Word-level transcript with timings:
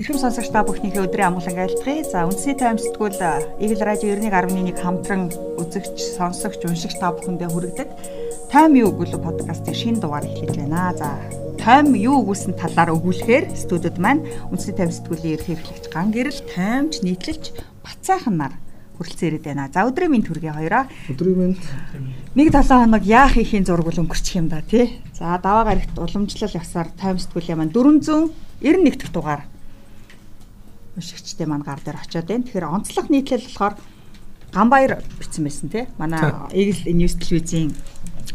Эрхэм 0.00 0.16
сонсогч 0.16 0.48
та 0.48 0.64
бүхнийхээ 0.64 1.04
өдрийн 1.04 1.28
амгалан 1.36 1.60
айлтгая. 1.60 2.00
За 2.08 2.24
үндсний 2.24 2.56
тайм 2.56 2.80
сэтгүүл 2.80 3.20
Игэл 3.60 3.84
радио 3.84 4.16
91.1 4.16 4.80
хамтран 4.80 5.28
үзэгч, 5.60 6.16
сонсогч, 6.16 6.64
уншигч 6.64 6.96
та 6.96 7.12
бүхэндээ 7.12 7.52
хүргэдэг 7.52 7.88
Тайм 8.48 8.80
юу 8.80 8.96
өгүүлэг 8.96 9.20
подкастын 9.20 9.76
шинэ 9.76 10.00
дугаар 10.00 10.24
эхлэж 10.24 10.56
байна. 10.56 10.96
За 10.96 11.20
тайм 11.60 11.92
юу 11.92 12.24
өгүүлсэн 12.24 12.56
талаар 12.56 12.96
өгүүлэхээр 12.96 13.52
студид 13.52 14.00
маань 14.00 14.24
үндсний 14.48 14.72
тайм 14.72 14.88
сэтгүүлийн 14.88 15.36
ерхий 15.36 15.60
эрхлэгч 15.60 15.92
Ган 15.92 16.16
гэрэл 16.16 16.48
таймч 16.48 17.04
нийтлэлч 17.04 17.52
Бацаахан 17.84 18.40
нар 18.40 18.56
хүрэлцэн 18.96 19.36
ирээд 19.36 19.44
байна. 19.52 19.68
За 19.68 19.84
өдрийн 19.84 20.16
минь 20.16 20.24
төргий 20.24 20.48
хоёроо. 20.48 20.88
Өдрийн 21.12 21.36
минь. 21.36 21.60
Нэг 22.32 22.48
7 22.48 22.88
хоног 22.88 23.04
яах 23.04 23.36
ихийн 23.36 23.68
зураг 23.68 23.84
бол 23.84 24.00
өнгөрчих 24.00 24.40
юм 24.40 24.48
да 24.48 24.64
тий. 24.64 24.96
За 25.12 25.36
даваа 25.36 25.68
гарагт 25.68 25.92
уламжлал 26.00 26.56
явсаар 26.56 26.88
тайм 26.96 27.20
сэтгүүлийн 27.20 27.60
маань 27.60 27.76
491 27.76 28.96
дахь 28.96 29.12
дугаар 29.12 29.44
уншигчдээ 31.00 31.48
маань 31.48 31.64
гар 31.64 31.80
дээр 31.80 31.96
очиод 31.96 32.28
байна. 32.28 32.44
Тэгэхээр 32.44 32.68
онцлог 32.68 33.06
нийтлэл 33.08 33.48
болохоор 33.48 33.74
Ганбаяр 34.52 34.92
бичсэн 35.16 35.44
байсан 35.48 35.68
тий. 35.72 35.88
Манай 35.96 36.20
Eagle 36.52 36.92
News 36.92 37.16
телевизийн 37.16 37.72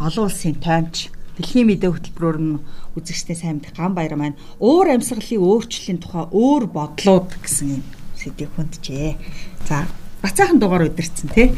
олон 0.02 0.26
улсын 0.26 0.58
таймч 0.58 1.14
Дэлхийн 1.36 1.68
мэдээ 1.68 1.92
хөтөлбөрөөр 1.92 2.40
нь 2.40 2.64
үзэгчтэй 2.96 3.36
сайн 3.36 3.60
мэдих 3.60 3.76
Ганбаяр 3.76 4.16
маань 4.16 4.40
уур 4.56 4.88
амьсгалын 4.88 5.44
өөрчлөлийн 5.44 6.00
тухай 6.00 6.32
өөр 6.32 6.64
бодлууд 6.72 7.28
гэсэн 7.44 7.76
юм 7.76 7.84
сэдвийг 8.16 8.56
хүнджээ. 8.56 9.20
За 9.68 9.84
бацаахан 10.24 10.64
дугаар 10.64 10.88
өдөрцөн 10.88 11.30
тий. 11.36 11.52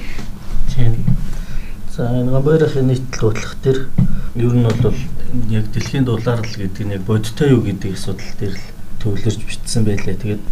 Тийм. 0.73 0.97
За 1.93 2.09
энэ 2.09 2.33
Ганбаярын 2.33 2.89
нийтлэл 2.89 3.29
бодлох 3.29 3.53
төр 3.61 3.77
ер 4.33 4.53
нь 4.57 4.65
бол 4.65 4.97
яг 5.53 5.65
дэлхийн 5.69 6.09
дулаарлал 6.09 6.57
гэдэг 6.57 6.81
нь 6.81 6.95
яг 6.97 7.03
бодтой 7.05 7.53
юу 7.53 7.61
гэдэг 7.61 7.93
асуудал 7.93 8.33
дээр 8.41 8.57
л 8.57 8.76
төвлөрж 9.01 9.41
бичсэн 9.45 9.83
байлээ. 9.85 10.15
Тэгээд 10.17 10.43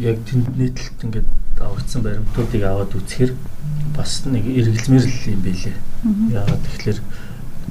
яг 0.00 0.16
тэнд 0.28 0.48
нийтлэлт 0.56 1.00
ингээд 1.04 1.28
авагдсан 1.60 2.02
баримтуудыг 2.02 2.62
аваад 2.62 2.92
үзэхээр 2.94 3.32
бас 3.96 4.24
нэг 4.26 4.44
эргэлзмэр 4.46 5.04
л 5.04 5.30
юм 5.32 5.40
байлээ. 5.42 5.76
Яагаад 6.32 6.62
тэгэхээр 6.66 6.98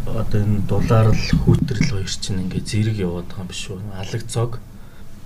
одоо 0.06 0.40
энэ 0.42 0.66
дулаарлал 0.68 1.32
хүүтрэл 1.46 1.92
хоёр 1.92 2.10
чинь 2.10 2.42
ингээд 2.46 2.68
зэрэг 2.68 2.98
яваад 2.98 3.28
байгаа 3.30 3.44
юм 3.46 3.50
биш 3.52 3.64
үү? 3.70 3.80
Алаг 3.94 4.24
цог. 4.28 4.52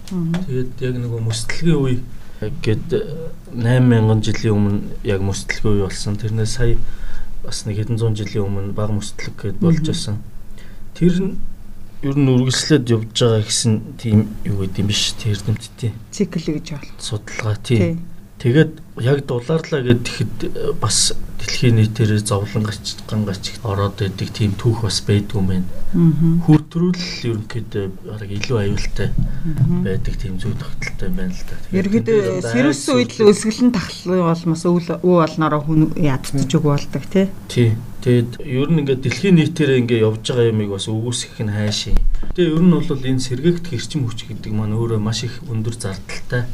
Тэгээд 0.05 0.71
яг 0.81 0.95
нөгөө 0.99 1.21
мөстлөгийн 1.25 1.79
үе 1.79 1.95
гээд 2.61 2.87
8000 3.55 4.21
жилийн 4.21 4.55
өмнө 4.55 4.79
яг 5.03 5.21
мөстлөгийн 5.23 5.75
үе 5.79 5.85
болсон. 5.87 6.19
Тэрнээс 6.19 6.53
сая 6.59 6.77
бас 7.45 7.65
нэг 7.65 7.77
хэдэн 7.79 7.97
зуун 7.97 8.15
жилийн 8.17 8.45
өмнө 8.45 8.73
баг 8.73 8.91
мөстлөг 8.91 9.35
гээд 9.39 9.57
болж 9.61 9.85
байсан. 9.85 10.19
Тэр 10.93 11.15
нь 11.21 11.33
ер 12.05 12.17
нь 12.21 12.29
үргэлжлээд 12.29 12.85
явж 12.93 13.17
байгаа 13.17 13.41
гэсэн 13.41 13.73
тийм 13.97 14.29
юу 14.45 14.61
гэдэг 14.61 14.81
юм 14.85 14.89
биш 14.93 15.17
тэр 15.17 15.33
эрдэмтдийн 15.33 15.93
цикл 16.13 16.45
гэж 16.53 16.67
бол 16.77 16.89
судалгаа 17.01 17.57
тийм. 17.65 18.05
Тэгээд 18.35 18.73
яг 19.01 19.19
дулаарлаа 19.25 19.81
гэхэд 19.81 20.35
э, 20.43 20.73
бас 20.77 21.15
дэлхийн 21.39 21.79
нийтээр 21.79 22.19
зовлонгач 22.19 22.99
гангач 23.07 23.57
ороод 23.63 24.03
идэг 24.03 24.29
тийм 24.35 24.51
түүх 24.59 24.83
бас 24.85 24.99
байдгүй 25.07 25.41
байна. 25.41 25.65
Хүртрүүл 26.45 26.99
ерөнхийдөө 27.31 27.85
баг 28.05 28.29
илүү 28.29 28.57
аюултай 28.59 29.09
байдаг 29.81 30.13
тийм 30.19 30.35
зүйл 30.37 30.59
тогтолтой 30.59 31.09
байна 31.09 31.31
л 31.31 31.43
да. 31.47 31.55
Ерөнхийдөө 31.73 32.43
сэрүүс 32.43 32.83
үед 32.91 33.11
л 33.17 33.31
өсгөлэн 33.31 33.71
тахлын 33.71 34.23
болмос 34.27 34.63
өвөл 34.67 34.89
өө 34.99 35.17
олноороо 35.25 35.61
хүн 35.63 35.81
ядчих 35.95 36.59
үг 36.59 36.65
болдог 36.69 37.03
тий. 37.07 37.31
Тий. 37.47 37.71
Тэгээд 38.05 38.37
ер 38.45 38.69
нь 38.69 38.85
ингээд 38.85 39.01
дэлхийн 39.01 39.41
нийтээр 39.41 39.81
ингээд 39.81 40.05
явж 40.05 40.29
байгаа 40.29 40.53
юмыг 40.53 40.77
бас 40.77 40.85
өгөөсгөх 40.85 41.41
нь 41.41 41.49
хайшийн. 41.49 41.97
Тэгээ 42.37 42.53
ер 42.53 42.61
нь 42.61 42.69
бол 42.69 43.01
энэ 43.01 43.17
сэргээгдэх 43.17 43.73
эрчим 43.73 44.05
хүч 44.05 44.29
гэдэг 44.29 44.53
маань 44.53 44.77
өөрөө 44.77 45.01
маш 45.01 45.25
их 45.25 45.41
өндөр 45.49 45.73
зардалтай. 45.73 46.45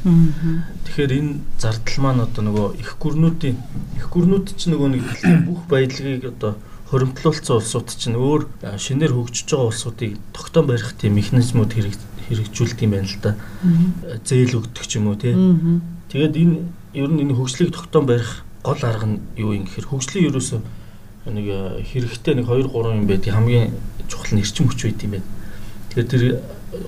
Тэгэхээр 0.87 1.11
энэ 1.11 1.43
зардал 1.59 1.99
маань 1.99 2.23
одоо 2.23 2.41
нөгөө 2.47 2.67
их 2.79 2.95
гүрнүүдийн 3.03 3.57
их 3.99 4.07
гүрнүүд 4.07 4.47
чинь 4.55 4.79
нөгөө 4.79 4.89
нэг 4.95 5.03
дэлхийн 5.03 5.43
бүх 5.51 5.67
баялагийг 5.67 6.23
одоо 6.31 6.55
хоримтлуулсан 6.87 7.59
улсууд 7.59 7.87
чинь 7.99 8.15
өөр 8.15 8.47
шинээр 8.79 9.11
хөгжиж 9.11 9.51
байгаа 9.51 9.75
улсуудыг 9.75 10.15
тогтоон 10.31 10.71
барих 10.71 10.95
тийм 10.95 11.19
механизмууд 11.19 11.71
хэрэг 11.75 11.99
хэрэгжүүлдэг 12.31 12.79
юм 12.79 12.95
байна 12.95 13.11
л 13.11 13.19
да. 13.19 13.35
Зээл 14.23 14.55
өгдөг 14.55 14.87
ч 14.87 15.03
юм 15.03 15.11
уу 15.11 15.19
тий. 15.19 15.35
Тэгээд 16.15 16.35
энэ 16.39 16.55
ер 16.95 17.11
нь 17.11 17.21
энэ 17.27 17.35
хөгжлийг 17.35 17.75
тогтоон 17.75 18.07
барих 18.07 18.47
гол 18.63 18.79
арга 18.87 19.07
нь 19.07 19.19
юу 19.35 19.51
юм 19.51 19.67
гэхээр 19.67 19.91
хөгжлийн 19.91 20.31
ерөөсөө 20.31 20.59
нэг 21.25 21.45
э, 21.45 21.83
хэрэгтэй 21.85 22.33
нэг 22.35 22.47
2 22.49 22.71
3 22.73 22.97
юм 22.97 23.05
байдаг 23.05 23.33
хамгийн 23.33 23.73
чухал 24.09 24.33
нь 24.33 24.41
эрчим 24.41 24.65
хүч 24.65 24.79
байт 24.89 25.03
юм 25.05 25.11
байна. 25.11 25.27
Тэгэхээр 25.93 26.09
тэр 26.09 26.23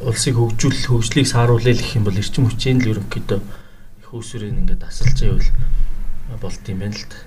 улсыг 0.07 0.35
хөгжүүлэх 0.39 0.89
хөгжлийг 0.89 1.27
сааруулъя 1.27 1.75
гэх 1.77 1.95
юм 1.99 2.03
бол 2.07 2.17
эрчим 2.17 2.49
хүчийн 2.49 2.81
л 2.81 2.89
ерөнхийдөө 2.97 3.39
их 4.01 4.09
усүрийн 4.09 4.63
ингээд 4.65 4.83
асалж 4.87 5.17
байвал 5.21 5.49
болт 6.41 6.63
юм 6.65 6.79
байна 6.81 6.97
л 6.97 7.05
та. 7.05 7.17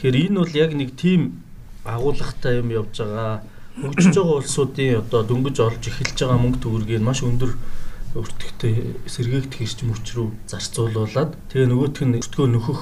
Тэгэхээр 0.00 0.16
энэ 0.30 0.38
бол 0.40 0.54
яг 0.56 0.70
нэг 0.72 0.90
тийм 0.96 1.44
агуулгатай 1.84 2.64
юм 2.64 2.70
явж 2.72 2.94
байгаа 3.04 3.44
хөгжиж 3.80 4.14
байгаа 4.16 4.38
улсуудын 4.40 5.00
одоо 5.02 5.20
дөнгөж 5.28 5.56
олж 5.60 5.82
эхэлж 5.88 6.16
байгаа 6.20 6.38
мөнгө 6.40 6.62
төгрөгийг 6.64 7.02
маш 7.04 7.20
өндөр 7.24 7.52
өртөгтэй 8.14 8.74
сэргээгдэх 9.06 9.60
эрчим 9.62 9.94
хүч 9.94 10.06
рүү 10.18 10.28
зарцуулуулад 10.50 11.30
тэгээ 11.50 11.70
нөгөөх 11.70 12.02
нь 12.02 12.18
өртгөө 12.18 12.46
нөхөх 12.50 12.80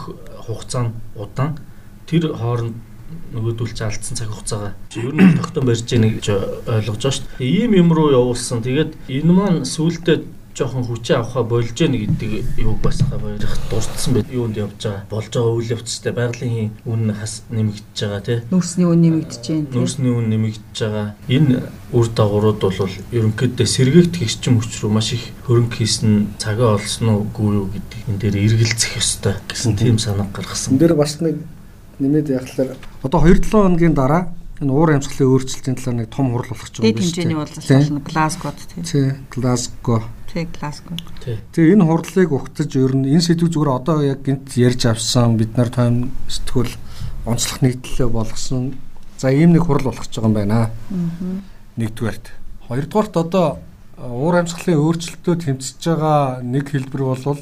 хугацаа 0.49 0.83
нь 0.89 0.97
удаан 1.21 1.61
тэр 2.09 2.33
хооронд 2.33 2.77
нөгөөдүүлж 3.35 3.79
алдсан 3.85 4.17
цаг 4.17 4.31
хугацаагаа 4.33 4.73
ер 4.97 5.13
нь 5.15 5.37
тогтоон 5.39 5.67
барьж 5.69 5.89
яах 5.93 6.15
гэж 6.19 6.27
ойлгож 6.67 7.03
байгаа 7.03 7.17
шүү 7.17 7.27
дээ. 7.39 7.49
Ийм 7.49 7.73
юм 7.77 7.91
руу 7.93 8.09
явуулсан. 8.13 8.63
Тэгээд 8.65 8.93
энэ 9.09 9.33
маань 9.33 9.65
сүултээ 9.65 10.39
жоохон 10.59 10.85
хүчээ 10.91 11.17
авахаа 11.23 11.45
болж 11.47 11.71
яах 11.79 11.95
гэдэг 11.95 12.59
юуг 12.59 12.83
бас 12.83 12.99
баярах 13.07 13.55
дурдсан 13.71 14.15
байд. 14.15 14.27
Юунд 14.33 14.57
явж 14.59 14.75
байгаа 14.83 15.07
болж 15.11 15.31
байгаа 15.31 15.55
үйл 15.55 15.73
явцтай 15.79 16.13
байгалийн 16.13 16.73
үн 16.83 17.15
хас 17.15 17.47
нэмэгдэж 17.55 17.99
байгаа 18.03 18.23
тий. 18.27 18.39
Нүүрсний 18.51 18.87
үн 18.91 19.01
нэмэгдэж 19.07 19.45
байна. 19.47 19.71
Нүүрсний 19.71 20.13
үн 20.19 20.27
нэмэгдэж 20.35 20.77
байгаа. 20.83 21.07
Энэ 21.31 21.55
үр 21.95 22.07
дагаврууд 22.11 22.59
бол 22.59 22.95
ерөнхийдөө 23.15 23.67
сэргээгдэх 23.71 24.27
эрчим 24.27 24.59
хүч 24.59 24.73
рүү 24.83 24.91
маш 24.91 25.15
их 25.15 25.31
хөрөнгө 25.47 25.79
хийсэн 25.79 26.35
цагаа 26.43 26.75
олсон 26.75 27.07
уугүй 27.15 27.55
юу 27.55 27.67
гэдэг 27.71 28.01
энэ 28.11 28.19
дээр 28.19 28.37
эргэлзэх 28.51 28.99
ёстой 28.99 29.39
гэсэн 29.47 29.79
тийм 29.79 30.03
санаа 30.03 30.27
гаргасан. 30.35 30.75
Энэ 30.75 30.83
дээр 30.83 30.95
бас 30.99 31.23
нэг 31.23 31.39
нэмээд 31.99 32.29
яхахлаар 32.31 32.77
одоо 33.03 33.21
2-7 33.27 33.51
хоногийн 33.51 33.95
дараа 33.95 34.33
энэ 34.59 34.73
уур 34.75 34.91
амьсгалын 34.91 35.31
өөрчлөлтийн 35.31 35.77
талаар 35.79 35.97
нэг 36.03 36.09
том 36.11 36.35
хурал 36.35 36.51
болох 36.51 36.67
гэж 36.67 36.75
байна. 36.83 36.91
Дэд 36.91 36.99
хэмжээний 36.99 37.39
уулзалт 37.39 37.71
болно. 37.71 38.01
Глазгод 38.03 38.59
тий. 38.59 38.83
Тий, 38.83 39.09
Глазго. 39.31 39.97
Тий, 40.27 40.45
Глазго. 40.51 40.93
Тэгээ 41.23 41.75
энэ 41.79 41.87
хурлыг 41.87 42.31
ухтаж 42.35 42.71
ер 42.75 42.95
нь 42.99 43.07
энэ 43.07 43.23
сэдв 43.23 43.47
зүгээр 43.55 43.71
одоо 43.71 44.03
яг 44.03 44.27
гинт 44.27 44.51
ярьж 44.59 44.83
авсан 44.91 45.39
бид 45.39 45.55
нар 45.55 45.71
тайм 45.71 46.11
сэтгүүл 46.27 46.75
онцлог 47.23 47.59
нийтлэлээ 47.63 48.11
болгосон. 48.11 48.75
За 49.19 49.31
ийм 49.31 49.55
нэг 49.55 49.63
хурал 49.63 49.95
болох 49.95 50.03
гэж 50.03 50.19
байгаа 50.19 50.27
юм 50.27 50.35
байна. 50.35 50.71
Нэгдүгээрт. 51.79 52.27
Хоёрдугаарт 52.67 53.15
одоо 53.15 53.47
уур 53.99 54.35
амьсгалын 54.43 54.83
өөрчлөлтөд 54.83 55.39
тэмцэж 55.47 55.83
байгаа 55.87 56.43
нэг 56.43 56.75
хэлбэр 56.75 57.03
бол 57.03 57.39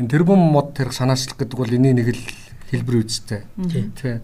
энэ 0.00 0.08
тэрбум 0.08 0.40
мод 0.40 0.72
тэрх 0.72 0.96
санаачлах 0.96 1.36
гэдэг 1.38 1.58
бол 1.60 1.68
энэний 1.68 1.92
нэг 1.92 2.08
л 2.16 2.43
хэлбэр 2.70 2.96
үүстэй. 3.02 3.42
Тий. 3.68 4.20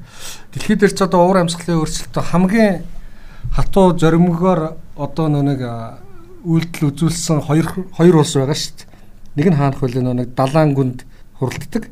Дэлхийд 0.53 0.81
дээр 0.81 0.95
ч 0.95 1.01
одоо 1.03 1.27
уур 1.27 1.43
амьсгалын 1.45 1.81
өөрчлөлтөд 1.83 2.25
хамгийн 2.31 2.85
хатуу 3.53 3.97
зоримгоор 3.99 4.77
одоо 4.97 5.27
нэг 5.29 5.61
үйлдэл 6.45 6.89
үзүүлсэн 6.89 7.45
хоёр 7.45 7.67
хоёр 7.93 8.17
улс 8.21 8.35
байгаа 8.37 8.57
шүү 8.57 8.75
дээ. 8.81 8.89
Нэг 9.37 9.47
нь 9.53 9.59
хаанах 9.59 9.81
вэ 9.81 10.01
нэг 10.01 10.29
далайн 10.35 10.73
гүнд 10.73 11.05
хуралддаг. 11.37 11.85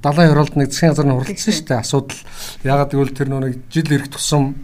Далайн 0.00 0.30
хуралд 0.32 0.54
нэг 0.56 0.72
засгийн 0.72 0.92
газар 0.92 1.06
нь 1.06 1.16
хуралдсан 1.16 1.52
шүү 1.52 1.66
дээ. 1.68 1.82
Асуудал 1.84 2.20
ягаад 2.64 2.90
гэвэл 2.92 3.16
тэр 3.16 3.28
нэг 3.28 3.60
жил 3.68 3.88
ирэх 3.92 4.08
тусам 4.08 4.54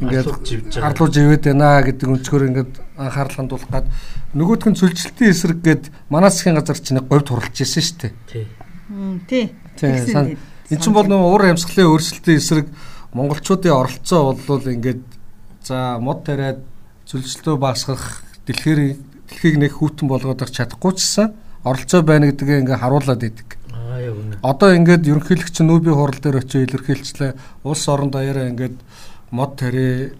ингээд 0.00 0.80
арлуу 0.82 1.08
живэд 1.08 1.44
байна 1.48 1.82
гэдэг 1.86 2.08
өнцгөр 2.08 2.42
ингээд 2.50 2.72
анхаарал 2.98 3.36
хандуулах 3.38 3.70
гад 3.70 3.86
нөгөөх 4.34 4.66
нь 4.68 4.78
цөлжилтийн 4.78 5.30
эсрэг 5.30 5.60
гээд 5.62 5.84
манай 6.10 6.30
засгийн 6.30 6.58
газар 6.58 6.78
чинь 6.82 7.00
говьд 7.00 7.28
хуралж 7.30 7.54
ирсэн 7.54 7.82
шүү 7.84 7.98
дээ. 8.02 8.12
Тий. 8.26 8.46
Тий. 9.30 9.44
Тийм. 9.76 10.38
Эн 10.70 10.80
чинь 10.80 10.96
бол 10.96 11.08
нөгөө 11.08 11.28
уур 11.28 11.44
амьсгалын 11.52 11.92
өөрчлөлтийн 11.92 12.40
эсрэг 12.40 12.66
монголчуудын 13.12 13.72
оролцоо 13.72 14.32
бол 14.34 14.64
ингээд 14.64 15.02
за 15.62 15.98
мод 16.00 16.24
тариад 16.24 16.64
зөвлөлтөө 17.06 17.54
багасгах 17.60 18.24
дэлхийр 18.46 18.96
дэлхийг 19.28 19.56
нэг 19.60 19.72
хүүтэн 19.76 20.08
болгоод 20.08 20.40
чадахгүй 20.40 20.92
чсан 20.96 21.36
оролцоо 21.64 22.02
байна 22.02 22.32
гэдгээ 22.32 22.60
ингээд 22.64 22.80
харуулад 22.80 23.22
идэг. 23.22 23.48
Аа 23.72 24.00
яа 24.00 24.12
үнэ. 24.12 24.40
Одоо 24.42 24.70
ингээд 24.76 25.08
ерөнхийлөгч 25.08 25.56
нүүбийн 25.64 25.96
хурал 25.96 26.20
дээр 26.20 26.40
очиж 26.44 26.68
илэрхийлчлээ. 26.68 27.32
Улс 27.64 27.84
орон 27.88 28.10
даяараа 28.12 28.52
ингээд 28.52 28.76
мод 29.30 29.56
тари 29.56 30.12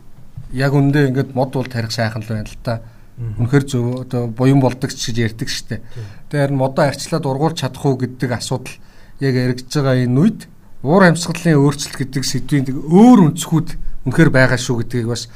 яг 0.53 0.73
үндэ 0.73 1.09
ингээд 1.13 1.31
мод 1.37 1.53
бол 1.53 1.69
тарих 1.69 1.93
сайхан 1.93 2.23
л 2.25 2.31
байна 2.33 2.49
л 2.49 2.63
та. 2.65 2.81
Үнэхэр 3.15 3.65
зөв 3.69 3.85
одоо 4.09 4.27
буян 4.27 4.59
болдог 4.59 4.91
ч 4.91 5.13
гэж 5.13 5.35
ярьдаг 5.35 5.49
штэ. 5.49 5.83
Тэр 6.31 6.51
модоо 6.51 6.89
арчлаад 6.89 7.27
ургуулж 7.29 7.63
чадах 7.63 7.85
уу 7.85 7.95
гэдэг 8.01 8.31
асуудал 8.33 8.75
яг 9.21 9.35
яригдж 9.35 9.71
байгаа 9.71 10.03
энэ 10.03 10.21
үед 10.21 10.41
уур 10.83 11.03
амьсгалын 11.07 11.59
өөрчлөлт 11.61 11.99
гэдэг 11.99 12.25
сэдвийн 12.25 12.65
өөр 12.71 13.33
өнцгүүд 13.33 13.69
үнэхээр 14.05 14.31
байгаа 14.31 14.59
шүү 14.61 14.85
гэдгийг 14.85 15.09
бас 15.09 15.29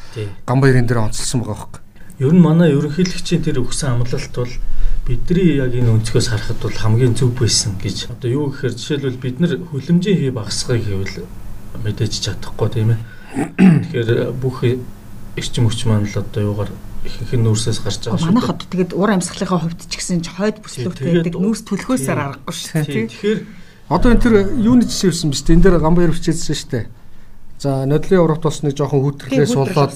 Ганбаяр 0.44 0.82
энэ 0.82 0.88
дээр 0.92 1.04
онцлсан 1.08 1.40
байгаа 1.40 1.56
байхгүй. 1.56 1.82
Ер 2.18 2.32
нь 2.34 2.42
манай 2.42 2.74
ерөнхийлөгчийн 2.74 3.42
тэр 3.46 3.62
өгсөн 3.62 3.96
амлалт 3.96 4.34
бол 4.34 4.54
бидний 5.06 5.56
яг 5.56 5.72
энэ 5.72 5.94
өнцгөөс 6.02 6.28
харахад 6.28 6.60
бол 6.60 6.76
хамгийн 6.76 7.14
зөв 7.14 7.32
байсан 7.32 7.78
гэж. 7.80 8.12
Одоо 8.12 8.28
юу 8.28 8.44
гэхээр 8.52 8.74
жишээлбэл 8.76 9.22
бид 9.22 9.36
нар 9.40 9.56
хүлэмжийн 9.56 10.18
хий 10.18 10.32
багасгахыг 10.34 10.84
гэвэл 10.84 11.24
мэдээж 11.80 12.12
чадахгүй 12.18 12.68
тийм 12.74 12.92
ээ. 12.92 13.00
Тэгэхээр 13.88 14.34
бүх 14.36 14.66
эрчим 15.38 15.70
хүч 15.70 15.86
маань 15.86 16.10
л 16.10 16.18
одоо 16.18 16.42
юугаар 16.42 16.70
ихэнх 17.06 17.32
нь 17.38 17.44
нүүрсээс 17.46 17.80
гарч 17.80 18.02
байгаа 18.10 18.18
шүү. 18.18 18.28
Манайхад 18.34 18.60
тэгээд 18.66 18.92
ур 18.98 19.10
амьсгалынхаа 19.14 19.60
хувьд 19.62 19.80
ч 19.86 19.94
гэсэн 19.96 20.20
хойд 20.26 20.58
бүслүүтэй 20.58 21.22
байдаг 21.22 21.34
нүүрс 21.38 21.62
төлөхөөсөр 21.70 22.18
аргагүй 22.18 22.54
шүү. 22.58 22.82
Тэгэхээр 22.84 23.40
одоо 23.88 24.12
энэ 24.12 24.22
тэр 24.22 24.34
юуны 24.56 24.84
жишээ 24.84 25.10
байсан 25.10 25.30
биз 25.32 25.42
дээ. 25.42 25.56
Энэ 25.56 25.64
дээр 25.64 25.80
гамбаяр 25.80 26.12
бичээдсэн 26.12 26.56
шүү 26.56 26.70
дээ. 26.70 26.86
За 27.58 27.86
нодлын 27.88 28.22
урагт 28.22 28.44
болсныг 28.46 28.76
жоохон 28.76 29.02
хүүтрэхлээс 29.02 29.54
болоод 29.58 29.94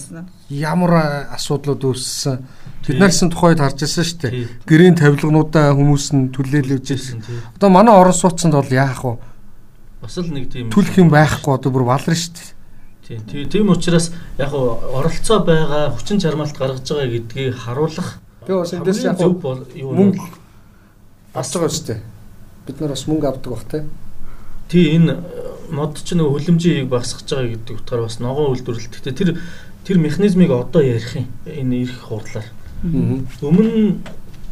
ямар 0.50 0.92
асуудлууд 1.30 1.82
үүссэн 1.84 2.42
Тэднээс 2.82 3.22
тухайд 3.30 3.62
харж 3.62 3.78
байсан 3.86 4.02
шүү 4.02 4.18
дээ. 4.18 4.48
Гэрийн 4.66 4.98
тавилгануудаа 4.98 5.70
хүмүүс 5.78 6.06
нь 6.18 6.34
түлээлж 6.34 6.86
ирсэн. 6.90 7.22
Одоо 7.54 7.70
манай 7.70 7.94
орон 7.94 8.10
сууцсанд 8.10 8.58
бол 8.58 8.66
яах 8.66 9.06
вэ? 9.06 9.22
Бас 10.02 10.18
л 10.18 10.34
нэг 10.34 10.50
тийм 10.50 10.66
түлх 10.66 10.98
юм 10.98 11.06
байхгүй 11.06 11.54
одоо 11.54 11.70
бүр 11.70 11.86
баларна 11.86 12.18
шүү 12.18 12.34
дээ. 12.34 13.22
Тийм. 13.22 13.46
Тийм 13.46 13.70
учраас 13.70 14.10
яг 14.34 14.50
оролцоо 14.50 15.46
байгаа 15.46 15.94
хүчин 15.94 16.18
чармаалт 16.18 16.58
гаргаж 16.58 16.82
байгаа 16.82 17.06
гэдгийг 17.06 17.54
харуулах. 17.54 18.18
Тэгээ 18.50 18.58
бас 18.58 18.74
эндээс 18.74 19.02
яг 19.06 19.22
юу 19.22 19.38
мөнгө 19.94 20.26
авч 21.38 21.52
байгаа 21.54 21.70
шүү 21.70 21.86
дээ. 21.86 22.00
Бид 22.66 22.80
нар 22.80 22.94
бас 22.94 23.06
мөнгө 23.06 23.28
авдаг 23.28 23.52
бах 23.52 23.64
те. 23.70 23.84
Тий 24.68 24.94
энэ 24.96 25.18
мод 25.72 25.98
ч 25.98 26.14
нөгөө 26.14 26.36
хөлөмжийг 26.36 26.88
багсгаж 26.92 27.26
байгаа 27.26 27.50
гэдэг 27.56 27.76
утгаар 27.80 28.02
бас 28.06 28.20
ногоон 28.20 28.52
үйлдвэрлэлт. 28.54 28.92
Гэхдээ 28.92 29.18
тэр 29.18 29.30
тэр 29.84 29.98
механизмыг 29.98 30.50
одоо 30.50 30.82
ярих 30.82 31.16
юм. 31.16 31.26
Энэ 31.46 31.88
ирэх 31.88 32.00
хурлаар. 32.06 32.46
Өмнө 32.82 33.98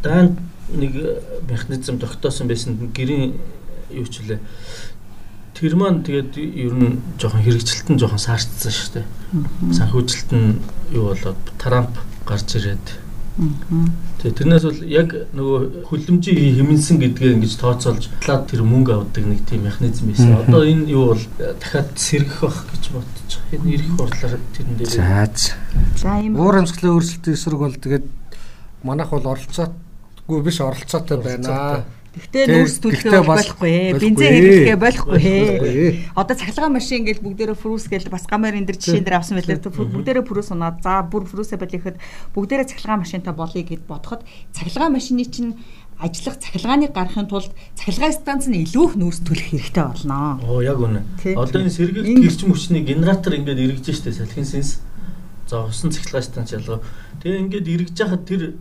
даан 0.03 0.39
нэг 0.73 0.97
механизм 1.49 1.99
тогтоосон 1.99 2.49
байсан 2.49 2.91
гэрийн 2.95 3.37
юу 3.91 4.07
ч 4.07 4.23
үлээ. 4.23 4.41
Тэр 5.55 5.77
маань 5.77 6.03
тэгээд 6.03 6.39
ер 6.39 6.75
нь 6.75 7.03
жоохон 7.21 7.45
хэрэгжилт 7.45 7.89
нь 7.91 8.01
жоохон 8.01 8.23
саарцсан 8.23 8.73
шүү 8.73 8.91
дээ. 8.97 9.07
Санхүүжилт 9.77 10.31
нь 10.33 10.57
юу 10.95 11.13
болоод 11.13 11.43
Трамп 11.59 11.95
гарч 12.25 12.57
ирээд. 12.57 12.87
Тэгээ 13.41 14.37
тэрнээс 14.37 14.65
бол 14.69 14.81
яг 14.85 15.09
нөгөө 15.33 15.89
хүлэмжийн 15.89 16.61
хэмнсэн 16.61 17.01
гэдгээ 17.01 17.41
ингэж 17.41 17.57
тооцоолж 17.57 18.13
талаад 18.21 18.53
тэр 18.53 18.69
мөнгө 18.69 18.93
авдаг 18.93 19.25
нэг 19.25 19.49
тийм 19.49 19.65
механизм 19.65 20.13
байсан. 20.13 20.45
Одоо 20.45 20.69
энэ 20.69 20.93
юу 20.93 21.17
бол 21.17 21.25
дахиад 21.41 21.97
сэргэх 21.97 22.41
бах 22.45 22.69
гэж 22.69 22.85
бодож 22.93 23.31
байгаа. 23.33 23.57
Энэ 23.57 23.73
ирэх 23.81 23.91
хурлаар 23.97 24.35
тэрэн 24.53 24.75
дээр. 24.77 24.93
За. 24.93 25.25
За 25.97 26.13
ийм 26.21 26.37
уур 26.37 26.61
амьсгалын 26.61 27.01
өөрчлөлтийн 27.01 27.37
эсрэг 27.37 27.61
бол 27.65 27.77
тэгээд 27.81 28.07
манайх 28.85 29.09
бол 29.09 29.33
оролцоогүй 29.33 30.41
биш 30.45 30.61
оролцоотой 30.61 31.19
байна. 31.25 31.85
Гэхдээ 32.11 32.45
нүүрс 32.51 32.77
төлөхөө 32.83 33.23
болохгүй 33.23 33.71
ээ. 33.71 33.91
Бензин 34.03 34.35
хэрэглэхээ 34.35 34.79
болохгүй 34.83 35.19
ээ. 35.23 36.11
Одоо 36.19 36.35
цахилгаан 36.35 36.75
машин 36.75 37.07
ингээл 37.07 37.23
бүгдээрээ 37.23 37.55
фрүүс 37.55 37.87
гээл 37.87 38.11
бас 38.11 38.27
гамаар 38.27 38.59
энэ 38.59 38.67
дэр 38.67 38.83
жишээн 38.83 39.07
дээр 39.07 39.23
авсан 39.23 39.39
байлээ. 39.39 39.63
Бүгдээрээ 39.63 40.27
фрүүс 40.27 40.51
унаад 40.51 40.83
за 40.83 41.07
бүр 41.07 41.31
фрүүсээ 41.31 41.63
байлихэд 41.63 42.03
бүгдээрээ 42.35 42.67
цахилгаан 42.67 43.07
машинтай 43.07 43.31
болъё 43.31 43.63
гэд 43.63 43.87
бодоход 43.87 44.27
цахилгаан 44.51 44.91
машины 44.91 45.23
чинь 45.31 45.55
ажиллах 46.03 46.43
цахилгааныг 46.43 46.91
гаргахын 46.91 47.31
тулд 47.31 47.55
цахилгаан 47.79 48.15
станц 48.19 48.51
нь 48.51 48.59
илүү 48.67 48.85
их 48.91 48.95
нүүрс 48.99 49.21
төлөх 49.23 49.47
хэрэгтэй 49.55 49.85
болно. 49.87 50.43
Оо 50.43 50.67
яг 50.67 50.83
үнэ. 50.83 51.07
Одоо 51.39 51.63
энэ 51.63 51.71
сэргийлт 51.71 52.27
гэрчим 52.27 52.51
хүчний 52.51 52.83
генератор 52.83 53.39
ингээд 53.39 53.71
эргэж 53.71 53.87
штэ 53.95 54.19
салхин 54.19 54.49
сенс. 54.49 54.83
За 55.47 55.63
усан 55.63 55.95
цахилгаан 55.95 56.27
станц 56.27 56.59
ялгаа. 56.59 56.83
Тэгээ 57.23 57.39
ингээд 57.47 57.67
эргэж 57.71 57.97
яхад 58.03 58.25
тэр 58.25 58.57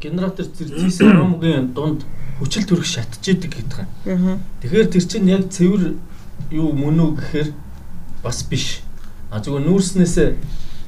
генератор 0.00 0.48
зэрзээс 0.48 1.00
аромгийн 1.06 1.76
дунд 1.76 2.02
хүчил 2.40 2.64
төрөх 2.64 2.88
шатж 2.88 3.20
идэг 3.20 3.52
гэдэг 3.52 3.78
юм. 4.08 4.40
Тэгэхээр 4.64 4.88
тэр 4.88 5.04
чинь 5.04 5.28
яг 5.28 5.52
цэвэр 5.52 6.00
юу 6.50 6.72
мөн 6.72 6.96
үү 7.04 7.10
гэхээр 7.20 7.48
бас 8.24 8.40
биш. 8.48 8.80
А 9.28 9.44
зүгээр 9.44 9.68
нүүрснээс 9.68 10.16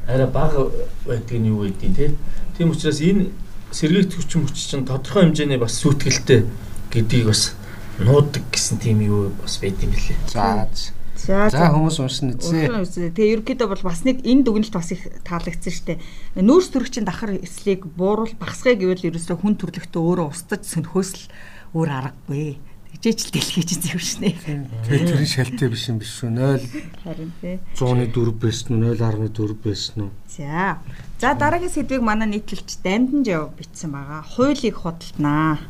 арай 0.08 0.28
бага 0.32 0.72
байдаг 1.04 1.36
нь 1.36 1.52
юу 1.52 1.68
байдیں۔ 1.68 1.92
те. 1.94 2.16
Тийм 2.56 2.72
учраас 2.72 3.04
энэ 3.04 3.30
сэргийгт 3.70 4.16
хүчин 4.16 4.48
хүч 4.48 4.56
чинь 4.56 4.88
тодорхой 4.88 5.28
хэмжээний 5.28 5.60
бас 5.60 5.76
сүйтгэлтэй 5.80 6.48
гэдгийг 6.90 7.28
бас 7.28 7.52
нуудаг 8.00 8.42
гэсэн 8.48 8.80
тийм 8.80 9.04
юу 9.04 9.32
бас 9.36 9.60
байд 9.60 9.76
юм 9.84 9.92
билээ. 9.92 10.16
За 10.32 10.66
За 11.22 11.46
хүмүүс 11.70 11.98
уншина 12.02 12.34
үзье. 12.34 13.10
Тэгээ 13.14 13.34
ерөнхийдөө 13.38 13.68
бол 13.70 13.84
бас 13.86 14.02
нэг 14.02 14.26
энэ 14.26 14.42
дүгнэлт 14.42 14.74
бас 14.74 14.90
их 14.90 15.06
таалагдсан 15.22 15.70
шүү 15.70 15.86
дээ. 15.94 15.98
Нүүрс 16.42 16.68
төрөгчийн 16.74 17.06
дахар 17.06 17.38
эслийг 17.38 17.86
бууруул 17.86 18.34
багсгая 18.42 18.74
гэвэл 18.74 19.06
ерөөсөө 19.06 19.38
хүн 19.38 19.54
төрлөختөө 19.54 20.02
өөрөө 20.02 20.26
устдаж 20.34 20.66
сөнхөөс 20.66 21.10
л 21.14 21.24
өөр 21.78 21.90
аргагүй. 21.94 22.58
Тэгжээч 23.02 23.20
л 23.22 23.34
дэлхий 23.38 23.64
чинь 23.64 23.82
зөвшнэ. 23.86 24.34
Тэгээ 24.34 25.06
тэрийн 25.14 25.30
шалтай 25.30 25.68
биш 25.70 25.86
юм 25.88 26.02
биш 26.02 26.22
үү? 26.26 26.34
0 26.34 26.60
харин 27.06 27.30
тий. 27.38 27.56
100-ны 27.78 28.06
4 28.10 28.34
байсан 28.42 28.82
уу? 28.82 28.94
0.4 28.98 29.58
байсан 29.62 29.96
уу? 30.06 30.10
За. 30.26 30.82
За 31.22 31.34
дараагийн 31.38 31.70
сэдвийг 31.70 32.02
манай 32.02 32.28
нийтлэлч 32.30 32.82
Дамдан 32.82 33.22
жав 33.22 33.54
бичсэн 33.56 33.94
байгаа. 33.94 34.22
Хуулийг 34.26 34.76
худалданаа. 34.76 35.62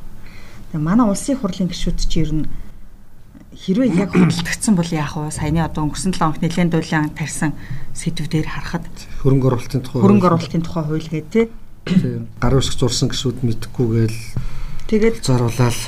Тэгээ 0.73 0.83
манай 0.83 1.07
улсын 1.09 1.39
хурлын 1.39 1.71
гишүүд 1.71 1.99
чи 2.09 2.21
ер 2.25 2.33
нь 2.33 2.49
хэрвээ 3.53 3.91
яг 4.01 4.11
худалдагдсан 4.17 4.75
бол 4.75 4.91
яах 4.91 5.17
вэ? 5.17 5.31
Саяны 5.31 5.61
одоо 5.61 5.85
өнгөрсөн 5.87 6.17
7 6.17 6.19
хоног 6.19 6.41
нэлээд 6.41 6.73
дуулан 6.73 7.13
тарьсан 7.13 7.53
сэдвүүдээр 7.93 8.49
харахад 8.49 8.87
хөрөнгө 9.21 9.47
оруулалтын 9.53 9.83
тухай 9.85 10.01
хөрөнгө 10.01 10.27
оруулалтын 10.33 10.63
тухай 10.65 10.85
хууль 10.89 11.09
гэдэг 11.13 11.49
тий. 11.85 12.21
Гар 12.41 12.55
усх 12.57 12.79
зурсан 12.79 13.13
гişүүд 13.13 13.45
мэдхгүй 13.45 13.87
гээл 13.93 14.21
тэгээд 14.89 15.17
заруулаад 15.21 15.79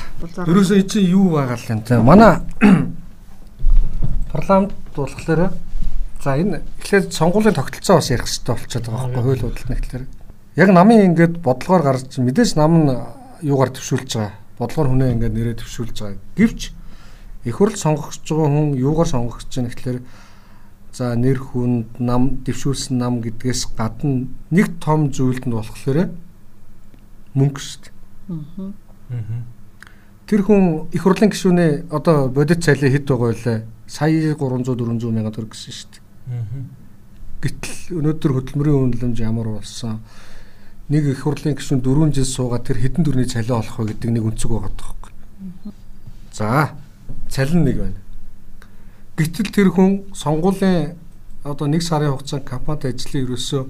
ерөөсөө 0.45 0.77
энэ 0.81 0.89
чинь 0.91 1.09
юу 1.09 1.33
байгаа 1.33 1.57
л 1.57 1.71
юм 1.73 1.81
те. 1.81 1.97
Манай 1.97 2.45
парламент 4.29 4.73
болохоор 4.93 5.55
за 6.21 6.31
энэ 6.37 6.61
эхлээд 6.81 7.13
сонгуулийн 7.13 7.55
тогтолцоо 7.55 7.97
бас 7.97 8.09
ярих 8.11 8.29
хэрэгтэй 8.29 8.55
болчиход 8.55 8.85
байгаа 8.85 9.09
байхгүй 9.09 9.23
хууль 9.23 9.43
худалдана 9.45 9.79
гэхэлэр. 9.79 10.05
Яг 10.55 10.69
намын 10.69 11.05
ингээд 11.09 11.35
бодлогоор 11.41 11.83
гарч 11.83 12.17
мэдээж 12.19 12.55
нам 12.59 12.73
нь 12.85 12.91
юугаар 13.41 13.71
төвшүүлж 13.71 14.11
байгаа. 14.13 14.33
Бодлогоор 14.59 14.89
хүнээ 14.91 15.13
ингээд 15.15 15.35
нэрээ 15.35 15.55
төвшүүлж 15.59 15.95
байгаа. 15.99 16.19
Гэвч 16.35 16.74
Их 17.45 17.55
хурл 17.61 17.77
сонгогч 17.77 18.25
байгаа 18.25 18.49
хүн 18.49 18.73
юугаар 18.73 19.07
сонгогч 19.07 19.47
чинь 19.53 19.69
гэхэлэр 19.69 20.01
за 20.95 21.15
нэр 21.15 21.37
хүнд 21.37 21.99
нам 21.99 22.41
дэвшүүлсэн 22.41 22.97
нам 22.97 23.21
гэдгээс 23.21 23.77
гадна 23.77 24.27
нэг 24.49 24.79
том 24.81 25.11
зүйлд 25.11 25.45
нь 25.45 25.53
болохоор 25.53 26.09
мөнгө 27.35 27.59
шүү 27.59 27.79
дээ. 27.83 27.93
Тэр 30.25 30.41
хүн 30.41 30.89
их 30.89 31.03
хурлын 31.03 31.29
гишүүнээ 31.29 31.91
одоо 31.91 32.31
бодит 32.33 32.63
цалин 32.65 32.89
хэд 32.89 33.05
байгаа 33.05 33.35
вэ? 33.35 33.67
Сая 33.85 34.33
300 34.33 34.65
400 34.73 35.11
мянган 35.13 35.35
төгрөг 35.35 35.53
гэсэн 35.53 35.73
шүү 35.75 35.89
дээ. 35.93 36.03
Гэтэл 37.43 38.01
өнөөдөр 38.01 38.31
хөдөлмөрийн 38.33 38.81
үнэлэмж 38.89 39.21
ямар 39.21 39.53
болсон? 39.59 40.01
Нэг 40.89 41.11
их 41.11 41.21
хурлын 41.27 41.53
гишүүн 41.59 41.83
4 41.83 42.09
жил 42.15 42.25
суугаад 42.25 42.65
тэр 42.65 42.81
хэдэн 42.81 43.05
төгрөний 43.05 43.29
цалин 43.29 43.61
олох 43.61 43.77
вэ 43.77 43.93
гэдэг 43.93 44.09
нэг 44.09 44.23
өнцөг 44.25 44.49
байгаа 44.49 44.73
тоххой. 44.73 45.13
За 46.33 46.73
цалин 47.29 47.63
нэг 47.63 47.77
байна. 47.77 47.99
Гэтэл 49.15 49.51
тэр 49.51 49.69
хүн 49.71 50.11
сонгуулийн 50.11 50.95
одоо 51.43 51.67
нэг 51.67 51.81
сарын 51.81 52.11
хугацаанд 52.11 52.43
компанид 52.43 52.89
ажиллах 52.89 53.23
ерөөсөө 53.25 53.63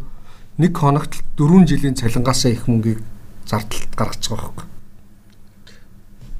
нэг 0.58 0.72
хоногт 0.78 1.22
4 1.38 1.68
жилийн 1.68 1.96
цалингаасаа 2.00 2.52
их 2.52 2.68
мөнгийг 2.68 3.04
зардалт 3.46 3.92
гаргаж 3.96 4.24
байгаа 4.26 4.50
байхгүй. 4.56 4.68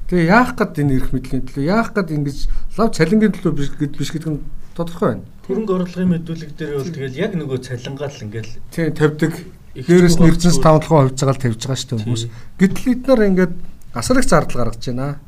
Тэгээ 0.06 0.30
яах 0.30 0.50
гээд 0.56 0.80
энэ 0.80 0.94
эрх 0.96 1.10
мэдлийн 1.12 1.44
төлөө 1.44 1.64
яах 1.66 1.90
гээд 1.92 2.14
ингэж 2.14 2.38
лав 2.78 2.88
цалингийн 2.96 3.34
төлөө 3.36 3.52
биш 3.52 3.68
биш 3.76 4.10
гэдэг 4.14 4.30
нь 4.32 4.40
тодорхой 4.72 5.08
байна. 5.18 5.24
Хөрөнгө 5.44 5.72
оруулалтын 5.76 6.10
мэдүүлэг 6.14 6.50
дээр 6.56 6.74
бол 6.78 6.94
тэгэл 6.94 7.20
яг 7.20 7.32
нөгөө 7.34 7.58
цалингаа 7.58 8.08
л 8.08 8.24
ингээл 8.24 8.52
тийм 8.70 8.94
тавьдаг. 8.94 9.32
Дээрээс 9.76 10.16
эрдэнэс 10.16 10.58
5 10.62 10.88
хувьцаагаар 10.88 11.38
тавьж 11.42 11.60
байгаа 11.60 11.76
шүү 11.76 11.88
дээ 11.90 12.00
хүмүүс. 12.06 12.24
Гэтэл 12.56 12.92
эдгээр 12.96 13.28
ингээд 13.28 13.54
асар 13.92 14.16
их 14.22 14.28
зардал 14.30 14.58
гаргаж 14.62 14.84
байна. 14.88 15.20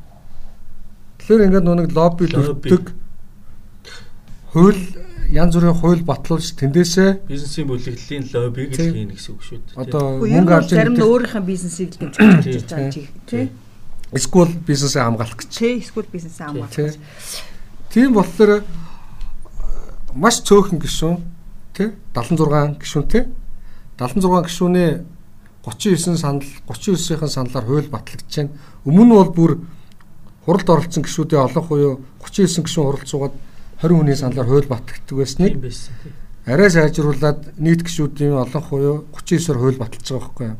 Тэгэхээр 1.29 1.45
ингээд 1.45 1.65
нүг 1.69 1.93
лобби 1.93 2.25
төрдөг 2.25 2.89
хууль 4.49 4.81
янз 5.29 5.53
бүрийн 5.53 5.77
хууль 5.77 6.01
батлуулж 6.01 6.57
тэндээсээ 6.57 7.29
бизнесийн 7.29 7.69
бүлэглэлийн 7.69 8.25
лоббиг 8.33 8.73
л 8.73 8.81
хийнэ 8.81 9.13
гэсэн 9.13 9.37
үг 9.37 9.43
шүү 9.45 9.61
дээ. 9.61 9.77
Одоо 9.77 10.25
мөнгө 10.25 10.53
авч 10.57 10.73
зарим 10.73 10.97
нь 10.97 11.05
өөрийнхөө 11.05 11.45
бизнесийг 11.45 11.93
л 12.01 12.09
дэмжиж 12.09 12.65
байгаа 12.65 12.89
чи 12.89 13.05
тий. 13.29 13.53
Эсвэл 14.09 14.57
бизнесээ 14.57 15.05
хамгаалах 15.05 15.37
гэж. 15.37 15.53
Тий, 15.53 15.77
эсвэл 15.77 16.09
бизнесээ 16.09 16.49
хамгаалах 16.49 16.73
гэж. 16.73 16.97
Тийм 17.93 18.09
болохоор 18.17 18.65
маш 20.17 20.41
цөөхөн 20.41 20.81
гишүүн 20.81 21.21
тий 21.77 21.93
76 22.17 22.81
гишүүн 22.81 23.05
тий 23.05 23.29
76 24.01 24.49
гишүүнээ 24.49 24.91
39 25.61 26.17
санал 26.17 26.41
39-ийн 26.65 27.29
саналаар 27.29 27.65
хууль 27.69 27.93
батлагдж 27.93 28.33
байна. 28.33 28.49
Өмнө 28.81 29.05
нь 29.05 29.13
бол 29.13 29.29
бүр 29.29 29.53
хуралд 30.49 30.69
оролцсон 30.69 31.03
гişүүдийн 31.05 31.45
олон 31.45 31.63
хуйуу 31.69 31.93
39 32.25 32.65
гişүүн 32.65 32.85
хуралд 32.89 33.05
суугаад 33.05 33.35
20 33.85 33.97
хүний 34.01 34.17
саналаар 34.17 34.49
хууль 34.49 34.65
батгдаг 34.65 35.17
байсныг 35.17 35.53
арай 36.49 36.69
сайжруулад 36.73 37.53
нийт 37.61 37.85
гişүүдийн 37.85 38.33
олон 38.33 38.63
хуйу 38.65 39.05
39-оор 39.13 39.57
хууль 39.61 39.77
баталж 39.77 40.09
байгаа 40.09 40.25
байхгүй 40.25 40.47
юу. 40.49 40.57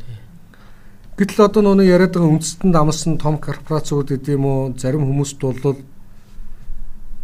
Гэтэл 1.17 1.45
одоо 1.49 1.61
нүг 1.73 1.89
яриад 1.89 2.13
байгаа 2.13 2.29
үндэстэн 2.29 2.71
дамсан 2.71 3.17
том 3.17 3.41
корпорацууд 3.41 4.13
гэдэм 4.13 4.45
үү 4.45 4.77
зарим 4.77 5.09
хүмүүст 5.09 5.41
бол 5.41 5.81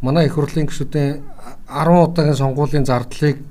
манай 0.01 0.25
их 0.25 0.33
хурлын 0.33 0.65
гишүүдийн 0.65 1.21
10 1.69 2.09
удаагийн 2.09 2.41
сонгуулийн 2.41 2.89
зардлыг 2.89 3.45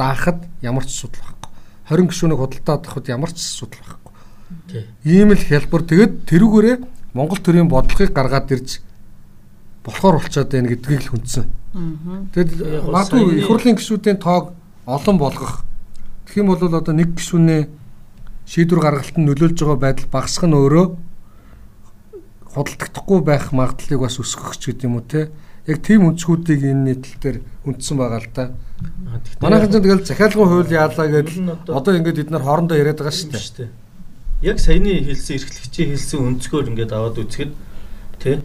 даахад 0.00 0.48
ямар 0.64 0.88
ч 0.88 0.96
асуудал 0.96 1.22
байхгүй. 1.28 1.52
20 1.92 2.08
гишүүнийг 2.08 2.40
худалдаад 2.40 2.82
авахд 2.88 3.08
ямар 3.12 3.30
ч 3.36 3.38
асуудал 3.44 3.84
байхгүй. 3.84 4.12
Тий. 4.72 4.84
Ийм 5.04 5.36
л 5.36 5.44
хялбар 5.44 5.82
тэгэд 5.84 6.24
тэрүүгээрээ 6.24 6.76
Монгол 7.18 7.42
төрийн 7.42 7.66
бодлогыг 7.66 8.14
гаргаад 8.14 8.54
ирж 8.54 8.78
болохоор 9.82 10.22
болчиход 10.22 10.52
байна 10.54 10.70
гэдгийг 10.70 11.02
л 11.02 11.10
хүндсэн. 11.18 11.44
Тэгэд 12.30 12.50
бол 12.86 12.94
магадгүй 12.94 13.42
их 13.42 13.46
хурлын 13.50 13.74
гишүүдийн 13.74 14.18
тоог 14.22 14.54
олон 14.86 15.16
болгох. 15.18 15.66
Тэгэх 16.30 16.38
юм 16.38 16.54
бол 16.54 16.62
одоо 16.62 16.94
нэг 16.94 17.18
гишүүнээ 17.18 17.62
шийдвэр 18.46 18.80
гаргалтанд 18.86 19.26
нөлөөлж 19.26 19.58
байгаа 19.58 19.78
байдал 19.82 20.08
багасгах 20.14 20.46
нь 20.46 20.56
өөрөө 20.56 20.86
худалдагдахгүй 22.54 23.20
байх 23.26 23.52
магадлалыг 23.52 24.00
бас 24.00 24.16
өсгөх 24.22 24.56
ч 24.56 24.72
гэдэг 24.72 24.86
юм 24.86 24.96
уу 25.00 25.04
те. 25.04 25.28
Яг 25.68 25.82
тийм 25.84 26.08
өнцгүүдийг 26.08 26.64
энэ 26.64 26.84
нийтлэл 26.96 27.20
дээр 27.20 27.38
үндсэн 27.68 27.96
байгаа 27.98 28.20
л 28.24 28.30
да. 28.32 28.44
Манайхан 29.42 29.68
ч 29.68 29.74
тэгэл 29.82 30.06
захиалгын 30.06 30.48
хууль 30.48 30.72
яалаа 30.72 31.06
гэдэл 31.12 31.40
нь 31.44 31.50
одоо- 31.50 31.96
ингээд 31.98 32.20
бид 32.24 32.30
нар 32.30 32.46
хоорондоо 32.46 32.76
яриад 32.78 32.98
байгаа 33.02 33.12
шүү 33.12 33.30
дээ. 33.58 33.68
Яг 34.42 34.60
саяны 34.62 35.02
хэлсэн 35.02 35.34
эрхлэгчийн 35.34 35.90
хэлсэн 35.98 36.20
өнцгөр 36.22 36.70
ингээд 36.70 36.94
аваад 36.94 37.18
үзэхэд 37.18 37.52
тий 38.22 38.38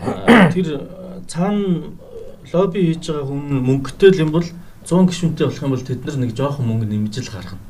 тэр 0.00 0.80
аа, 0.80 1.20
цаана 1.28 1.92
лобби 2.52 2.80
хийж 2.80 3.12
байгаа 3.12 3.28
хүн 3.28 3.60
мөнгөтэй 3.60 4.10
л 4.16 4.22
юм 4.24 4.32
бол 4.32 4.48
100 4.88 5.08
гишүүнтэй 5.08 5.44
болох 5.44 5.64
юм 5.64 5.72
бол 5.76 5.84
тэд 5.84 6.04
нар 6.04 6.16
нэг 6.16 6.32
жоохон 6.32 6.64
мөнгө 6.68 6.86
нэмжил 6.88 7.28
гаргана. 7.28 7.60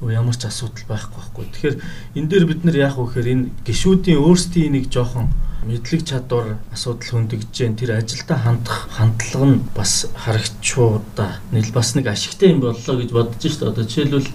Өө 0.00 0.12
ямар 0.12 0.36
ч 0.36 0.44
асуудал 0.44 0.84
байхгүй 0.88 1.16
байхгүй. 1.16 1.44
Тэгэхээр 1.52 1.76
энэ 2.20 2.28
дээр 2.28 2.44
бид 2.48 2.64
нар 2.64 2.76
яах 2.76 2.96
вэ 2.96 3.04
гэхээр 3.04 3.32
энэ 3.32 3.44
гишүүдийн 3.64 4.20
өөрсдийн 4.20 4.72
нэг 4.76 4.92
жоохон 4.92 5.28
мэдлэг 5.64 6.02
чадвар 6.04 6.60
асуудал 6.72 7.24
хөндөгж 7.24 7.48
जैन 7.48 7.76
тэр 7.80 7.96
ажилдаа 7.96 8.36
хандах 8.36 8.88
хандлага 8.92 9.46
нь 9.48 9.64
бас 9.72 10.04
харагчуудаа 10.12 11.40
нэл 11.52 11.72
бас 11.72 11.96
нэг 11.96 12.12
ашигтай 12.12 12.52
юм 12.52 12.60
боллоо 12.60 12.96
гэж 13.00 13.10
бодож 13.16 13.40
шүү 13.40 13.60
дээ. 13.64 13.72
Одоо 13.72 13.84
жишээлбэл 13.88 14.28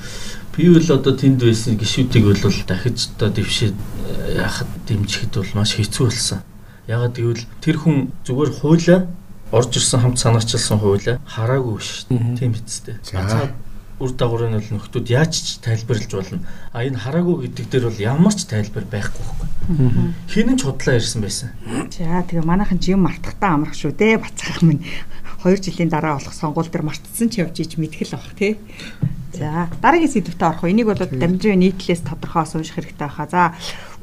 би 0.59 0.67
бол 0.67 0.91
одоо 0.91 1.15
тэнд 1.15 1.39
байсан 1.39 1.79
гişүүдийг 1.79 2.25
бол 2.27 2.43
дахиж 2.67 3.07
одоо 3.15 3.29
дэвшээд 3.31 3.77
э, 3.79 4.43
яхад 4.43 4.67
дэмжихэд 4.91 5.31
бол 5.39 5.51
маш 5.55 5.71
хэцүү 5.79 6.05
болсон. 6.11 6.43
Ягаад 6.83 7.15
гэвэл 7.15 7.47
тэр 7.63 7.77
хүн 7.79 8.11
зүгээр 8.27 8.51
хуулаа 8.59 9.07
орж 9.55 9.71
ирсэн 9.79 10.03
хамт 10.03 10.19
санаачилсан 10.19 10.83
хуулаа 10.83 11.23
хараагүй 11.23 11.79
шүү 11.79 12.11
дээ. 12.11 12.35
Тийм 12.35 12.51
бидтэй. 12.51 12.99
За. 13.07 13.23
Цаад 13.23 13.53
үр 14.03 14.11
дагаврын 14.15 14.55
бол 14.55 14.71
нөхдүүд 14.75 15.07
яаж 15.11 15.33
ч 15.39 15.47
тайлбарлаж 15.63 16.11
болно. 16.11 16.39
А 16.71 16.83
энэ 16.83 16.99
хараагүй 17.03 17.35
гэдэг 17.47 17.65
дээр 17.71 17.85
бол 17.87 17.99
ямар 17.99 18.35
ч 18.35 18.47
тайлбар 18.47 18.83
байхгүй 18.87 19.23
байхгүй. 19.23 19.47
Хин 20.27 20.55
ч 20.55 20.61
худлаа 20.63 20.95
ирсэн 20.99 21.23
байсан. 21.23 21.49
За 21.91 22.23
тэгээ 22.23 22.47
манайхан 22.47 22.79
ч 22.79 22.95
юм 22.95 23.03
мартахтаа 23.03 23.59
амрах 23.59 23.75
шүү 23.75 23.95
дээ. 23.95 24.23
Бацаах 24.23 24.63
минь 24.63 24.87
2 25.43 25.63
жилийн 25.63 25.89
дараа 25.89 26.19
болох 26.19 26.33
сонгуул 26.33 26.67
дээр 26.67 26.83
мартсан 26.83 27.29
ч 27.31 27.39
явж 27.39 27.59
иж 27.63 27.79
мэдгэл 27.79 28.15
баг 28.15 28.33
тий. 28.35 28.57
За 29.33 29.69
дараагийн 29.81 30.11
сэдвтэ 30.11 30.45
орох. 30.45 30.67
Энийг 30.67 30.91
бол 30.91 30.99
дамжин 30.99 31.63
нийтлээс 31.63 32.03
тодорхой 32.03 32.43
унших 32.43 32.75
хэрэгтэй 32.75 33.07
байхаа. 33.07 33.27
За 33.29 33.41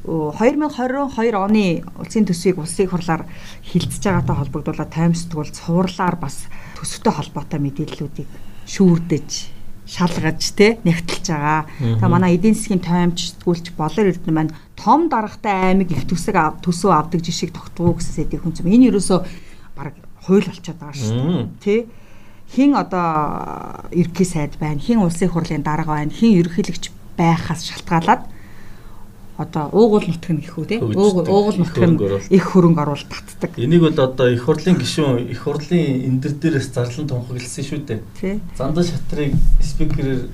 ö, 0.08 0.32
2022 0.32 1.36
оны 1.36 1.84
улсын 2.00 2.24
төсвийг 2.24 2.56
улсын 2.56 2.88
хурлаар 2.88 3.28
хилцэж 3.68 4.02
байгаатай 4.06 4.36
холбогдуулаад 4.36 4.94
таймсдгуул 4.96 5.50
цувралаар 5.52 6.16
бас 6.16 6.48
төсөвтэй 6.80 7.12
холбоотой 7.12 7.60
мэдээллүүдийг 7.60 8.28
шүүрдэж 8.64 9.30
шалгаж 9.86 10.42
те 10.54 10.78
нэгтэлж 10.82 11.26
байгаа. 11.30 11.66
За 12.00 12.06
манай 12.08 12.34
эдийн 12.34 12.54
засгийн 12.54 12.82
таймч 12.82 13.36
сэтгүүлч 13.38 13.76
болор 13.78 14.10
эрдэнэ 14.10 14.34
маань 14.34 14.56
том 14.74 15.06
даргатай 15.08 15.74
аймаг 15.74 15.90
их 15.94 16.06
төсөг 16.10 16.64
төсөв 16.64 16.90
авдаг 16.90 17.22
жишгийг 17.22 17.54
тогтвоо 17.54 17.94
гэсэн 17.94 18.26
сэдвийг 18.26 18.42
хүнцэм. 18.42 18.66
Энэ 18.66 18.90
юусоо 18.90 19.22
баг 19.78 19.94
хууль 20.26 20.46
болчиход 20.46 20.78
байгаа 20.82 20.98
шүү 20.98 21.14
дээ. 21.14 21.86
Тэ? 21.86 21.86
Хин 22.52 22.76
одоо 22.78 23.88
ерөнхий 23.90 24.26
сайд 24.26 24.58
байна, 24.60 24.78
хин 24.78 25.02
улсын 25.02 25.30
хурлын 25.30 25.62
дарга 25.62 25.98
байна, 25.98 26.10
хин 26.10 26.36
ерөнхийлөгч 26.38 26.90
байхаас 27.16 27.64
шалтгаалаад 27.66 28.26
одоо 29.38 29.68
уугуул 29.72 30.06
нутг 30.08 30.30
нь 30.32 30.40
гэх 30.40 30.56
үү 30.56 30.66
те 30.66 30.76
уугуул 30.80 31.60
нутг 31.60 31.76
Их 31.76 31.76
хөрөнгө 31.76 32.06
нь 32.08 32.32
их 32.32 32.44
хөрөнгө 32.48 32.80
оруулалт 32.80 33.10
татдаг. 33.12 33.52
Энийг 33.60 33.82
бол 33.84 34.00
одоо 34.00 34.28
их 34.32 34.44
хурлын 34.48 34.80
гишүүн 34.80 35.28
их 35.28 35.44
хурлын 35.44 36.08
эндэр 36.08 36.32
дээрээс 36.40 36.72
зарлан 36.72 37.08
тунхагласан 37.08 37.64
шүү 37.64 37.80
дээ. 37.84 38.00
тий 38.16 38.40
Зандаа 38.56 38.84
шатрыг 38.84 39.36
спикерээр 39.60 40.32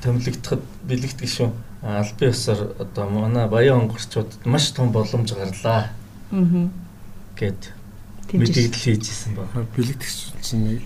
томилогдоход 0.00 0.62
бэлэгт 0.88 1.20
гишүүн 1.20 1.52
албан 1.84 2.28
ёсоор 2.32 2.60
одоо 2.80 3.04
манай 3.12 3.46
баян 3.48 3.84
онгорчуудад 3.84 4.40
маш 4.48 4.72
том 4.72 4.88
боломж 4.88 5.36
гарлаа. 5.36 5.92
Аа. 6.32 6.68
ч 7.36 7.72
мэдээлэл 8.32 8.74
хийжсэн 8.74 9.34
ба. 9.34 9.48
Бэлэгдэх 9.74 10.10
чинь 10.42 10.82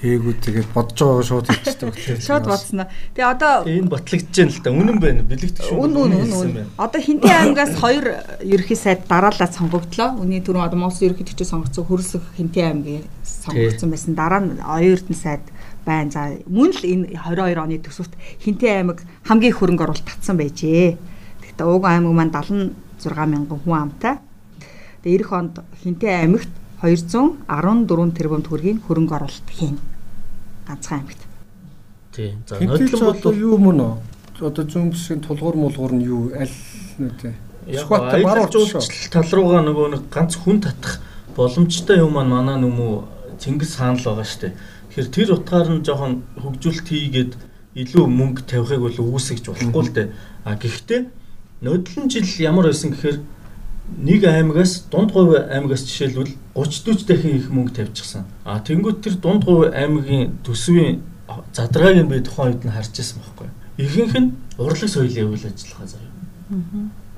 хээгүү 0.00 0.34
тэгээд 0.40 0.68
бодож 0.72 0.96
байгаа 0.96 1.24
шууд 1.28 1.46
хийчихдэг. 1.52 2.24
Шууд 2.24 2.46
бодсноо. 2.48 2.88
Тэгээ 3.12 3.32
одоо 3.36 3.68
Энэ 3.68 3.92
батлагдж 3.92 4.32
байна 4.32 4.48
л 4.48 4.60
да. 4.64 4.70
Үнэн 4.72 4.96
байна. 4.96 5.20
Бэлэгт 5.28 5.60
гишүүн. 5.60 5.76
үн 5.76 5.92
үн 5.92 6.32
үн. 6.32 6.52
Одоо 6.80 7.00
Хинтээ 7.04 7.36
аймгаас 7.36 7.76
хоёр 7.76 8.06
ерхий 8.40 8.80
сайд 8.80 9.04
дараалал 9.04 9.52
сонгогдлоо. 9.52 10.16
Үний 10.16 10.40
түрүү 10.40 10.64
одоо 10.64 10.88
ерхий 10.88 11.26
төчөө 11.28 11.52
сонгогдсон 11.52 11.84
хөрсөх 11.84 12.24
Хинтээ 12.40 12.64
аймгийн 12.72 13.04
сонгогдсон 13.20 13.92
байсан. 13.92 14.16
Дараа 14.16 14.40
нь 14.40 14.56
эрдэнэ 14.56 15.20
сайд 15.20 15.44
байна. 15.84 16.08
За 16.08 16.32
мөн 16.48 16.72
л 16.72 16.80
энэ 16.80 17.20
22 17.20 17.60
оны 17.60 17.76
төсөвт 17.84 18.16
Хинтээ 18.40 18.80
аймаг 18.80 19.04
хамгийн 19.28 19.52
хөрөнгө 19.52 19.84
оруулалт 19.84 20.08
татсан 20.08 20.40
байжээ. 20.40 20.96
Гэхдээ 21.44 21.68
Ууган 21.68 22.00
аймаг 22.00 22.16
маань 22.16 22.32
76 22.32 22.72
мянган 23.28 23.60
хүн 23.60 23.76
амтай. 23.76 24.16
Тэгээ 25.02 25.20
эх 25.24 25.32
онд 25.32 25.64
Хинтээ 25.82 26.12
аймагт 26.28 26.52
214 26.80 28.16
тэрбум 28.16 28.42
төгрөгийн 28.44 28.80
хөрөнгө 28.84 29.14
оруулалт 29.16 29.48
хийн. 29.48 29.76
Ганцхан 30.68 31.00
аймагт. 31.00 31.22
Тий. 32.12 32.36
За 32.48 32.56
одоо 32.56 33.32
бол 33.32 33.36
юу 33.36 33.56
мөн 33.56 33.80
үү? 33.80 33.94
Одоо 34.40 34.64
зүүн 34.64 34.92
бэсгийн 34.92 35.20
тулгуур 35.20 35.56
мулгуур 35.56 35.92
нь 35.96 36.04
юу 36.04 36.32
аль 36.36 36.52
нэ 36.98 37.12
тэ. 37.20 37.32
яг 37.68 37.88
аялал 37.92 38.48
жуулчлал 38.48 39.12
тал 39.12 39.30
руугаа 39.32 39.62
нөгөө 39.64 39.86
нэг 39.92 40.02
ганц 40.08 40.36
хүн 40.40 40.60
татах 40.64 41.00
боломжтой 41.36 42.00
юм 42.00 42.16
маань 42.16 42.32
манай 42.32 42.56
нүмүү 42.60 43.04
Чингис 43.40 43.76
хаан 43.76 43.96
л 43.96 44.04
байгаа 44.04 44.24
шүү 44.24 44.40
дээ. 44.40 44.54
Тэгэхээр 44.88 45.08
тэр 45.16 45.28
утгаар 45.36 45.68
нь 45.72 45.84
жоохон 45.84 46.12
хөгжүүлэлт 46.40 46.88
хийгээд 46.88 47.32
илүү 47.76 48.04
мөнгө 48.04 48.42
тавихыг 48.48 48.80
бол 48.84 48.98
үүсгэж 49.00 49.44
болохгүй 49.48 49.82
л 49.84 49.94
дээ. 49.96 50.08
А 50.44 50.56
гэхдээ 50.60 51.00
нодлон 51.64 52.06
жил 52.12 52.28
ямар 52.40 52.68
байсан 52.68 52.92
гэхээр 52.92 53.18
нэг 53.98 54.24
аймагаас 54.24 54.86
дунд 54.90 55.12
говь 55.12 55.34
аймагаас 55.34 55.84
жишээлбэл 55.86 56.34
30 56.54 56.84
40 56.84 57.06
дахин 57.06 57.36
их 57.36 57.50
мөнгө 57.50 57.74
тавьчихсан. 57.74 58.24
А 58.44 58.60
тэнгуут 58.60 59.02
тэр 59.02 59.14
дунд 59.16 59.44
говь 59.44 59.72
аймгийн 59.74 60.38
төсвийн 60.44 61.02
задрааг 61.52 61.96
нь 62.04 62.08
би 62.08 62.20
тухайн 62.20 62.54
үед 62.54 62.64
нь 62.64 62.70
харж 62.70 62.94
ирсэн 62.98 63.20
байхгүй. 63.20 63.48
Ихэнх 63.78 64.14
нь 64.18 64.34
урлаг 64.58 64.90
соёлын 64.90 65.30
үйл 65.30 65.46
ажиллагаа 65.46 65.86
заяа 65.86 66.10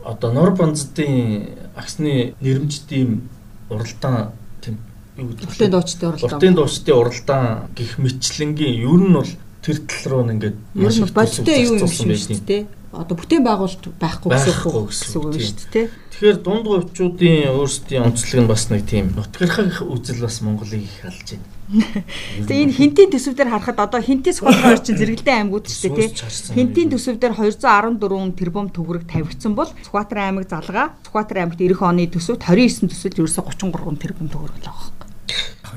одоо 0.05 0.33
нор 0.33 0.51
банздын 0.57 1.49
агсны 1.77 2.35
нэрмжтийн 2.41 3.23
уралдаан 3.71 4.33
тийм 4.61 4.79
юу 5.17 5.29
гэдэг 5.31 5.49
Уртын 5.49 5.71
дуучдын 5.71 6.09
уралдаан. 6.09 6.33
Уртын 6.35 6.55
дуучдын 6.55 6.97
уралдаан 6.97 7.47
гих 7.77 7.99
мэтлэнгийн 7.99 8.75
ер 8.83 9.03
нь 9.07 9.15
бол 9.15 9.31
тэр 9.63 9.79
тал 9.87 10.05
руу 10.11 10.31
ингээд 10.31 10.57
Ер 10.75 10.93
нь 10.93 11.15
бодтой 11.15 11.63
юу 11.63 11.79
юм 11.79 11.89
шиг 11.89 12.43
дээ. 12.45 12.67
Одоо 12.93 13.17
бүтээн 13.17 13.41
байгуулалт 13.41 13.89
байхгүй 13.97 14.29
гэсэн 14.37 15.17
үг 15.17 15.41
шүү 15.41 15.73
дээ. 15.73 15.89
Тэгэхээр 16.13 16.39
дунд 16.45 16.69
говьчуудын 16.69 17.57
өөрсдийн 17.57 18.05
онцлог 18.05 18.45
нь 18.45 18.51
бас 18.53 18.69
нэг 18.69 18.85
тийм 18.85 19.17
нутгархах 19.17 19.81
үзэл 19.81 20.21
бас 20.21 20.45
Монголыг 20.45 20.85
их 20.85 21.01
алж 21.01 21.25
байна. 21.25 21.49
Тэгээ 22.47 22.65
энэ 22.69 22.77
хинтийн 22.77 23.11
төсөв 23.17 23.33
дээр 23.33 23.49
харахад 23.49 23.81
одоо 23.81 24.01
хинтийн 24.05 24.37
сухал 24.37 24.61
хоёр 24.61 24.85
чинь 24.85 25.01
зэрэгэлдэн 25.01 25.41
аймагуд 25.41 25.73
шүү 25.73 25.89
дээ 25.89 26.13
тий. 26.13 26.21
Хинтийн 26.53 26.93
аймаг. 26.93 27.01
төсөв 27.01 27.17
дээр 27.17 27.35
214 27.57 28.37
тэрбум 28.37 28.69
төгрөг 28.69 29.09
тавигдсан 29.09 29.57
бол 29.57 29.73
Сүхбаатар 29.73 30.29
аймаг 30.29 30.53
залгаа 30.53 30.93
Сүхбаатар 31.01 31.49
аймагт 31.49 31.65
эх 31.65 31.81
оны 31.81 32.05
төсөвт 32.13 32.45
29 32.45 32.93
төсөлд 32.93 33.17
ерөөсө 33.25 33.41
33 33.41 34.05
тэрбум 34.05 34.29
төгрөг 34.29 34.53
л 34.61 34.69
байгаа. 34.69 35.02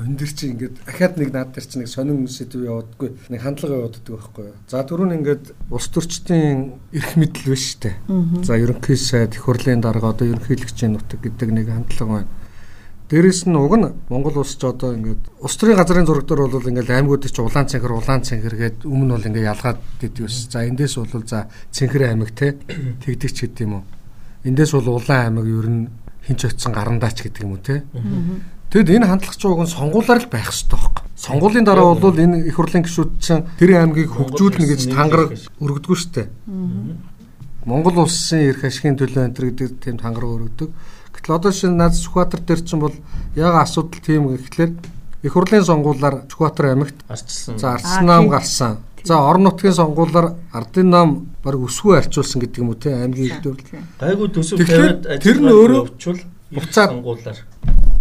Энэ 0.04 0.16
дэр 0.20 0.32
чи 0.32 0.44
ингээд 0.52 0.76
ахаад 0.84 1.14
нэг 1.16 1.30
наад 1.32 1.50
дээр 1.56 1.66
чи 1.66 1.76
нэг 1.80 1.88
сонин 1.88 2.28
сэдв 2.28 2.64
явуудаггүй 2.64 3.10
нэг 3.32 3.40
хандлага 3.40 3.80
явууддаг 3.80 4.04
байхгүй 4.04 4.44
юу. 4.50 4.56
За 4.68 4.84
дөрөв 4.84 5.06
нь 5.08 5.16
ингээд 5.20 5.44
улс 5.72 5.88
төрчдийн 5.88 6.76
эрх 6.92 7.12
мэдэл 7.16 7.52
биш 7.52 7.78
үү. 7.80 8.44
За 8.44 8.60
ерөнхий 8.60 8.96
сайд 8.96 9.38
их 9.38 9.48
хурлын 9.48 9.80
дарга 9.80 10.12
одоо 10.12 10.28
ерөнхийлөгчийн 10.28 10.98
нутаг 10.98 11.20
гэдэг 11.24 11.48
нэг 11.48 11.66
хандлага 11.72 12.12
байна. 12.26 12.28
Дээрэс 13.06 13.46
нь 13.46 13.54
уг 13.54 13.74
нь 13.78 13.86
Монгол 14.10 14.42
улс 14.42 14.58
ч 14.58 14.66
одоо 14.66 14.90
ингээд 14.98 15.22
улс 15.38 15.54
төрийн 15.54 15.78
газрын 15.78 16.06
зураг 16.10 16.26
дээр 16.26 16.50
бол 16.50 16.66
ингээд 16.66 16.90
аймагуудыг 16.90 17.30
ч 17.30 17.38
улаан 17.38 17.70
цэнхэр 17.70 17.94
улаан 17.94 18.26
цэнхэр 18.26 18.56
гээд 18.58 18.78
өмнө 18.82 19.14
бол 19.14 19.28
ингээд 19.30 19.46
ялгаад 19.46 19.78
идэв 20.02 20.26
ус. 20.26 20.50
За 20.50 20.66
эндээс 20.66 20.98
бол 20.98 21.22
за 21.22 21.46
цэнхэр 21.70 22.02
аймаг 22.10 22.34
те 22.34 22.58
тэгдэг 23.06 23.30
ч 23.30 23.46
гэдэг 23.46 23.62
юм. 23.62 23.86
Эндээс 24.42 24.74
бол 24.74 24.98
улаан 24.98 25.38
аймаг 25.38 25.46
ер 25.46 25.68
нь 25.70 25.86
хинч 26.26 26.50
очсон 26.50 26.74
гарандаач 26.74 27.22
гэдэг 27.22 27.46
юм 27.46 27.54
уу 27.54 27.62
те. 27.62 27.86
Тэгэд 28.70 28.88
энэ 28.98 29.06
хандлага 29.06 29.36
ч 29.38 29.42
уг 29.46 29.62
нь 29.62 29.70
сонгуулаар 29.70 30.20
л 30.20 30.30
байх 30.30 30.50
хэрэгтэй 30.50 30.74
байхгүй. 30.74 31.04
Сонгуулийн 31.16 31.64
дараа 31.64 31.94
бол 31.94 32.18
энэ 32.18 32.50
их 32.50 32.56
хурлын 32.58 32.82
гишүүд 32.82 33.10
чинь 33.22 33.46
тэр 33.58 33.70
аймгийг 33.78 34.10
хөгжүүлнэ 34.10 34.66
гэж 34.66 34.80
тангараг 34.90 35.30
өргөдгөө 35.62 35.96
штэ. 35.96 36.28
Монгол 37.66 38.04
улсын 38.06 38.50
эрх 38.50 38.62
ашигын 38.66 38.98
төлөө 38.98 39.30
энэ 39.30 39.34
гэдэг 39.34 39.78
тийм 39.82 39.96
тангараг 40.02 40.30
өргөдөг. 40.50 40.70
Гэтэл 41.14 41.34
одоо 41.38 41.52
шинэ 41.54 41.78
наад 41.78 41.94
Сүхбаатар 41.94 42.40
дээр 42.42 42.60
чинь 42.66 42.82
бол 42.82 42.94
яг 43.38 43.54
асуудал 43.54 44.02
тийм 44.02 44.28
гэхлээр 44.34 44.70
их 45.22 45.32
хурлын 45.32 45.64
сонгуулиар 45.64 46.26
Сүхбаатар 46.30 46.66
аймагт 46.74 46.98
арчилсан. 47.08 47.58
за 47.58 47.74
ардсан 47.78 48.06
нам 48.06 48.28
гарсан. 48.28 48.76
За 49.06 49.16
орон 49.18 49.46
нутгийн 49.46 49.72
сонгуулиар 49.74 50.34
ардын 50.52 50.90
нам 50.90 51.08
баг 51.42 51.54
өсвөө 51.54 52.02
арчуулсан 52.06 52.42
гэдэг 52.42 52.58
юм 52.60 52.68
уу 52.70 52.78
те 52.78 52.90
аймгийн 52.94 53.38
хэлдвэрлэл. 53.40 53.82
Гайгүй 54.02 54.28
төсөв 54.34 54.58
тавиад 54.66 55.02
тэр 55.22 55.38
нь 55.38 55.46
ажиллагаа 55.46 55.58
өөрөө 55.62 55.78
явуучвал 55.86 56.20
буцаад- 56.54 56.90
сонгуулаар 56.90 57.38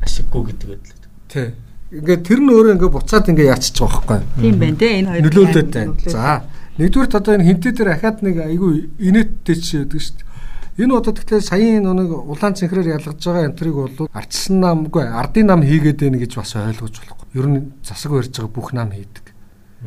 ашиггүй 0.06 0.44
гэдэг 0.54 0.68
байдлаа. 0.70 1.10
Тий. 1.28 1.48
Ингээд 1.92 2.24
тэр 2.26 2.40
нь 2.42 2.52
өөрөө 2.54 2.74
ингээд 2.78 2.96
буцаад 2.96 3.30
ингээд 3.30 3.52
яачих 3.52 3.76
байгаа 3.78 4.02
байхгүй? 4.06 4.42
Тийм 4.42 4.56
байна 4.62 4.78
те 4.78 4.88
энэ 5.00 5.10
хоёр 5.10 5.24
нөлөөлөд 5.26 5.70
байна. 5.74 5.94
За 6.06 6.24
нэгдүгээр 6.78 7.18
одоо 7.18 7.34
энэ 7.36 7.48
хинтээ 7.50 7.74
дээр 7.76 7.92
ахаад 7.94 8.18
нэг 8.26 8.36
айгүй 8.42 8.74
инээдтэй 9.00 9.56
ч 9.58 9.68
байдаг 9.80 10.02
шүү 10.02 10.16
дээ. 10.18 10.26
Энэ 10.76 10.92
одоо 10.92 11.14
тэгэхээр 11.16 11.44
саяын 11.48 11.88
нэг 11.88 12.10
улаан 12.12 12.54
цэнхрээр 12.60 13.00
ялгаж 13.00 13.20
байгаа 13.24 13.48
энтриг 13.48 13.76
бол 13.80 14.12
ардсан 14.12 14.60
намгүй 14.60 15.04
ардын 15.08 15.48
нам 15.48 15.62
хийгээд 15.64 16.04
байна 16.04 16.20
гэж 16.20 16.32
бас 16.36 16.52
ойлгож 16.60 16.96
болохгүй. 17.00 17.28
Ер 17.40 17.48
нь 17.48 17.60
засаг 17.80 18.12
барьж 18.12 18.36
байгаа 18.36 18.52
бүх 18.52 18.70
нам 18.76 18.92
хийдэг. 18.92 19.26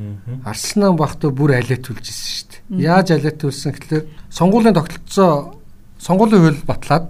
Аа. 0.01 0.49
Ардсан 0.55 0.81
нам 0.81 0.97
багтаа 0.97 1.29
бүр 1.29 1.61
алиатулж 1.61 2.09
ирсэн 2.09 2.33
шүү 2.33 2.49
дээ. 2.73 2.89
Яаж 2.89 3.13
алиатулсан 3.13 3.77
гэхэлэр 3.77 4.05
сонгуулийн 4.33 4.77
тогтолцоо 4.81 5.61
сонгуулийн 6.01 6.41
хууль 6.41 6.65
батлаад 6.65 7.05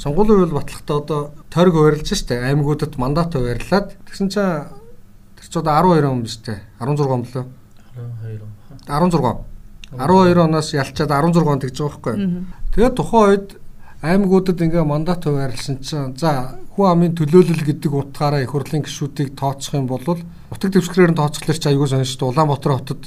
сонгуулийн 0.00 0.38
хууль 0.40 0.56
батлахдаа 0.56 0.96
одоо 0.96 1.20
тойрог 1.50 1.74
хуваарлаж 1.74 2.08
шүү 2.08 2.28
дээ. 2.30 2.46
Аймагуудад 2.48 2.94
мандат 2.96 3.34
хуваарлаад 3.34 3.98
тэгсэн 4.06 4.28
чинь 4.30 4.70
тэр 5.36 5.46
ч 5.50 5.54
одоо 5.58 5.74
12 5.82 6.06
он 6.06 6.22
биш 6.22 6.38
үү? 6.46 6.58
16 6.78 7.10
он 7.10 7.22
болоо. 7.26 7.44
12 7.98 8.42
он. 8.42 8.50
16. 8.86 9.50
12 9.98 10.38
оноос 10.38 10.68
ялчаад 10.72 11.10
16 11.10 11.46
он 11.46 11.60
тэгж 11.60 11.78
байгаа 11.82 11.98
байхгүй? 11.98 12.14
Тэгээд 12.74 12.94
тухайн 12.94 13.26
үед 13.34 13.48
аймагуудад 14.00 14.62
ингээ 14.62 14.84
мандат 14.86 15.26
хуваарлсан 15.26 15.82
чинь 15.82 16.14
за 16.16 16.56
хүн 16.72 16.86
амын 16.88 17.12
төлөөлөл 17.18 17.66
гэдэг 17.66 17.92
утгаараа 17.92 18.40
их 18.40 18.54
хурлын 18.54 18.86
гишүүдийг 18.86 19.34
тооцох 19.36 19.74
юм 19.74 19.90
бол 19.90 20.00
нутаг 20.00 20.70
дэвсгэрээр 20.72 21.12
нь 21.12 21.20
тооцохлоор 21.20 21.58
ч 21.58 21.64
аягүй 21.68 21.88
сонирхолтой 21.90 22.28
Улаанбаатар 22.32 22.72
хотод 22.80 23.02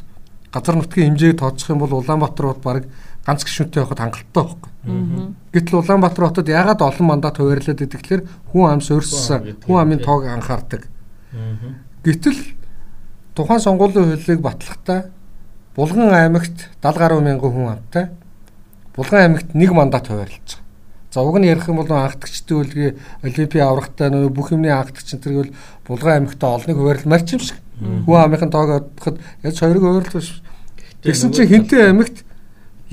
газар 0.53 0.75
нутгийн 0.77 1.17
хэмжээг 1.17 1.39
тооцох 1.41 1.69
юм 1.73 1.79
бол 1.81 1.97
Улаанбаатар 1.97 2.45
хот 2.45 2.61
баг 2.61 2.85
ганц 3.25 3.43
гишүүнтэй 3.47 3.79
явахад 3.81 3.99
хангалттай 3.99 4.43
байхгүй. 4.43 4.71
Гэтэл 5.53 5.79
Улаанбаатар 5.79 6.25
хотод 6.27 6.47
ягаад 6.51 6.81
олон 6.83 7.07
мандат 7.07 7.39
хуваарлаад 7.39 7.83
идэхлээр 7.83 8.21
хүн 8.51 8.67
ам 8.67 8.81
суурьсан 8.83 9.63
хүн 9.63 9.79
амын 9.79 10.03
тоог 10.03 10.27
анхаардаг. 10.27 10.91
Аа. 11.31 11.79
Гэтэл 12.03 12.39
тухайн 13.35 13.63
сонгуулийн 13.63 14.11
хуулийг 14.11 14.41
батлахдаа 14.43 15.09
Булган 15.75 16.13
аймагт 16.13 16.69
70 16.83 16.99
гаруй 16.99 17.21
мянган 17.21 17.51
хүн 17.51 17.71
амтай. 17.73 18.09
Булган 18.95 19.21
аймагт 19.21 19.55
нэг 19.55 19.71
мандат 19.73 20.07
хуваарлаж 20.07 20.59
байгаа. 20.59 20.63
За 21.13 21.21
уг 21.21 21.37
нь 21.39 21.49
ярих 21.49 21.67
юм 21.69 21.77
бол 21.81 21.89
анхдагчдын 21.89 22.61
үлгээ 22.61 22.91
олимпийн 23.23 23.65
аврагтай 23.65 24.09
нөө 24.09 24.29
бүх 24.29 24.53
юмны 24.53 24.69
анхдагч 24.69 25.17
энэ 25.17 25.33
бол 25.33 25.51
Булган 25.87 26.13
аймагтаа 26.13 26.57
олныг 26.57 26.77
хуваарламар 26.77 27.21
ч 27.25 27.33
юм 27.33 27.41
шиг. 27.41 27.57
Хүн 27.81 28.21
амынхын 28.21 28.53
тоог 28.53 28.69
одоход 28.69 29.17
яаж 29.41 29.57
хоёрыг 29.57 29.81
хуваарлах 29.81 30.13
биш. 30.13 30.41
Тэгсэн 31.01 31.33
чинь 31.33 31.49
хинтээ 31.49 31.89
аймагт 31.89 32.21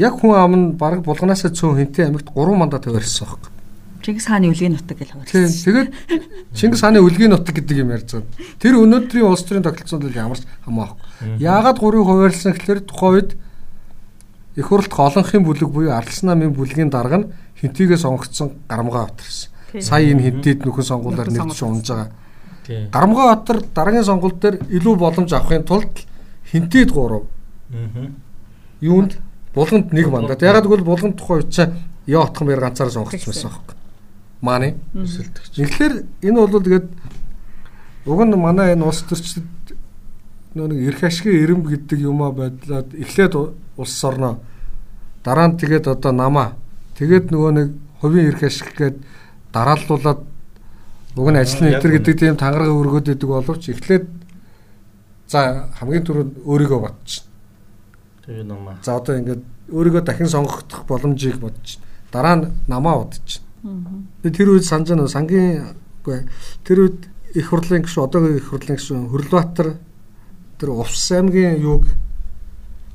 яг 0.00 0.14
хүн 0.16 0.32
ам 0.34 0.52
нь 0.56 0.66
баг 0.80 1.04
Булганаасаа 1.04 1.52
цөөн 1.52 1.76
хинтээ 1.84 2.08
аймагт 2.08 2.32
3 2.32 2.56
мандат 2.56 2.84
хуваарлсан 2.88 3.28
байхгүй. 3.28 3.52
Чингис 4.00 4.26
хааны 4.32 4.48
үлгийн 4.48 4.72
нутаг 4.72 4.96
гэж 4.96 5.08
Тийм. 5.12 5.20
хуваарласан. 5.20 5.60
Тэгээд 5.60 5.88
Чингис 6.56 6.80
хааны 6.80 6.98
үлгийн 7.04 7.30
нутаг 7.36 7.52
гэдэг 7.54 7.76
юм 7.84 7.92
ярьж 7.92 8.08
байгаа. 8.16 8.32
Тэр 8.56 8.74
өнөөдрийн 8.80 9.28
улс 9.28 9.44
төрийн 9.44 9.64
тогтолцоонд 9.68 10.08
л 10.08 10.16
ямарч 10.16 10.42
хамаахгүй. 10.64 11.04
Яагаад 11.36 11.76
3-ыг 11.76 12.04
хуваарлсан 12.08 12.52
гэхээр 12.56 12.80
тухайн 12.88 13.12
үед 13.20 13.30
их 14.56 14.66
хурлт 14.72 14.88
олонхын 14.96 15.44
бүлэг 15.44 15.68
буюу 15.68 15.92
ардсан 15.92 16.32
намын 16.32 16.56
бүлгийн 16.56 16.88
дарга 16.88 17.20
нь 17.20 17.28
хинтийгээ 17.60 18.00
сонгогдсон 18.00 18.56
Гарамгаа 18.72 19.12
Батарсан. 19.12 19.52
Сая 19.84 20.08
энэ 20.10 20.24
хинтээд 20.26 20.64
нөхөн 20.64 20.84
сонгуулиар 20.88 21.28
Нөхөн 21.28 21.52
нэрдэж 21.52 21.60
унж 21.62 21.86
байгаа. 21.92 22.08
Тийм. 22.66 22.88
Гарамгаа 22.90 23.26
Батар 23.36 23.58
дараагийн 23.68 24.08
сонгуул 24.08 24.32
дээр 24.40 24.56
илүү 24.64 24.96
боломж 24.96 25.30
авахын 25.32 25.62
тулд 25.68 25.92
хинтээд 26.50 26.88
3 26.90 27.20
Аа. 27.70 28.10
юунд 28.80 29.12
булганд 29.54 29.92
нэг 29.92 30.06
мандат. 30.10 30.42
Ягаад 30.42 30.64
гэвэл 30.64 30.84
булганд 30.84 31.16
тухайн 31.18 31.42
үед 31.42 31.50
чинь 31.50 31.74
яа 32.06 32.24
отхон 32.26 32.46
бэр 32.46 32.60
ганцаараа 32.60 32.92
сонгогдсон 32.92 33.32
байсан 33.32 33.50
байхгүй. 33.50 33.76
Мааны 34.40 34.68
Өсөлтөгч. 34.94 35.52
Тэгэхээр 35.58 35.94
энэ 36.22 36.38
бол 36.38 36.62
тэгээд 36.62 36.86
уг 38.06 38.20
нь 38.24 38.34
манай 38.36 38.72
энэ 38.72 38.84
улс 38.84 39.02
төрчид 39.04 39.46
нөө 40.54 40.66
нэг 40.70 40.80
эрх 40.88 41.02
ашигын 41.04 41.42
эрэм 41.44 41.60
гэдэг 41.66 41.98
юмаа 42.00 42.32
байдлаад 42.32 42.94
эхлээд 42.94 43.34
улс 43.76 44.04
орноо 44.04 44.40
дараа 45.22 45.48
нь 45.48 45.58
тэгээд 45.60 45.86
одоо 45.86 46.12
намаа 46.12 46.56
тэгээд 46.98 47.30
нөгөө 47.30 47.52
нэг 47.54 47.68
хувийн 48.00 48.28
эрх 48.32 48.42
ашиг 48.42 48.74
гээд 48.74 48.96
дарааллуулаад 49.52 50.20
уг 51.16 51.28
нь 51.30 51.38
ажлын 51.38 51.76
үнэ. 51.76 51.82
гэдэг 51.82 52.14
тийм 52.18 52.36
тангараг 52.36 52.72
өргөд 52.72 53.12
идэг 53.14 53.28
боловч 53.28 53.68
эхлээд 53.70 54.06
за 55.28 55.70
хамгийн 55.78 56.04
түрүүнд 56.04 56.32
өөрийгөө 56.42 56.80
бодчих. 56.80 57.29
Тэгээ 58.26 58.44
намаа. 58.44 58.76
За 58.82 58.96
одоо 58.96 59.16
ингээд 59.16 59.42
өөрийгөө 59.70 60.02
дахин 60.04 60.28
сонгогдох 60.28 60.84
боломжийг 60.86 61.40
бодчих. 61.40 61.80
Дараа 62.12 62.36
нь 62.36 62.52
намаа 62.68 63.04
бодчих. 63.04 63.42
Би 63.62 64.28
тэр 64.30 64.56
үед 64.56 64.64
санаж 64.64 64.88
байна 64.92 65.04
уу? 65.04 65.12
сангийн 65.12 65.76
үгүй 66.00 66.26
тэр 66.64 66.78
үед 66.88 67.00
их 67.34 67.48
хурлын 67.48 67.84
гишүүн 67.84 68.06
одоогийн 68.08 68.36
их 68.36 68.48
хурлын 68.50 68.76
гишүүн 68.76 69.08
Хөрлбаатар 69.12 69.68
тэр 70.58 70.70
Увс 70.74 71.10
аймгийн 71.12 71.60
юуг 71.60 71.84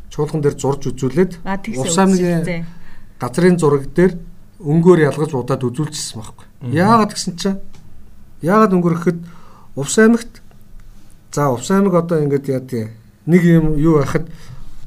чуулган 0.10 0.42
дээр 0.42 0.58
зурж 0.60 0.90
үзүүлээд. 0.92 1.40
Увс 1.78 1.98
аймгийн 1.98 2.66
газрын 3.20 3.58
зураг 3.58 3.88
дээр 3.94 4.18
өнгөөр 4.60 5.00
ялгаж 5.08 5.32
удаад 5.32 5.64
үзүүлчихсэн 5.64 6.20
байхгүй. 6.20 6.46
Яагаад 6.76 7.14
гэсэн 7.14 7.36
чинь 7.40 7.60
яагаад 8.42 8.76
өнгөр 8.76 8.96
гэхэд 9.00 9.20
Увс 9.76 9.96
аймагт 10.00 10.42
за 11.32 11.52
Увс 11.52 11.72
аймаг 11.72 11.96
одоо 11.96 12.20
ингээд 12.24 12.50
яа 12.52 12.64
тий 12.64 12.92
нэг 13.26 13.42
юм 13.44 13.76
юу 13.80 14.00
байхад 14.00 14.28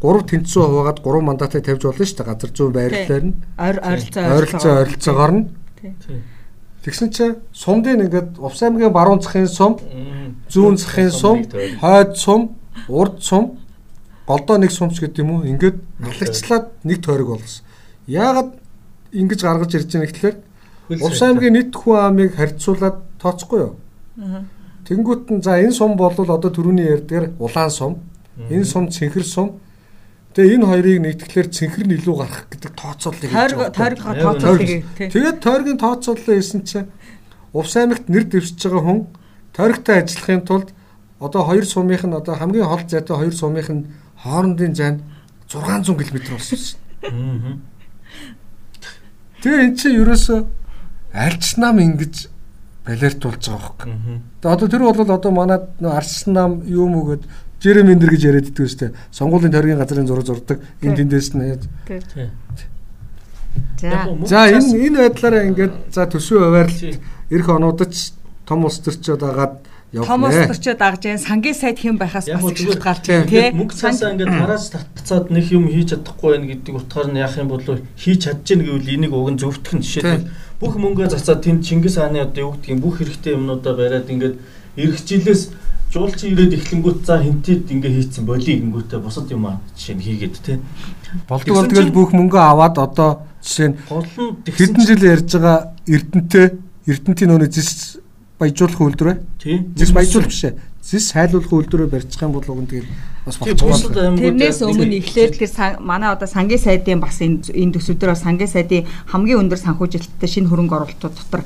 3 0.03 0.31
тэнцүү 0.31 0.63
хуваагаад 0.63 0.99
3 1.03 1.27
мандатыг 1.27 1.65
тавьж 1.67 1.83
болно 1.83 2.05
шүү 2.07 2.17
дээ. 2.19 2.29
Газар 2.31 2.51
зүүн 2.55 2.73
байрлалаар 2.73 3.25
нь. 3.27 3.35
Ойр 3.59 3.77
ойролцоо 3.83 4.23
ойролцоо 4.35 4.73
ойролцоогоор 4.83 5.33
нь. 5.35 5.45
Тийм. 5.83 6.23
Тэгсэн 6.85 7.11
чинь 7.11 7.37
сумдын 7.53 8.07
ингээд 8.07 8.39
Увс 8.39 8.63
аймгийн 8.63 8.95
баруун 8.95 9.21
захын 9.21 9.51
сум, 9.51 9.77
зүүн 10.49 10.79
захын 10.79 11.11
сум, 11.11 11.43
хойд 11.83 12.15
сум, 12.15 12.55
урд 12.89 13.19
сум, 13.21 13.59
голдоо 14.27 14.57
нэг 14.57 14.71
сумч 14.71 15.03
гэдэг 15.03 15.19
юм 15.27 15.43
уу? 15.43 15.45
Ингээд 15.45 15.83
аллагчлаад 15.99 16.71
нэг 16.87 17.03
тойрог 17.03 17.35
болгосон. 17.35 17.67
Яагаад 18.07 18.55
ингэж 19.13 19.41
гаргаж 19.43 19.75
ирж 19.75 19.91
байгаа 19.93 20.07
гэхэлэр 20.07 20.37
Увс 21.03 21.21
аймгийн 21.21 21.53
нийт 21.59 21.75
хүн 21.75 21.99
амыг 21.99 22.39
харьцуулаад 22.39 23.03
тооцохгүй 23.21 23.61
юу? 23.61 23.75
Тэнгүүт 24.89 25.29
нь 25.35 25.43
за 25.43 25.61
энэ 25.61 25.75
сум 25.75 25.99
бол 25.99 26.15
одоо 26.15 26.49
түрүүний 26.49 26.89
ярьдгаар 26.89 27.37
улаан 27.37 27.71
сум, 27.71 27.93
энэ 28.49 28.65
сум 28.65 28.89
цэнхэр 28.89 29.27
сум. 29.27 29.61
Тэгээ 30.39 30.55
энэ 30.55 30.71
хоёрыг 30.71 30.99
нэгтгэхлээр 31.03 31.49
цэнхэр 31.51 31.87
нь 31.91 31.97
илүү 31.99 32.15
гарах 32.15 32.47
гэдэг 32.47 32.73
тооцооллыг 32.79 33.27
хийж 33.27 33.35
Тойрог 33.35 33.75
тойрогоо 33.75 34.15
тооцоолыг. 34.39 34.71
Тэгээд 34.95 35.39
тойргийн 35.43 35.83
тооцооллоо 35.83 36.35
хийсэн 36.39 36.63
чинь 36.63 36.87
Увс 37.51 37.75
аймагт 37.75 38.07
нэр 38.07 38.23
дэвшиж 38.31 38.63
байгаа 38.63 38.83
хүн 38.87 39.01
тойрогтой 39.51 39.97
ажиллахын 39.99 40.47
тулд 40.47 40.71
одоо 41.19 41.43
хоёр 41.43 41.67
сумынх 41.67 42.07
нь 42.07 42.15
одоо 42.15 42.39
хамгийн 42.39 42.71
хол 42.71 42.87
зайтай 42.87 43.17
хоёр 43.19 43.35
сумынх 43.35 43.67
нь 43.67 43.91
хоорондын 44.23 44.79
зайд 44.79 45.03
600 45.51 46.07
км 46.07 46.39
болсон 46.39 46.59
шин. 46.63 46.79
Тэгээ 49.43 49.65
эн 49.67 49.75
чинь 49.75 49.99
ерөөсөө 49.99 50.39
альч 51.19 51.59
нам 51.59 51.83
ингэж 51.83 52.31
балертуулж 52.87 53.43
байгаа 53.43 53.75
байхгүй. 53.75 53.91
Тэгээ 54.39 54.55
одоо 54.55 54.69
тэр 54.71 54.83
бол 54.87 55.11
одоо 55.19 55.33
манад 55.35 55.65
нөө 55.83 55.93
арс 55.99 56.31
нам 56.31 56.63
мөгөд 57.59 57.63
Жереминдер 57.63 58.11
гэж 58.11 58.23
яриад 58.25 58.49
идэв 58.49 58.67
үстэй. 58.67 58.95
Сонгуулийн 59.11 59.53
тойргийн 59.53 59.79
газрын 59.79 60.07
зураг 60.07 60.27
зурдаг. 60.27 60.61
Энд 60.83 60.97
тэндээс 60.97 61.35
нь 61.35 61.43
яаж. 61.43 61.63
Тийм. 61.87 62.31
За. 63.81 64.07
За 64.27 64.47
энэ 64.47 64.79
энэ 64.87 64.99
байдлаараа 65.11 65.43
ингээд 65.51 65.75
за 65.91 66.07
төсвийн 66.07 66.47
хуваарлт 66.47 67.03
эх 67.31 67.49
онуудад 67.49 67.91
ч 67.91 68.15
том 68.47 68.65
улс 68.65 68.79
төрчид 68.79 69.23
агаад 69.23 69.59
Том 69.89 70.23
улс 70.23 70.37
явна. 70.37 70.53
төрчөө 70.53 70.75
дагж 70.77 71.01
जैन 71.01 71.19
сангийн 71.19 71.57
сайд 71.57 71.79
хэн 71.81 71.97
байхаас 71.97 72.29
бас 72.29 72.45
шалтгаалж 72.45 73.03
тийм. 73.03 73.25
байна 73.25 73.31
тий. 73.33 73.51
Мөнгө 73.57 73.75
цаасаа 73.75 74.13
ингээд 74.13 74.37
тараас 74.37 74.69
татцаад 74.69 75.33
нэг 75.33 75.49
юм 75.49 75.65
хийж 75.73 75.97
чадахгүй 75.97 76.37
байх 76.37 76.45
гэдэг 76.45 76.75
утгаар 76.77 77.09
нь 77.09 77.17
яах 77.25 77.35
юм 77.41 77.49
бол 77.49 77.65
хийж 77.97 78.19
чадж 78.21 78.45
гин 78.45 78.69
гэвэл 78.69 78.93
энийг 78.95 79.13
уг 79.17 79.33
нь 79.33 79.41
зөвтгөх 79.41 79.81
нь 79.81 79.83
жишээлбэл 79.83 80.29
бүх 80.61 80.75
мөнгөө 80.77 81.09
зацаад 81.09 81.41
тэнд 81.41 81.65
Чингис 81.65 81.97
хааны 81.97 82.21
одоо 82.21 82.53
юу 82.53 82.53
гэдгийг 82.61 82.79
бүх 82.85 83.01
хэрэгтэй 83.01 83.33
юмнуудаа 83.33 83.75
бариад 83.81 84.13
ингээд 84.13 84.37
ирэх 84.77 85.01
жилээс 85.09 85.43
жуулчин 85.93 86.33
ирээд 86.37 86.53
эхлэнгүүт 86.59 87.01
за 87.09 87.23
хинтээд 87.25 87.71
ингээ 87.73 87.93
хийцэн 87.97 88.25
болий 88.29 88.61
гингүүтээ 88.61 89.01
бусад 89.01 89.31
юм 89.33 89.47
аа 89.49 89.57
жишээ 89.77 89.97
нь 89.97 90.05
хийгээд 90.05 90.37
те. 90.45 90.59
Болдог 91.29 91.55
болдгол 91.57 91.85
чинь- 91.89 91.97
бүх 91.97 92.11
мөнгө 92.13 92.37
аваад 92.39 92.77
одоо 92.77 93.11
жишээ 93.41 93.69
нь 93.73 93.77
хэдэн 94.45 94.85
жил 94.85 95.03
ярьж 95.17 95.33
байгаа 95.33 95.73
Эрдэнэтэй 95.89 96.47
Эрдэнтийн 96.89 97.29
нөөний 97.33 97.49
зис 97.53 97.97
баяжуулах 98.39 98.81
үйлдвэр 98.81 99.09
ээ. 99.13 99.19
Тийм. 99.41 99.73
Зис 99.77 99.91
баяжуулах 99.93 100.29
биш 100.29 100.45
ээ. 100.45 100.55
Зис 100.85 101.09
сайлуулах 101.13 101.53
үйлдвэрээр 101.53 101.91
барьчих 101.93 102.21
юм 102.23 102.33
бол 102.33 102.45
уг 102.49 102.61
нь 102.65 102.69
тэгээд 102.69 102.89
бас 103.25 103.37
Тийм 103.37 103.57
болчих 103.57 103.69
бусад 103.69 103.93
болно. 103.93 104.01
аймагууд 104.09 104.25
Тэрнээс 104.25 104.61
өмнө 104.65 104.97
эхлээд 105.01 105.33
тэр 105.41 105.81
манай 105.81 106.09
одоо 106.13 106.29
сангийн 106.29 106.61
сайдын 106.61 107.01
бас 107.01 107.17
энэ 107.21 107.45
энэ 107.53 107.73
төсөвдөр 107.77 108.13
бас 108.13 108.23
сангийн 108.25 108.49
сайдын 108.49 108.85
хамгийн 109.09 109.41
өндөр 109.49 109.61
санхүүжилттэй 109.61 110.29
шинэ 110.29 110.49
хөрөнгө 110.49 110.77
оруулалтууд 110.77 111.17
дотор 111.17 111.43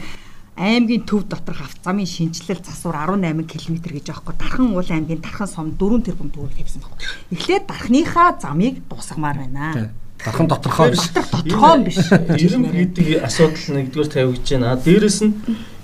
аймгийн 0.56 1.04
төв 1.08 1.24
дотор 1.28 1.54
хавц 1.56 1.80
замын 1.84 2.06
шинжилэл 2.06 2.60
засвар 2.64 3.08
18 3.16 3.46
км 3.48 3.76
гэж 3.88 4.06
аахгүй 4.12 4.34
дархан 4.36 4.72
уул 4.76 4.84
аймгийн 4.90 5.20
дархан 5.24 5.48
сум 5.48 5.72
4 5.80 6.02
тэрбум 6.04 6.28
төгрөг 6.30 6.52
тавьсан 6.56 6.82
байна. 6.84 7.00
Эхлээд 7.32 7.64
дархныхаа 7.66 8.36
замыг 8.40 8.74
дуусгамаар 8.88 9.36
байна. 9.38 9.90
Дархан 10.22 10.46
доторхоо 10.46 10.90
биш. 10.90 11.08
Дотор 11.08 11.40
тодорхой 11.40 11.84
биш. 11.84 11.98
Ирэмб 12.44 12.68
гэдэг 12.68 13.24
асуудал 13.24 13.66
нэгдүгээр 13.80 14.10
тавигдж 14.12 14.48
байна. 14.52 14.76
Дээрэс 14.76 15.18
нь 15.24 15.34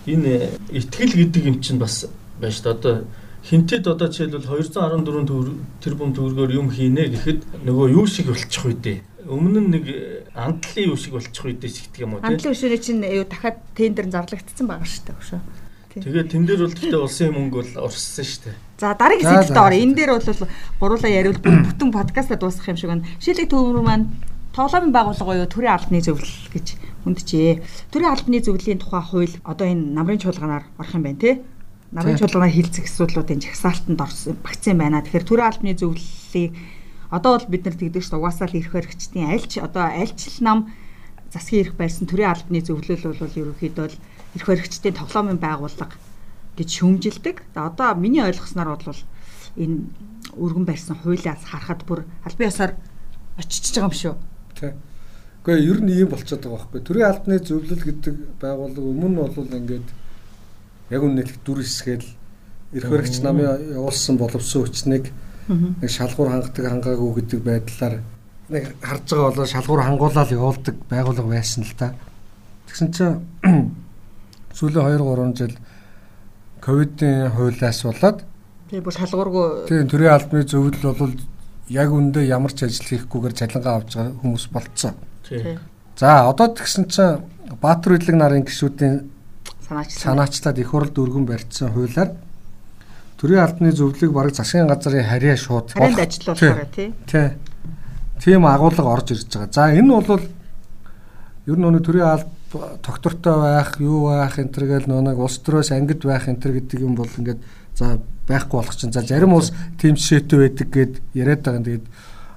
энэ 0.06 0.32
итгэл 0.70 1.12
гэдэг 1.16 1.42
юм 1.48 1.56
чинь 1.64 1.80
бас 1.80 2.04
байна 2.38 2.52
шүү 2.52 2.62
дээ. 2.62 2.76
Одоо 2.76 2.94
хинтэд 3.48 3.86
одоо 3.88 4.08
жишээлбэл 4.12 4.46
214 4.46 5.24
төгрөг- 5.26 5.58
тэрбум 5.80 6.12
төгрөгөөр 6.12 6.50
юм 6.60 6.68
хийнэ 6.70 7.08
гэхэд 7.16 7.40
нөгөө 7.64 7.86
юу 7.96 8.06
шиг 8.06 8.26
болчих 8.28 8.64
үү 8.68 8.76
дээ. 8.76 8.98
Өмнө 9.28 9.60
нь 9.60 9.70
нэг 9.76 9.84
андлын 10.32 10.88
юу 10.88 10.96
шиг 10.96 11.12
болчих 11.12 11.44
үү 11.44 11.60
дээ 11.60 11.68
сэгдэг 11.68 12.00
юм 12.00 12.16
уу 12.16 12.20
тий. 12.20 12.28
Хамтлын 12.32 12.54
өшөөрөө 12.56 12.80
чинь 12.80 13.04
юу 13.04 13.26
дахиад 13.28 13.60
тендер 13.76 14.06
зарлагдсан 14.08 14.66
байгаа 14.66 14.88
шүү 14.88 15.04
дээ 15.04 15.18
хөшөө. 15.20 15.40
Тэгээд 15.98 16.28
тэн 16.32 16.44
дээр 16.46 16.60
бол 16.64 16.76
гэхдээ 16.76 17.00
улсын 17.00 17.34
мөнгө 17.34 17.56
бол 17.58 17.90
урссан 17.90 18.24
шүү 18.24 18.42
дээ. 18.48 18.56
За 18.78 18.94
дараагийн 18.94 19.42
за, 19.44 19.56
орё. 19.58 19.76
Энэ 19.82 19.96
дээр 19.98 20.10
бол 20.14 20.48
гуруулаа 20.80 21.10
бүр 21.42 21.56
бүтэн 21.66 21.90
подкаста 21.90 22.36
дуусгах 22.38 22.70
юм 22.70 22.78
шиг 22.78 22.90
байна. 22.92 23.08
Шилэг 23.18 23.50
төвөр 23.50 23.82
маань 23.82 24.06
тоглоомын 24.54 24.94
байгууллага 24.94 25.32
буюу 25.32 25.48
төрийн 25.50 25.74
албаны 25.74 26.00
зөвлөл 26.02 26.38
гэж 26.54 26.66
хүндэжээ. 27.02 27.62
Төрийн 27.90 28.12
албаны 28.14 28.38
зөвлөлийн 28.42 28.78
тухай 28.78 29.02
хууль 29.02 29.34
одоо 29.42 29.66
энэ 29.66 29.92
намрын 29.96 30.22
чуулганаар 30.22 30.64
орох 30.78 30.94
юм 30.94 31.02
байна 31.02 31.18
тий. 31.18 31.34
Намрын 31.90 32.18
чуулганаар 32.20 32.54
хилцэх 32.54 32.86
асуудлуудын 32.86 33.42
жагсаалтанд 33.42 34.00
орсон 34.00 34.36
багцсан 34.44 34.78
байна. 34.78 35.02
Тэгэхээр 35.02 35.26
төрийн 35.26 35.48
албаны 35.50 35.74
зөвлөлийг 35.74 36.52
одоо 37.10 37.38
бол 37.38 37.48
бид 37.48 37.64
нар 37.64 37.76
тэгдэг 37.76 38.02
шүү. 38.04 38.20
Угаасаа 38.20 38.48
л 38.48 38.58
ирэх 38.58 38.72
хэрэгчдийн 38.72 39.32
альч 39.32 39.58
одоо 39.58 39.84
альч 39.88 40.28
л 40.28 40.44
нам 40.44 40.58
засгийн 41.32 41.68
эрх 41.68 41.74
байрсан 41.76 42.06
төрийн 42.08 42.32
албаны 42.32 42.60
зөвлөл 42.60 43.04
бол 43.16 43.40
ерөнхийдөө 43.40 43.86
л 43.88 43.96
эрх 44.36 44.46
баригчдын 44.48 44.96
тоглоомын 44.96 45.40
байгууллага 45.40 45.96
гэж 46.56 46.68
шүүмжилдэг. 46.68 47.36
За 47.54 47.68
одоо 47.68 47.94
миний 47.96 48.24
ойлгосноор 48.24 48.76
бол 48.76 49.00
энэ 49.56 49.88
өргөн 50.36 50.66
барьсан 50.68 50.96
хуулиас 51.00 51.44
харахад 51.44 51.84
бүр 51.88 52.04
албан 52.24 52.48
ёсоор 52.48 52.72
очиж 53.40 53.72
байгаа 53.72 53.88
юм 53.88 53.96
шүү. 53.96 54.14
Тий. 54.58 54.72
Гэхдээ 55.44 55.64
ер 55.64 55.80
нь 55.80 55.92
ийм 55.92 56.08
болчиход 56.12 56.44
байгаа 56.44 56.68
байхгүй. 56.68 56.80
Төрийн 56.84 57.08
албаны 57.08 57.38
зөвлөл 57.40 57.84
гэдэг 57.88 58.14
байгууллага 58.42 58.88
өмнө 58.88 59.08
нь 59.08 59.16
бол 59.16 59.56
ингээд 59.56 59.88
яг 60.92 61.02
үнэхээр 61.04 61.40
дүр 61.44 61.60
хэсгээл 61.64 62.08
эрх 62.76 62.88
баригч 62.88 63.16
намын 63.24 63.76
явуулсан 63.76 64.16
боловсон 64.20 64.68
хүчнийг 64.68 65.08
нэг 65.48 65.90
шалгуур 65.90 66.28
хангадаг 66.30 66.64
хангаагүй 66.68 67.10
гэдэг 67.18 67.40
байдлаар 67.42 67.94
нэг 68.48 68.64
харж 68.80 69.04
байгаа 69.12 69.30
болоо 69.32 69.46
шалгуур 69.46 69.82
хангуулаад 69.82 70.30
явуулдаг 70.32 70.76
байгууллага 70.88 71.28
байсан 71.28 71.64
л 71.64 71.74
та. 71.76 71.94
Тэгсэн 72.68 72.88
чинь 72.92 73.16
сүүлийн 74.56 74.84
2 74.84 75.00
3 75.00 75.36
жил 75.36 75.54
ковидын 76.60 77.32
хуулиас 77.32 77.82
болоод 77.84 78.24
Тэгээ 78.68 78.84
бүр 78.84 78.96
шалгуургүй 79.00 79.46
тийм 79.68 79.88
төрийн 79.88 80.12
албаны 80.12 80.44
зөвлөл 80.44 80.92
бол 80.92 81.14
яг 81.72 81.88
үндэ 81.88 82.28
ямар 82.28 82.52
ч 82.52 82.68
ажил 82.68 82.84
хийхгүйгээр 82.84 83.34
цалингаа 83.36 83.74
авч 83.80 83.96
байгаа 83.96 84.20
хүмүүс 84.20 84.44
болцсон. 84.52 84.94
Тий. 85.24 85.56
За 85.96 86.28
одоо 86.28 86.52
тэгсэн 86.52 86.84
чинь 86.92 87.24
Баатар 87.60 87.96
Идлэг 87.96 88.16
нарын 88.16 88.44
гишүүдийн 88.44 89.08
санаачлаа. 89.64 90.00
санаачлаад 90.04 90.58
их 90.60 90.68
хурл 90.68 90.92
дөргөн 90.92 91.24
барьсан 91.24 91.72
хуулиар 91.72 92.12
төрийн 93.18 93.42
албаны 93.42 93.72
зөвлөлийг 93.74 94.12
бараг 94.14 94.34
засгийн 94.34 94.68
газрын 94.70 95.04
харьяа 95.04 95.36
шууд 95.36 95.74
Харин 95.74 95.94
болох- 95.94 96.06
ажилуулахаараа 96.06 96.70
тий. 96.74 96.94
Тий. 97.06 97.28
Тийм 98.22 98.46
агуулга 98.46 98.82
орж 98.82 99.10
ирж 99.12 99.26
байгаа. 99.26 99.52
За 99.52 99.70
энэ 99.74 99.90
бол 100.06 100.22
ер 101.46 101.56
нь 101.58 101.66
өнөө 101.66 101.82
төрийн 101.82 102.06
алба 102.06 102.78
доктортой 102.82 103.34
байх, 103.42 103.76
юу 103.80 104.08
байх 104.08 104.38
энэ 104.38 104.52
төр 104.54 104.64
гэл 104.70 104.86
нэг 104.88 105.18
улс 105.18 105.38
төрөөс 105.42 105.70
ангид 105.74 106.02
байх 106.06 106.28
энэ 106.28 106.40
төр 106.42 106.52
гэдэг 106.62 106.80
юм 106.80 106.94
бол 106.94 107.10
ингээд 107.10 107.42
за 107.74 107.98
байхгүй 108.28 108.56
болох 108.58 108.76
чинь. 108.76 108.92
За 108.92 109.02
зарим 109.02 109.34
улс 109.34 109.52
тийм 109.78 109.94
жишээтэй 109.98 110.38
байдаг 110.38 110.68
гэд 110.70 110.94
яриад 111.14 111.42
байгаа. 111.42 111.62
Тэгээд 111.66 111.86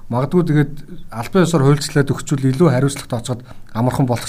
магадгүй 0.10 0.44
тэгээд 0.50 0.74
албан 1.14 1.44
ёсоор 1.46 1.64
хуульчлаад 1.66 2.10
өгчүүл 2.12 2.50
илүү 2.52 2.70
хариуцлага 2.74 3.10
тооцоод 3.10 3.42
амархан 3.74 4.06
болох 4.06 4.28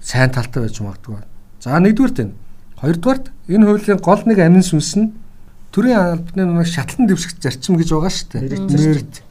сайн 0.00 0.30
талтай 0.30 0.62
байж 0.64 0.80
магадгүй. 0.80 1.18
За 1.60 1.76
нэгдүгээрт 1.82 2.18
энэ. 2.22 2.34
Хоёрдугаарт 2.80 3.32
энэ 3.48 3.64
хуулийн 3.66 4.00
гол 4.04 4.22
нэг 4.26 4.38
амин 4.38 4.62
сүнс 4.62 4.96
нь 5.00 5.12
төрийн 5.72 6.20
албаны 6.20 6.60
нэг 6.60 6.68
шатлан 6.68 7.08
дэвшигч 7.08 7.40
зарчим 7.40 7.76
гэж 7.80 7.88
байгаа 7.92 8.12
шүү 8.12 8.28
дээ. 8.36 8.60
Мэрит. 8.68 9.22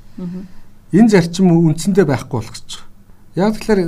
Энэ 0.91 1.10
зарчим 1.10 1.53
үндсэндээ 1.53 2.05
байхгүй 2.10 2.41
болох 2.41 2.53
гэж 2.58 2.69
байна. 2.81 2.89
Яг 3.36 3.53
тэгэхээр 3.60 3.81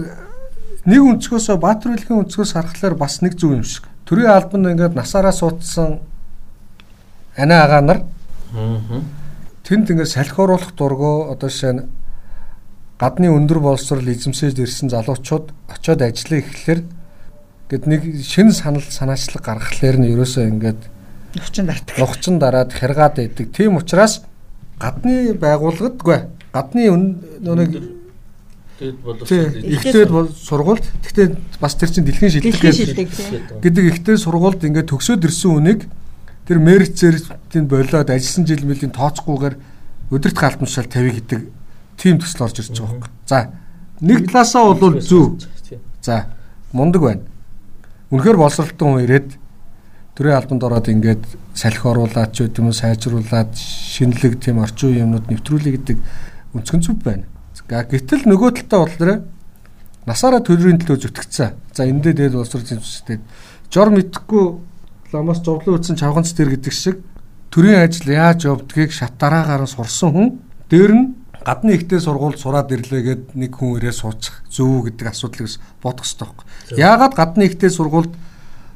нэг 0.86 1.02
өнцгөөсөө 1.02 1.58
Баатар 1.58 1.98
үлгийн 1.98 2.22
өнцгөөс 2.22 2.52
харахаар 2.54 2.96
бас 2.96 3.22
нэг 3.26 3.34
зөв 3.34 3.58
юм 3.58 3.63
шиг. 3.63 3.89
Төрийн 4.06 4.32
албанд 4.32 4.78
ингээд 4.78 4.93
насаараа 4.96 5.34
суудсан 5.34 6.00
ана 7.38 7.56
агаа 7.63 7.82
нар 7.82 8.00
тэнд 9.65 9.89
ингээд 9.91 10.13
салхи 10.13 10.41
оруулах 10.41 10.72
дургу 10.78 11.32
одоо 11.32 11.50
жишээ 11.50 11.74
нь 11.74 11.86
гадны 13.00 13.30
өндөр 13.30 13.60
боловсрол 13.60 14.08
эзэмсэж 14.08 14.58
ирсэн 14.58 14.89
залуучууд 14.89 15.54
очиод 15.70 16.02
ажиллаа 16.02 16.39
ихлээр 16.41 16.82
гэд 17.70 17.84
нэг 17.88 18.02
шин 18.24 18.52
санал 18.52 18.82
санаачлаг 18.82 19.44
гаргахлаар 19.44 19.98
нь 20.00 20.12
ерөөсөө 20.16 20.46
ингээд 20.52 20.82
Өвчин 21.38 21.66
дартаг. 21.68 21.98
нухчин 22.00 22.40
дараад 22.40 22.72
хэргаад 22.72 23.16
байдаг. 23.20 23.52
Тийм 23.52 23.76
учраас 23.78 24.24
гадны 24.80 25.34
байгууллагадгүй 25.36 26.20
гадны 26.54 26.84
нэг 27.42 27.72
Тэгэд 28.78 28.98
боловсрол 29.02 29.26
тий 29.26 29.74
ихтэй 29.74 30.06
бол 30.06 30.30
сургуульд 30.30 30.86
гэхдээ 31.02 31.28
бас 31.60 31.74
тэр 31.74 31.90
чинь 31.90 32.06
дэлхийн 32.06 32.30
шилдэг 32.30 33.10
гэдэг- 33.58 33.90
ихтэй 33.90 34.18
сургуульд 34.22 34.62
ингээд 34.62 34.94
төгсөөд 34.94 35.26
ирсэн 35.26 35.50
хүнийг 35.58 35.82
тэр 36.46 36.58
мерит 36.62 36.94
зэрэгтийн 36.94 37.66
болоод 37.66 38.06
ажилласан 38.14 38.46
жил 38.46 38.62
мэлийн 38.70 38.94
тооцохгүйгээр 38.94 39.56
өдөрт 40.14 40.38
галбамшаал 40.38 40.86
тавь 40.86 41.10
гэдэг 41.10 41.42
тийм 41.98 42.22
төсөл 42.22 42.46
орж 42.46 42.62
ирж 42.62 42.78
байгаа 42.78 43.02
юм. 43.02 43.04
За 43.26 43.50
нэг 43.98 44.30
талаасаа 44.30 44.78
бол 44.78 45.02
зөв. 45.02 45.42
За 46.06 46.30
мундаг 46.72 47.02
байна. 47.02 47.22
Үнэхээр 48.08 48.38
боловсролтой 48.39 48.88
хүн 48.88 49.04
ирээд 49.04 49.30
төрийн 50.15 50.38
албанд 50.39 50.63
ороод 50.63 50.88
ингээд 50.88 51.24
салхи 51.52 51.84
оруулаад 51.84 52.32
ч 52.32 52.48
юм 52.48 52.72
уу 52.72 52.76
сайжруулад 52.76 53.52
шинэлэг 53.52 54.39
тийм 54.39 54.63
орчин 54.63 54.96
үеийн 54.96 55.06
юмнууд 55.12 55.28
нэвтрүүлэх 55.28 55.76
гэдэг 55.76 55.98
өнцгөн 56.56 56.82
зүв 56.88 56.98
байна. 57.04 57.28
Гэтэл 57.67 58.24
нөгөө 58.32 58.63
талдаа 58.63 58.80
болохоор 58.88 59.12
насаараа 60.08 60.39
төрийн 60.39 60.80
төлөө 60.80 61.04
зүтгэцсэн. 61.04 61.52
За 61.76 61.84
эндээ 61.84 62.15
дээд 62.15 62.39
боловсролын 62.39 62.80
зүйлстэй 62.80 63.20
жор 63.67 63.91
мэдхгүй 63.91 64.46
ламаас 65.12 65.43
зовлон 65.43 65.76
утсан 65.76 66.00
чавганц 66.00 66.32
тэр 66.32 66.56
гэдэг 66.56 66.74
шиг 66.74 67.04
төрийн 67.52 67.84
ажил 67.84 68.08
яаж 68.15 68.48
явдгийг 68.48 68.96
шат 68.96 69.20
дараагаар 69.20 69.67
нь 69.67 69.74
сурсан 69.76 70.12
хүн 70.15 70.28
дээр 70.72 70.91
нь 70.96 71.06
гадны 71.48 71.80
ихтэй 71.80 72.04
сургуульд 72.04 72.40
сураад 72.44 72.76
ирлээгээд 72.76 73.40
нэг 73.40 73.56
хүн 73.56 73.80
ирээ 73.80 73.96
суучих 73.96 74.44
зөв 74.52 74.84
гэдэг 74.84 75.08
асуудлыг 75.08 75.48
бодох 75.80 76.04
хэрэгтэй 76.04 76.28
байхгүй. 76.28 76.46
Яагаад 76.76 77.14
гадны 77.16 77.48
ихтэй 77.48 77.72
сургуульд 77.72 78.12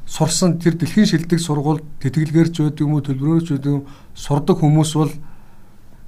сурсан 0.07 0.55
тэр 0.55 0.79
дэлхийн 0.79 1.03
шилдэг 1.03 1.39
сургуульд 1.43 1.83
тэтгэлгээрч 1.99 2.55
байдаг 2.63 2.79
юм 2.79 2.95
уу 2.95 3.03
төлбөрөөрч 3.03 3.47
байдаг 3.51 3.71
юм 3.75 3.83
сурдаг 4.15 4.63
хүмүүс 4.63 4.91
бол 4.95 5.11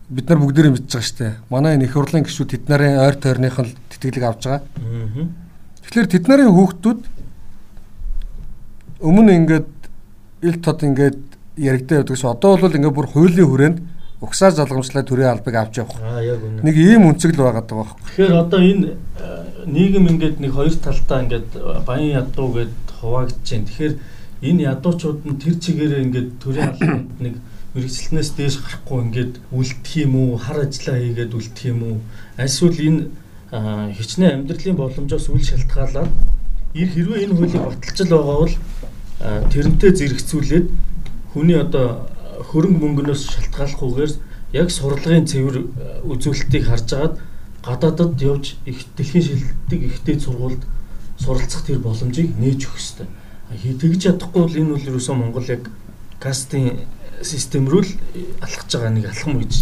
бид 0.08 0.26
нар 0.32 0.40
бүгдээрээ 0.40 0.72
мэдж 0.72 0.88
байгаа 0.88 1.04
шүү 1.04 1.20
дээ. 1.20 1.34
Манай 1.52 1.76
энэ 1.76 1.86
их 1.92 1.94
хурлын 2.00 2.24
гишүүд 2.24 2.50
тэд 2.56 2.64
нарын 2.72 3.00
ойр 3.04 3.16
тойрных 3.20 3.60
нь 3.60 3.76
тэтгэлэг 3.92 4.24
авч 4.24 4.44
байгаа. 4.48 4.64
Аа. 4.64 5.28
Тэгэхээр 5.84 6.08
тэд 6.16 6.26
нарын 6.32 6.52
хүүхдүүд 6.56 7.00
өмнө 9.04 9.32
ингээд 9.36 9.68
ил 10.48 10.58
тод 10.64 10.80
ингээд 10.84 11.20
яригдаа 11.60 12.04
явдаг 12.04 12.16
ш. 12.16 12.24
Одоо 12.24 12.56
бол 12.56 12.72
ингээд 12.72 12.96
бүр 12.96 13.08
хуулийн 13.12 13.48
хүрээнд 13.52 13.80
угсаар 14.24 14.56
залгамжлаа 14.56 15.04
төрийн 15.04 15.36
албыг 15.36 15.56
авч 15.60 15.84
явах. 15.84 16.00
Нэг 16.64 16.76
ийм 16.80 17.12
үнцэг 17.12 17.36
л 17.36 17.44
байгаад 17.44 17.68
байгаа 17.68 17.92
байхгүй. 17.92 18.08
Тэгэхээр 18.08 18.34
одоо 18.40 18.62
энэ 18.64 18.88
э, 18.88 19.44
нийгэм 19.68 20.06
ингээд 20.16 20.38
нэг 20.40 20.52
хоёр 20.56 20.76
талдаа 20.80 21.20
ингээд 21.28 21.50
э, 21.60 21.84
баян 21.84 22.24
ядуу 22.24 22.48
гэд 22.56 22.76
хуваагдаж 23.04 23.44
байна. 23.44 23.68
Тэгэхээр 23.68 23.94
энэ 24.48 24.64
ядуучууд 24.72 25.20
нь 25.28 25.40
тэр 25.44 25.56
чигээрээ 25.60 26.04
ингээд 26.08 26.30
төрийн 26.40 26.72
албанд 26.72 27.12
нэг 27.20 27.36
мэрэгчлэнээс 27.76 28.30
дээш 28.40 28.56
гарахгүй 28.64 29.00
ингээд 29.12 29.34
үлдэх 29.52 29.94
юм 30.08 30.14
уу, 30.16 30.40
хар 30.40 30.64
ажиллаа 30.64 30.98
хийгээд 31.04 31.32
үлдэх 31.36 31.66
юм 31.68 31.80
уу? 31.84 31.98
Эсвэл 32.40 32.80
энэ 32.80 33.02
а, 33.52 33.90
хичнээн 33.92 34.46
амьдралын 34.46 34.78
боломжоос 34.78 35.28
үл 35.34 35.44
шалтгаалаад 35.44 36.12
ир 36.74 36.90
хэрвээ 36.90 37.28
энэ 37.28 37.36
хуулийг 37.36 37.64
баталж 37.66 37.98
л 38.02 38.14
байгаа 38.14 38.38
бол 38.40 38.56
тэрнтэй 39.50 39.92
зэрэгцүүлээд 39.94 40.68
хүний 41.34 41.58
одоо 41.58 42.13
хөрөнгө 42.50 42.80
мөнгнөөс 42.82 43.22
шалтгааллахгүйгээр 43.34 44.14
яг 44.54 44.68
сурлагын 44.72 45.28
цэвэр 45.30 45.58
а, 45.58 45.64
үзүүлэлтийг 46.08 46.64
харж 46.68 46.90
агаад 46.94 47.16
гадаадад 47.64 48.22
явж 48.22 48.56
их 48.66 48.86
дэлхийн 48.98 49.24
шилдэг 49.24 49.82
ихтэй 49.88 50.20
сургуульд 50.20 50.64
суралцах 51.18 51.64
тэр 51.66 51.80
боломжийг 51.80 52.36
нээж 52.38 52.68
өгөх 52.68 52.80
хэрэгтэй. 52.80 53.08
тэгж 53.80 54.00
чадахгүй 54.04 54.42
бол 54.42 54.60
энэ 54.60 54.74
бол 54.74 54.90
ерөөсөө 54.90 55.16
Монгол 55.16 55.48
яг 55.48 55.70
кастинг 56.20 56.84
систем 57.22 57.70
рүү 57.70 57.82
л 57.86 57.92
алхаж 58.42 58.70
байгаа 58.74 58.92
нэг 58.92 59.06
алхам 59.08 59.40
гэж 59.40 59.54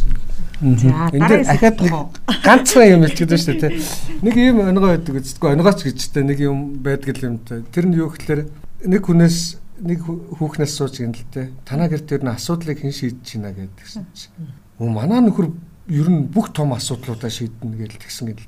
За 0.61 1.09
энэ 1.09 1.41
дахиад 1.45 1.81
нэг 1.81 1.93
ганцхан 2.45 2.85
юм 2.85 3.01
байна 3.01 3.37
шүү 3.37 3.57
дээ. 3.57 3.81
Нэг 4.21 4.35
юм 4.37 4.61
өнгөө 4.61 4.89
байдаг 4.93 5.15
үстгүй 5.17 5.57
өнгөөч 5.57 5.79
гэжтэй 5.89 6.21
нэг 6.21 6.39
юм 6.45 6.77
байдаг 6.85 7.17
юм 7.17 7.41
те. 7.41 7.65
Тэр 7.73 7.89
нь 7.89 7.97
юу 7.97 8.13
гэхээр 8.13 8.45
нэг 8.85 9.01
хүнээс 9.01 9.57
нэг 9.81 9.99
хүүхнээс 10.05 10.73
сууж 10.77 11.01
гин 11.01 11.13
л 11.13 11.25
те. 11.33 11.51
Танаа 11.65 11.89
гэр 11.89 12.05
тэр 12.05 12.21
нь 12.23 12.31
асуудлыг 12.31 12.79
хэн 12.81 12.93
шийдэж 12.93 13.27
байна 13.41 13.51
гэдгсэн 13.51 14.05
чинь. 14.13 14.53
Өө 14.77 14.89
манаа 14.89 15.21
нөхөр 15.25 15.49
ер 15.89 16.07
нь 16.09 16.29
бүх 16.29 16.53
том 16.53 16.73
асуудлуудаа 16.77 17.29
шийднэ 17.29 17.75
гэж 17.75 17.97
тэгсэн 17.97 18.31
гэл. 18.31 18.45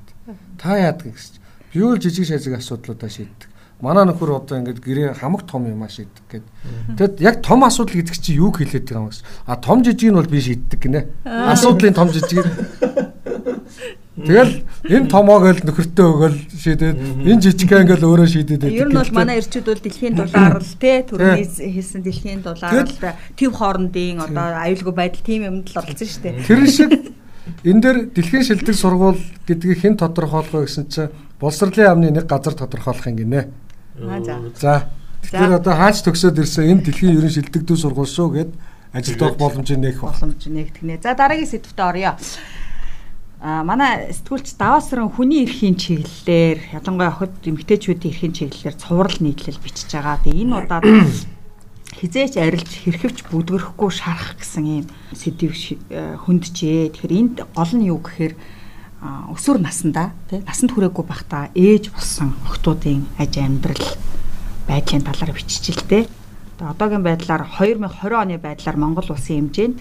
Та 0.58 0.78
яадаг 0.78 1.12
гэсэн. 1.12 1.42
Би 1.74 1.82
бол 1.82 1.98
жижиг 1.98 2.30
шажиг 2.30 2.54
асуудлуудаа 2.56 3.10
шийддэг 3.10 3.54
манай 3.84 4.06
нөхөр 4.08 4.40
одоо 4.40 4.58
ингээд 4.58 4.80
гэрээ 4.80 5.08
хамаг 5.20 5.44
том 5.44 5.66
юм 5.66 5.84
шийддэг 5.84 6.24
гэд. 6.30 6.46
Тэгэд 6.96 7.20
яг 7.20 7.42
том 7.42 7.64
асуудал 7.64 8.00
гэдэг 8.00 8.16
чинь 8.16 8.40
юу 8.40 8.48
хэлээд 8.54 8.88
байгаа 8.88 9.02
юм 9.04 9.10
гэсэн. 9.12 9.26
А 9.44 9.56
том 9.60 9.84
жижиг 9.84 10.08
нь 10.08 10.16
бол 10.16 10.30
би 10.30 10.40
шийддэг 10.40 10.80
гинэ. 10.80 11.00
Асуудлын 11.24 11.92
том 11.94 12.08
жижиг. 12.08 12.48
Тэгэл 14.24 14.52
энэ 14.88 15.08
томоог 15.12 15.44
л 15.44 15.62
нөхөртөө 15.68 16.06
өгөөл 16.08 16.38
шийдээд 16.56 16.96
энэ 17.28 17.42
жижигхэн 17.44 17.84
ингээл 17.84 18.08
өөрөө 18.08 18.28
шийдээд 18.32 18.62
байдаг. 18.64 18.80
Ер 18.80 18.88
нь 18.88 18.98
бол 18.98 19.12
манай 19.12 19.38
эрчүүд 19.40 19.66
бол 19.68 19.84
дэлхийн 19.84 20.14
дулаар 20.16 20.58
л 20.64 20.74
те 20.80 20.92
түрүүний 21.04 21.44
хэлсэн 21.44 22.00
дэлхийн 22.02 22.40
дулаар 22.40 22.88
л 22.88 22.96
төв 23.36 23.52
хоорондын 23.52 24.24
одоо 24.24 24.46
аюулгүй 24.64 24.94
байдал 24.96 25.24
тийм 25.24 25.40
юмд 25.44 25.68
л 25.68 25.78
оролцсон 25.80 26.08
шүү 26.08 26.22
дээ. 26.24 26.48
Тэр 26.48 26.60
шиг 26.72 26.90
энэ 27.64 27.80
дээр 27.84 27.98
дэлхийн 28.16 28.44
шилдэг 28.48 28.76
сургууль 28.76 29.20
гэдгийг 29.44 29.80
хэн 29.84 30.00
тодорхойлгоо 30.00 30.64
гэсэн 30.64 30.88
чинь 30.88 31.12
боловсролын 31.40 31.84
яамны 31.84 32.08
нэг 32.12 32.24
газар 32.24 32.56
тодорхойлох 32.56 33.08
юм 33.12 33.16
гинэ. 33.20 33.52
За. 34.56 34.88
Тэгэхээр 35.24 35.60
одоо 35.60 35.74
хаач 35.76 36.00
төгсөөд 36.04 36.40
ирсэн 36.40 36.72
энэ 36.72 36.84
дэлхийн 36.88 37.16
ерөн 37.20 37.32
шилдэгдүү 37.32 37.76
сургууль 37.76 38.08
шүү 38.08 38.28
гэд 38.32 38.50
ажилд 38.92 39.22
авах 39.22 39.38
боломж 39.40 39.68
нээх 39.72 40.00
боломж 40.00 40.42
нээх 40.48 40.70
гинэ. 40.80 41.00
За 41.00 41.12
дараагийн 41.16 41.48
сэдвтэ 41.48 41.82
орё. 41.84 42.12
А 43.40 43.64
манай 43.64 44.12
сэтгүүлч 44.12 44.56
даваасран 44.56 45.10
хүний 45.10 45.44
эрхийн 45.44 45.76
чиглэлээр 45.76 46.58
ялангуяа 46.78 47.12
охид 47.12 47.34
эмэгтэйчүүдийн 47.44 48.12
эрхийн 48.12 48.34
чиглэлээр 48.34 48.76
цуврал 48.78 49.18
нийтлэл 49.20 49.60
бичиж 49.60 49.90
байгаа. 49.92 50.22
Тэгээ 50.22 50.42
энэ 50.44 50.56
удаад 50.64 50.84
хизээч 51.98 52.34
арилж 52.40 52.70
хэрхэвч 52.84 53.18
бүдгөрөхгүй 53.28 53.90
шарах 53.92 54.38
гэсэн 54.40 54.64
ийм 54.64 54.86
сэдвийг 55.12 55.78
э, 55.90 56.16
хүнджээ. 56.24 56.94
Тэгэхээр 56.96 57.14
энд 57.14 57.36
гол 57.52 57.72
нь 57.76 57.88
юу 57.90 58.00
гэхээр 58.00 58.34
өсвөр 59.04 59.60
насандаа 59.60 60.16
тий 60.32 60.40
насанд 60.40 60.72
хүрээгүй 60.72 61.04
байхдаа 61.04 61.52
ээж 61.52 61.92
болсон 61.92 62.32
охтуудын 62.48 63.04
аж 63.20 63.36
амьдрал 63.36 63.84
байдлын 64.64 65.04
талаар 65.04 65.36
биччихэлтэй. 65.36 66.08
Одоо 66.56 66.72
одоогийн 66.72 67.04
байдлаар 67.04 67.44
2020 67.44 68.16
оны 68.16 68.40
байдлаар 68.40 68.76
Монгол 68.80 69.12
улсын 69.12 69.52
хэмжээнд 69.52 69.78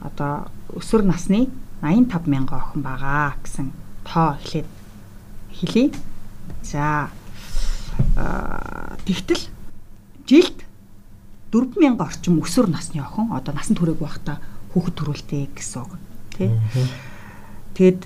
одоо 0.00 0.48
өсвөр 0.72 1.04
насны 1.04 1.52
85 1.82 2.26
мянган 2.28 2.60
охин 2.60 2.82
байгаа 2.82 3.34
гэсэн 3.42 3.72
тоо 4.04 4.36
эхлээд 4.36 4.68
хэлье. 5.52 5.92
За 6.62 7.08
тэгтэл 9.04 9.42
жилд 10.28 10.58
4000 11.50 11.98
орчим 11.98 12.38
өсвөр 12.44 12.70
насны 12.70 13.00
охин 13.02 13.32
одоо 13.32 13.54
насанд 13.54 13.80
хүрээгүй 13.80 14.06
байхдаа 14.06 14.38
хүүхэд 14.72 14.94
төрүүлдэг 14.94 15.50
гэсэн 15.56 15.82
үг 15.82 15.92
тий. 16.36 16.50
Тэгэд 17.74 18.02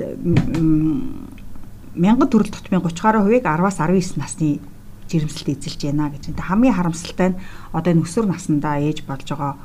мянган 1.98 2.28
төрөл 2.30 2.50
тотмын 2.50 2.80
30 2.80 3.02
гаруй 3.04 3.22
хувийг 3.22 3.44
10-аас 3.44 3.78
19 3.82 4.16
насны 4.16 4.60
жирэмслэлд 5.10 5.60
эзэлж 5.60 5.80
байна 5.84 6.08
гэж. 6.10 6.32
Хамгийн 6.40 6.74
харамсалтай 6.74 7.28
нь 7.34 7.40
одоо 7.72 7.90
энэ 7.92 8.04
өсвөр 8.06 8.26
насндаа 8.30 8.80
ээж 8.80 9.04
болж 9.04 9.28
байгаа 9.28 9.58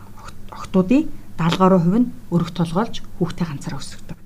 охтуудын 0.51 1.07
70 1.39 1.55
гаруй 1.55 1.79
хувь 1.79 1.99
нь 2.03 2.11
өргөх 2.35 2.51
толгойлж 2.51 2.95
хүүхдээ 3.15 3.47
ганцаараа 3.47 3.79
өсгдөг. 3.79 4.19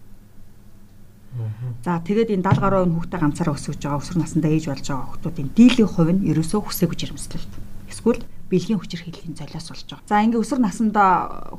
За 1.86 2.02
тэгээд 2.02 2.34
энэ 2.34 2.42
70 2.42 2.58
гаруй 2.58 2.82
хүүхдээ 2.90 3.20
ганцаараа 3.22 3.54
өсгөж 3.54 3.78
байгаа 3.86 4.02
өсвөр 4.02 4.18
насндаа 4.18 4.50
ээж 4.50 4.66
болж 4.74 4.86
байгаа 4.90 5.08
охтуудын 5.14 5.50
дийлэн 5.54 5.90
хувь 5.94 6.12
нь 6.14 6.26
ерөөсөө 6.34 6.62
хүсээгүй 6.66 6.98
жирэмслэлт. 6.98 7.54
Эсвэл 7.86 8.22
бэлгийн 8.50 8.82
хүчирхийллийн 8.82 9.38
золиос 9.38 9.68
болж 9.70 9.88
байгаа. 9.94 10.10
За 10.10 10.26
ингээ 10.26 10.42
өсвөр 10.42 10.62
насндаа 10.66 11.10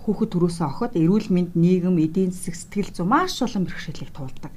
хүүхэд 0.03 0.31
төрөөсөө 0.35 0.67
охот 0.67 0.93
эрүүл 0.99 1.31
мэнд, 1.31 1.53
нийгэм, 1.55 2.03
эдийн 2.03 2.35
засаг, 2.35 2.55
сэтгэл 2.59 2.91
зүй 2.91 3.07
маш 3.07 3.39
олон 3.43 3.67
бэрхшээлийг 3.67 4.11
туулдаг. 4.11 4.53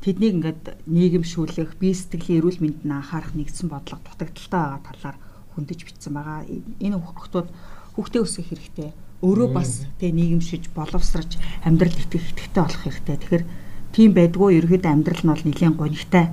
Тэднийг 0.00 0.32
ингээд 0.40 0.64
нийгэмшүүлэх, 0.88 1.76
бие 1.76 1.92
сэтгэлийн 1.92 2.40
эрүүл 2.40 2.60
мэндэд 2.64 2.88
анхаарах 2.88 3.36
нэгдсэн 3.36 3.68
бодлого 3.68 4.00
дутагдaltaй 4.00 4.48
байгаа 4.48 4.80
талаар 4.80 5.16
хөндөж 5.56 5.80
бичсэн 5.84 6.12
байгаа. 6.16 6.48
Энэ 6.80 6.96
охтууд 6.96 7.48
хүүхдээ 7.96 8.24
өсгөх 8.24 8.48
хэрэгтэй. 8.48 8.90
Өөрөө 9.20 9.48
бас 9.52 9.84
тэг 10.00 10.16
нийгэмшиж, 10.16 10.72
боловсраж, 10.72 11.36
амьдрал 11.64 11.92
итгэх 11.92 12.32
итгэвтэй 12.32 12.62
болох 12.64 12.82
хэрэгтэй. 12.84 13.16
Тэгэхээр 13.20 13.44
тийм 13.92 14.10
байдгүй 14.16 14.50
ерөөд 14.64 14.84
амьдрал 14.88 15.22
нь 15.24 15.32
бол 15.32 15.44
нэлийн 15.44 15.76
гонигтай 15.76 16.32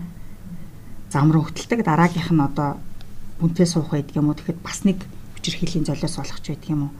зам 1.12 1.36
руу 1.36 1.48
хөтэлдэг. 1.52 1.84
Дараагийнх 1.84 2.32
нь 2.32 2.46
одоо 2.48 2.80
үнтэй 3.44 3.68
суух 3.68 3.92
байдаг 3.92 4.16
юм 4.16 4.32
уу 4.32 4.40
тэгэхэд 4.40 4.64
бас 4.64 4.88
нэг 4.88 5.04
хүчирхийллийн 5.36 5.84
золиос 5.84 6.16
ч 6.40 6.56
байдаг 6.56 6.70
юм 6.72 6.82
уу 6.88 6.94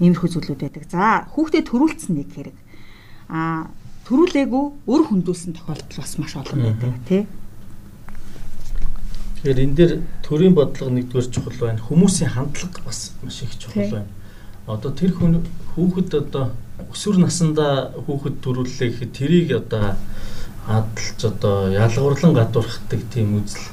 иймэрхүү 0.00 0.30
зүйлүүд 0.30 0.60
байдаг. 0.62 0.84
За 0.90 1.26
хүүхдэд 1.32 1.66
төрүүлсэн 1.74 2.14
нэг 2.16 2.28
хэрэг. 2.30 2.56
Аа 3.32 3.66
төрүүлээгүй 4.06 4.64
өр 4.86 5.02
хөндүүлсэн 5.10 5.56
тохиолдол 5.56 5.98
бас 5.98 6.14
маш 6.20 6.32
олон 6.36 6.60
байдаг 6.62 6.94
тий. 7.08 7.22
Тэгэхээр 9.40 9.62
энэ 9.64 9.76
дээр 9.76 9.92
төрийн 10.22 10.54
бодлого 10.54 10.90
нэгдүгээр 10.94 11.28
чухал 11.32 11.58
байна. 11.58 11.80
Хүмүүсийн 11.82 12.30
хандлага 12.30 12.80
бас 12.84 13.16
маш 13.24 13.42
их 13.42 13.56
чухал 13.58 14.04
байна. 14.04 14.10
Одоо 14.66 14.90
тэр 14.90 15.14
хүн 15.14 15.46
хүүхэд 15.74 16.10
одоо 16.14 16.50
өсвөр 16.90 17.22
насндаа 17.22 17.94
хүүхэд 18.06 18.36
төрүүллээ 18.42 18.88
гэхэд 18.90 19.12
тэрийг 19.14 19.48
одоо 19.62 19.94
хадалж 20.66 21.18
одоо 21.22 21.70
ялгуурлан 21.70 22.34
гадуурхдаг 22.34 23.00
тийм 23.14 23.38
үзэл. 23.38 23.70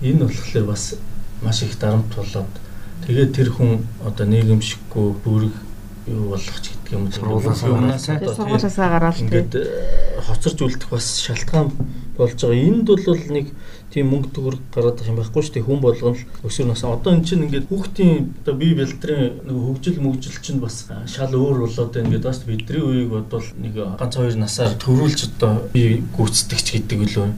Энэ 0.00 0.30
болохоор 0.30 0.66
бас 0.70 0.94
маш 1.42 1.62
их 1.62 1.74
дарамт 1.78 2.14
болоод 2.14 2.52
тэгээд 3.06 3.34
тэр 3.34 3.50
хүн 3.50 3.82
одоо 4.06 4.26
нийгэмшиггүй 4.30 5.08
бүрэг 5.26 5.54
юу 6.06 6.30
болгох 6.32 6.58
ч 6.62 6.70
гэдэг 6.72 6.92
юм. 6.94 7.10
Сургуулаасаа 7.12 8.88
гараад 8.88 9.18
ингээд 9.18 9.52
э, 9.58 10.22
хоцорж 10.22 10.58
үлдэх 10.62 10.88
бас 10.88 11.18
шалтгаан 11.20 11.74
болж 12.18 12.34
байгаа. 12.34 12.58
Энд 12.58 12.86
бол 12.90 13.20
нэг 13.30 13.46
тийм 13.88 14.10
мөнгө 14.12 14.28
төгрөг 14.36 14.62
гараад 14.74 15.00
их 15.00 15.08
юм 15.08 15.16
байхгүй 15.16 15.42
шүү 15.42 15.54
дээ. 15.54 15.64
Хүн 15.64 15.80
болгоно 15.80 16.12
л 16.12 16.44
өсвөр 16.44 16.66
нас. 16.68 16.84
Одоо 16.84 17.12
эн 17.16 17.24
чинь 17.24 17.44
ингээд 17.48 17.70
хүүхдийн 17.72 18.34
одоо 18.44 18.54
бие 18.60 18.74
бэлтрийн 18.76 19.48
нэг 19.48 19.56
хөгжил 19.56 20.00
мөгжил 20.04 20.36
чинь 20.44 20.60
бас 20.60 20.84
шал 21.08 21.32
өөр 21.32 21.64
болоод 21.64 21.92
байна 21.96 22.12
гэдэг 22.12 22.28
бас 22.28 22.40
бидний 22.44 22.82
үеийг 22.84 23.08
бодвол 23.08 23.48
нэг 23.56 23.74
ганц 23.96 24.14
хоёр 24.20 24.36
насаар 24.36 24.76
төрүүлж 24.76 25.20
одоо 25.32 25.52
бие 25.72 26.04
гүйцэтгэж 26.12 26.66
гэдэг 26.68 26.98
үлээ. 27.00 27.30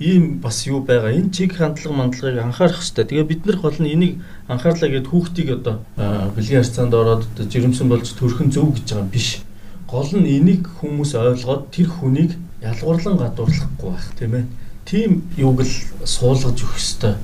Ийм 0.00 0.40
бас 0.40 0.64
юу 0.64 0.80
байгаа. 0.80 1.12
Энэ 1.12 1.28
чиг 1.28 1.52
хандлага 1.60 1.92
мандлагыг 1.92 2.40
анхаарах 2.40 2.80
хэрэгтэй. 2.80 3.04
Тэгээ 3.04 3.28
бид 3.28 3.42
нар 3.44 3.58
гол 3.60 3.76
нь 3.76 3.92
энийг 3.92 4.14
анхаарлаа 4.48 4.88
гэд 4.88 5.12
хүүхдийг 5.12 5.60
одоо 5.60 5.84
бэлгийн 6.32 6.64
харьцаанд 6.64 6.94
ороод 6.96 7.28
одоо 7.28 7.44
жирэмсэн 7.44 7.88
болж 7.88 8.08
төрхөн 8.16 8.48
зөв 8.48 8.72
гэж 8.72 8.96
байгаа 8.96 9.04
юм 9.04 9.12
биш. 9.12 9.44
Гол 9.84 10.08
нь 10.16 10.24
энийг 10.40 10.64
хүмүүс 10.80 11.12
ойлгоод 11.20 11.68
тэр 11.68 11.88
хүнийг 11.92 12.32
ялгуурлан 12.62 13.16
гадуурлахгүй 13.18 13.90
байх 13.90 14.08
тийм 14.18 14.32
ээ 14.34 14.44
тийм 14.88 15.10
юуг 15.36 15.62
л 15.62 15.74
суулгаж 16.04 16.56
өгөх 16.64 16.80
ёстой. 16.80 17.14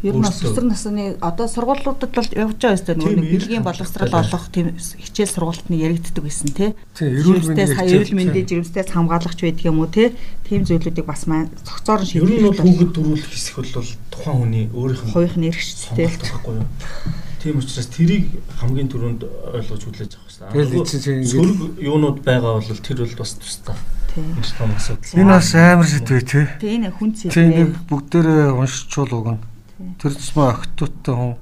Ер 0.00 0.16
нь 0.16 0.24
өсвөр 0.24 0.64
насны 0.64 1.18
одоо 1.20 1.44
сургуулиудад 1.44 2.08
бол 2.08 2.30
явж 2.32 2.56
байгаа 2.56 2.78
ёстой 2.78 2.94
нөгөө 2.96 3.16
нэг 3.20 3.28
бэлгийн 3.36 3.66
боловсрал 3.66 4.14
олох 4.16 4.48
тийм 4.48 4.72
хичээл 4.78 5.34
сургалтны 5.34 5.76
яригддаг 5.76 6.24
байсан 6.24 6.48
тий. 6.56 6.72
Эрүүл 6.96 7.52
мэндийн 7.52 7.76
эрүүл 7.76 8.16
мэндийн 8.16 8.48
жирэмстээс 8.48 8.96
хамгаалагч 8.96 9.44
байдаг 9.44 9.66
юм 9.68 9.84
уу 9.84 9.92
тий. 9.92 10.16
Тийм 10.48 10.64
зүйлүүдийг 10.64 11.04
бас 11.04 11.28
маань 11.28 11.52
цогцоор 11.68 12.00
шийдэх. 12.00 12.32
Ер 12.32 12.32
нь 12.32 12.48
бол 12.48 12.62
хүүхэд 12.64 12.90
төрүүлэх 12.96 13.28
хэсэг 13.28 13.54
бол 13.60 13.92
тухайн 14.08 14.38
хүний 14.40 14.64
өөрийнх 14.72 15.04
нь 15.04 15.12
хувийнх 15.12 15.36
нь 15.36 15.48
эрхчтэй 15.52 16.08
байхгүй 16.08 16.54
юу? 16.56 16.68
Тийм 17.40 17.56
учраас 17.56 17.88
тэрийг 17.88 18.28
хамгийн 18.60 18.88
түрүүнд 18.92 19.24
ойлгож 19.24 19.82
хүлээж 19.88 20.12
авах 20.20 20.52
хэрэгтэй. 20.52 20.84
Тэгэл 20.84 21.24
сөрөг 21.24 21.60
юунууд 21.80 22.18
байгаа 22.20 22.60
бол 22.60 22.84
тэр 22.84 22.98
бол 23.00 23.16
бас 23.16 23.32
тустай. 23.40 23.76
Тийм 24.12 24.36
том 24.36 24.70
асуудал. 24.76 25.16
Энэ 25.16 25.32
бас 25.32 25.50
амар 25.56 25.88
сэдвээ 25.88 26.22
тий. 26.28 26.46
Тийм 26.60 26.84
энэ 26.84 26.92
хүн 26.92 27.10
сэдвээ. 27.16 27.32
Тийм 27.32 27.48
нэг 27.56 27.70
бүгдээрээ 27.88 28.44
уншичул 28.52 29.12
уг 29.16 29.28
нь. 29.32 29.40
Тэр 29.96 30.12
тусмаа 30.12 30.52
охтуудтай 30.52 31.14
хүн 31.16 31.34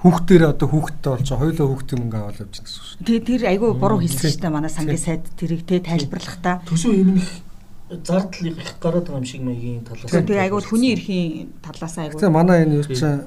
хүүхдээр 0.00 0.42
одоо 0.54 0.68
хүүхдтэй 0.70 1.10
болж 1.12 1.28
хоёулаа 1.28 1.66
хүүхдийн 1.66 2.00
мөнгө 2.00 2.16
аваад 2.16 2.40
явж 2.40 2.56
гэсэн 2.62 2.82
шүү. 2.86 3.04
Тэгээ 3.04 3.26
тэр 3.26 3.42
айгүй 3.50 3.70
буруу 3.74 4.00
хэлсэн 4.00 4.30
шүү 4.30 4.42
дээ 4.44 4.56
манай 4.56 4.70
сангийн 4.70 5.02
сайд 5.02 5.24
тэрийг 5.34 5.62
тэ 5.66 5.82
тайлбарлах 5.82 6.38
та. 6.40 6.60
Төсөө 6.68 6.94
эмнэх 6.94 7.28
зардал 8.06 8.46
их 8.46 8.70
гараад 8.78 9.06
байгаа 9.08 9.20
юм 9.20 9.26
шиг 9.26 9.42
маягийн 9.42 9.82
талаас. 9.82 10.10
Тэгээ 10.12 10.44
айгүй 10.46 10.60
хүний 10.62 10.92
эрхийн 10.94 11.52
талаас 11.64 11.96
айгүй. 11.98 12.18
Тэгээ 12.20 12.36
манай 12.38 12.62
энэ 12.62 12.76
юу 12.76 12.86
чинь 12.86 13.24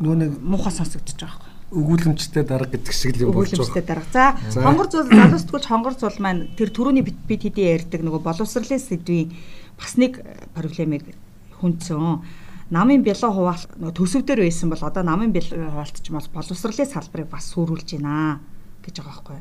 нөө 0.00 0.14
нэг 0.14 0.30
муухай 0.42 0.72
сонсогдож 0.72 1.18
байгаа 1.18 1.48
өгүүлэмжтэй 1.68 2.44
дарга 2.48 2.72
гэдэг 2.72 2.94
шиг 2.96 3.20
л 3.20 3.28
юм 3.28 3.36
болж 3.36 3.52
байгаа. 3.52 3.60
Өгүүлэмжтэй 3.60 3.84
дарга. 3.84 4.40
За 4.48 4.64
хонгор 4.64 4.88
зул 4.88 5.04
залуус 5.04 5.44
тгүүлж 5.44 5.66
хонгор 5.68 5.94
зул 6.00 6.16
маань 6.16 6.48
тэр 6.56 6.72
түрүүний 6.72 7.04
бид 7.04 7.42
хэдий 7.44 7.76
ярьдаг 7.76 8.00
нөгөө 8.00 8.24
боловсролын 8.24 8.80
сэдвийн 8.80 9.36
бас 9.76 10.00
нэг 10.00 10.24
проблемыг 10.56 11.12
хүндсэн. 11.60 12.24
намын 12.72 13.04
бялуу 13.04 13.32
хуваалт 13.32 13.68
төсөв 13.96 14.24
дээр 14.24 14.44
байсан 14.48 14.72
бол 14.72 14.80
одоо 14.80 15.02
намын 15.04 15.32
бялуу 15.32 15.68
хуваалт 15.72 16.00
ч 16.00 16.08
бол 16.08 16.28
боловсролын 16.32 16.88
салбарыг 16.88 17.28
бас 17.28 17.52
сүрүүлж 17.52 18.00
байна 18.00 18.40
гэж 18.84 19.04
байгаа 19.04 19.12
байхгүй. 19.12 19.40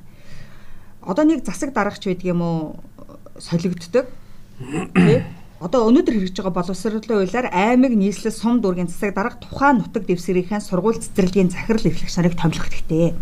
Одоо 1.07 1.23
нэг 1.23 1.43
засаг 1.47 1.71
дарагч 1.71 2.07
байдаг 2.07 2.27
юм 2.27 2.41
уу 2.43 2.59
солигддог. 3.39 4.07
Тэ? 4.95 5.23
Одоо 5.57 5.89
өнөөдөр 5.89 6.13
хэрэгжиж 6.13 6.37
байгаа 6.37 6.53
боловсролын 6.53 7.01
хуулиар 7.01 7.49
аймаг 7.49 7.93
нийслэл 7.97 8.29
сум 8.29 8.61
дүүргийн 8.61 8.93
засаг 8.93 9.17
дарга 9.17 9.41
тухайн 9.41 9.81
нутаг 9.81 10.05
дэвсгэрийн 10.05 10.61
сургууль 10.61 11.01
цэцэрлэгийн 11.01 11.49
захирал 11.49 11.81
эрхлэх 11.81 12.13
шарыг 12.13 12.37
томилох 12.37 12.69
хэрэгтэй. 12.69 13.17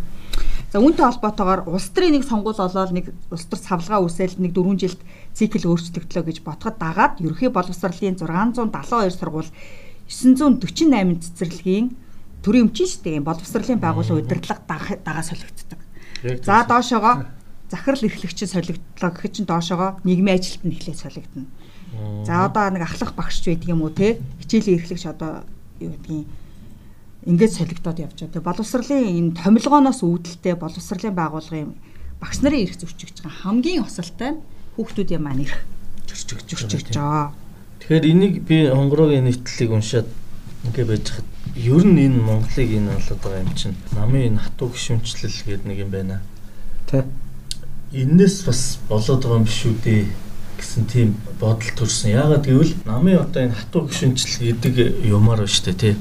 За 0.75 0.83
үүнтэй 0.83 1.07
холбоотойгоор 1.07 1.71
улс 1.71 1.87
төрийн 1.95 2.19
нэг 2.19 2.27
сонгуул 2.27 2.59
олоод 2.59 2.91
нэг 2.91 3.15
улс 3.31 3.47
төр 3.47 3.59
савлгаа 3.63 4.03
үүсэл 4.03 4.35
нэг 4.43 4.51
4 4.51 4.83
жилд 4.83 4.99
цикл 5.31 5.63
өөрчлөгдлөө 5.63 6.23
гэж 6.27 6.37
ботход 6.43 6.75
дагаад 6.75 7.23
ерөнхий 7.23 7.47
боловсролын 7.47 8.19
672 8.19 9.15
сургууль 9.15 9.47
948 10.11 11.39
цэцэрлэгийн 11.39 11.95
төрийн 12.43 12.67
өмчин 12.67 12.87
шүү 12.91 13.01
дээ. 13.07 13.23
Боловсролын 13.23 13.79
байгууллага 13.79 14.19
удирдлага 14.19 14.59
дагаа 15.07 15.23
солигддог. 15.23 15.79
За 16.43 16.67
доошоогоо 16.67 17.31
захирал 17.71 18.03
эрхлэгчин 18.03 18.51
солигдлоо 18.51 19.11
гэхэд 19.15 19.33
чинь 19.39 19.47
доошоогоо 19.47 20.03
нийгмийн 20.03 20.35
ажилтнанд 20.35 20.75
эхлээд 20.75 20.99
солигдно. 20.99 21.47
За 22.25 22.45
одоо 22.45 22.69
нэг 22.69 22.83
ахлах 22.83 23.13
багшч 23.13 23.45
байдаг 23.47 23.69
юм 23.69 23.81
уу 23.81 23.93
те? 23.93 24.19
Хичээлийн 24.41 24.79
эрхлэгч 24.81 25.05
одоо 25.05 25.45
юу 25.79 25.93
гэдгийг 25.93 26.27
ингээд 27.25 27.53
солигдоод 27.57 27.99
явж 27.99 28.17
байгаа. 28.21 28.33
Тэгээ 28.33 28.49
боловсролын 28.49 29.05
энэ 29.17 29.37
томилгооноос 29.41 30.01
үүдэлтэй 30.05 30.55
боловсролын 30.57 31.17
байгууллагын 31.17 31.73
багш 32.21 32.37
нарын 32.41 32.65
эрх 32.65 32.77
зөрчигч 32.77 33.25
байгаа 33.25 33.41
хамгийн 33.49 33.81
осолтой 33.81 34.29
нь 34.37 34.41
хүүхдүүдийн 34.77 35.23
маань 35.25 35.45
эрх 35.45 35.57
зөрчигч 36.05 36.45
зөрчигч 36.45 36.93
байгаа. 36.93 37.33
Тэгэхээр 37.81 38.05
энийг 38.05 38.35
би 38.45 38.69
хонгорогийн 38.69 39.25
нийтлэлийг 39.25 39.71
уншаад 39.73 40.09
ингээд 40.69 40.89
байж 40.89 41.05
хад 41.17 41.27
ер 41.57 41.83
нь 41.85 42.01
энэ 42.05 42.21
Монголыг 42.21 42.69
энэ 42.77 42.93
болоод 42.93 43.21
байгаа 43.25 43.41
юм 43.41 43.53
чинь 43.57 43.77
намын 43.97 44.21
энэ 44.29 44.43
хатуу 44.45 44.69
гişүнчлэл 44.69 45.41
гэдэг 45.49 45.65
нэг 45.65 45.77
юм 45.81 45.89
байна. 45.89 46.21
Тэ. 46.85 47.05
Эннээс 47.89 48.45
бас 48.45 48.77
болоод 48.89 49.21
байгаа 49.21 49.39
юм 49.41 49.49
биш 49.49 49.65
үү 49.65 49.75
дээ 49.81 50.03
гэсэн 50.57 50.85
тийм 50.87 51.15
бодол 51.39 51.71
төрсэн. 51.75 52.15
Яагаад 52.15 52.45
гэвэл 52.45 52.73
намын 52.85 53.21
одоо 53.21 53.41
энэ 53.45 53.55
хатуу 53.55 53.87
гişүнчлэл 53.87 54.55
гэдэг 54.59 55.05
юмар 55.05 55.43
ба 55.43 55.47
штэ 55.47 55.73
тий. 55.73 55.93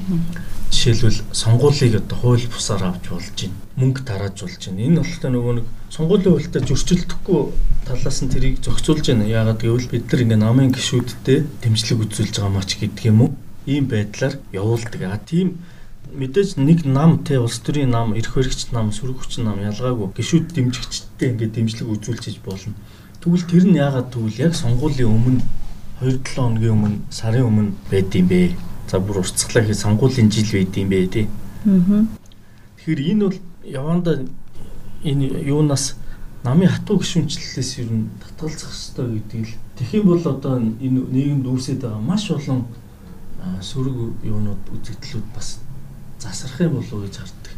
Жишээлбэл 0.71 1.21
сонгуулийг 1.31 1.95
одоо 2.01 2.17
хууль 2.17 2.47
бусаар 2.47 2.83
авч 2.89 3.05
болж 3.09 3.29
байна. 3.35 3.55
Мөнгө 3.75 4.01
тарааж 4.07 4.37
болж 4.41 4.61
байна. 4.65 4.81
Энэ 4.81 4.99
болохоор 5.03 5.31
нөгөө 5.35 5.53
нэг 5.59 5.67
сонгуулийн 5.93 6.33
хуультай 6.35 6.61
зөрчилдөхгүй 6.65 7.41
талаас 7.85 8.19
нь 8.23 8.31
тэрийг 8.33 8.55
зохицуулж 8.65 9.05
байна. 9.07 9.29
Яагаад 9.29 9.61
гэвэл 9.61 9.91
бид 9.93 10.05
нар 10.11 10.21
ингээ 10.25 10.41
намын 10.41 10.71
гişүүдтэй 10.73 11.39
дэмжлэг 11.61 11.99
үзүүлж 12.03 12.35
байгаа 12.39 12.53
мач 12.55 12.69
гэдэг 12.75 13.05
юм 13.11 13.21
уу? 13.21 13.31
Ийм 13.69 13.85
байдлаар 13.87 14.35
явуулдаг. 14.51 15.01
А 15.05 15.21
тийм 15.21 15.61
мэдээж 16.15 16.57
нэг 16.57 16.85
нам 16.85 17.23
те 17.23 17.39
улс 17.39 17.59
төрийн 17.59 17.91
нам, 17.91 18.13
эрх 18.15 18.33
хөрөгч 18.33 18.71
нам, 18.71 18.91
сүрэг 18.91 19.19
хүчин 19.19 19.45
нам 19.45 19.59
ялгаагүй 19.59 20.13
гişүүд 20.15 20.53
дэмжигчтэй 20.55 21.35
ингээ 21.35 21.49
дэмжлэг 21.55 21.87
үзүүлж 21.91 22.39
болно. 22.45 22.73
Тэгвэл 23.25 23.49
тэр 23.49 23.65
нь 23.65 23.81
яагаад 23.81 24.13
тэгвэл 24.13 24.37
яг 24.37 24.53
сонгуулийн 24.53 25.09
өмнө 25.09 25.41
2-7 25.97 26.29
хоногийн 26.29 26.77
өмнө 26.77 26.97
сарын 27.09 27.49
өмнө 27.49 27.73
байд 27.89 28.13
юм 28.13 28.29
бэ? 28.29 28.53
За 28.85 29.01
бүр 29.01 29.25
уртцглаа 29.25 29.65
хий 29.65 29.73
сонгуулийн 29.73 30.29
жил 30.29 30.45
байд 30.45 30.77
юм 30.77 30.93
бэ 30.93 31.09
тий. 31.09 31.25
Аа. 31.65 32.05
Тэгэхээр 32.77 33.01
энэ 33.01 33.25
бол 33.25 33.37
яванда 33.65 34.29
энэ 35.01 35.41
юунаас 35.41 35.97
намын 36.45 36.69
хатуу 36.69 37.01
гişүнчлэлээс 37.01 37.81
ер 37.81 37.89
нь 37.89 38.13
татгалзах 38.21 38.69
хэрэгтэй 38.69 39.09
гэдэг 39.17 39.41
л 39.49 39.95
юм 39.97 40.05
бол 40.05 40.21
одоо 40.21 40.61
энэ 40.61 41.01
нийгэмд 41.09 41.49
үүсэж 41.49 41.81
байгаа 41.81 42.05
маш 42.05 42.29
олон 42.29 42.69
сөрөг 43.57 44.21
юунууд 44.21 44.69
үзэгдлүүд 44.69 45.27
бас 45.33 45.65
засрах 46.21 46.61
юм 46.61 46.77
болов 46.77 46.93
уу 46.93 47.09
гэж 47.09 47.25
харддаг. 47.25 47.53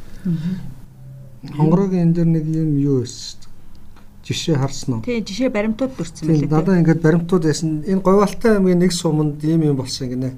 Хонгорогийн 1.59 2.07
энэ 2.07 2.15
дэр 2.15 2.27
нэг 2.31 2.45
юм 2.55 2.79
юу 2.79 3.03
байсан 3.03 3.46
жишээ 4.27 4.59
харсан 4.59 4.99
уу? 4.99 5.01
Тийм 5.07 5.23
жишээ 5.23 5.49
баримтууд 5.49 5.95
дүрцсэн 5.95 6.27
байлээ. 6.27 6.51
Надаа 6.51 6.75
ингээд 6.83 7.01
баримтууд 7.01 7.43
байсан. 7.47 7.87
Энэ 7.87 8.03
Говьалтай 8.03 8.59
аймгийн 8.59 8.79
нэг 8.83 8.91
суманд 8.91 9.39
ийм 9.43 9.63
юм 9.63 9.79
болсон 9.79 10.11
гинэ. 10.11 10.35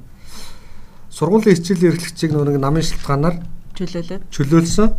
Сургуулийн 1.09 1.57
хичээлийн 1.57 1.97
эрхлэгчийг 1.97 2.31
нэг 2.37 2.57
намын 2.61 2.85
шалтгаанаар 2.85 3.35
чөлөөлөд 3.73 4.21
чөлөөлсөн. 4.29 4.89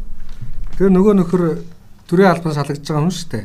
Тэгээ 0.74 0.90
нөгөө 0.90 1.14
нөхөр 1.22 1.42
төрийн 2.10 2.30
албан 2.34 2.54
салгаж 2.56 2.82
байгаа 2.82 3.04
юм 3.06 3.14
шүү 3.14 3.30
дээ. 3.30 3.44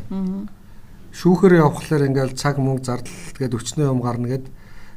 Шүүхээр 1.13 1.53
явхлаар 1.62 2.08
ингээл 2.10 2.34
цаг 2.34 2.58
мөнгө 2.58 2.84
зардал 2.84 3.21
тэгээд 3.38 3.53
өчнөө 3.55 3.86
юм 3.86 4.01
гарна 4.01 4.27
гэд 4.34 4.45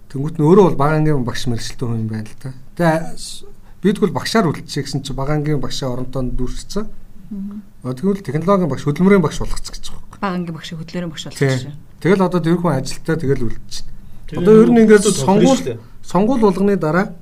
тэнгуут 0.09 0.41
нь 0.41 0.47
өөрөө 0.49 0.65
бол 0.73 0.81
багаангийн 0.81 1.23
багш 1.29 1.45
мэрэгчлээ 1.47 1.85
хүн 1.85 2.03
юм 2.03 2.11
байна 2.11 2.27
л 2.27 2.41
да. 2.41 2.51
Тэгээ 2.81 3.85
бид 3.85 3.97
бол 4.01 4.17
багшаар 4.17 4.49
үлдчихэ 4.49 4.83
гэсэн 4.89 5.05
чи 5.05 5.13
багаангийн 5.13 5.61
багшаа 5.61 5.93
оронтоонд 5.95 6.35
дүүрсэн. 6.35 6.89
Тэгвэл 7.29 8.25
технологийн 8.25 8.71
багш 8.73 8.85
хөдөлмөрийн 8.89 9.23
багш 9.23 9.39
болгоц 9.45 9.69
гэж 9.69 9.85
байгаа 9.93 10.09
багангийн 10.21 10.55
багш 10.55 10.73
хөдлөрийн 10.75 11.11
багш 11.11 11.25
болгосон. 11.31 11.75
Тэгэл 12.01 12.27
одоо 12.27 12.41
тэр 12.43 12.59
хүн 12.59 12.75
ажилтаа 12.75 13.17
тэгэл 13.17 13.47
үлдчихэв. 13.47 14.39
Одоо 14.39 14.55
ер 14.63 14.71
нь 14.71 14.81
ингээд 14.83 15.07
сонгуул 15.15 15.61
сонгуул 16.03 16.43
болгоны 16.43 16.77
дараа 16.77 17.15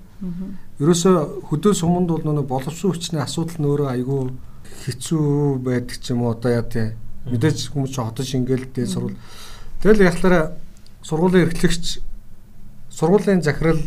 ерөөсө 0.80 1.44
хөдөө 1.48 1.72
суманд 1.76 2.08
бол 2.08 2.24
нөгөө 2.24 2.48
боловсон 2.48 2.92
хүчний 2.92 3.20
асуудал 3.20 3.60
нөөрэ 3.60 3.84
айгүй 4.00 4.32
хэцүү 4.88 5.60
байдаг 5.60 5.96
ч 6.00 6.12
юм 6.12 6.24
уу 6.24 6.32
одоо 6.32 6.50
яа 6.52 6.64
тий. 6.64 6.96
Мэдээж 7.28 7.72
хүмүүс 7.72 7.92
ч 7.92 7.96
хотож 8.00 8.28
ингээл 8.32 8.68
дээ 8.72 8.86
сурвал. 8.88 9.16
Тэгэл 9.84 10.08
яхалаараа 10.08 10.56
сургуулийн 11.04 11.46
эрхлэгч 11.52 12.00
сургуулийн 12.90 13.42
захирал 13.44 13.80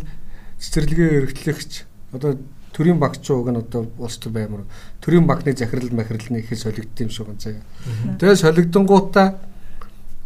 цэцэрлэгийн 0.58 1.26
эрхлэгч 1.26 1.70
одоо 2.14 2.38
төрийн 2.72 2.98
багч 2.98 3.24
ууг 3.30 3.50
нь 3.50 3.58
одоо 3.58 3.86
улс 3.98 4.18
төр 4.18 4.32
баймар 4.32 4.62
төрийн 5.00 5.26
банкны 5.26 5.56
захирал 5.56 5.90
махирлны 5.90 6.40
ихэд 6.40 6.58
солигдсон 6.58 7.06
юм 7.06 7.10
шиг 7.10 7.26
байна. 7.26 7.62
Тэгээ 8.18 8.36
солигдонгуудаа 8.36 9.28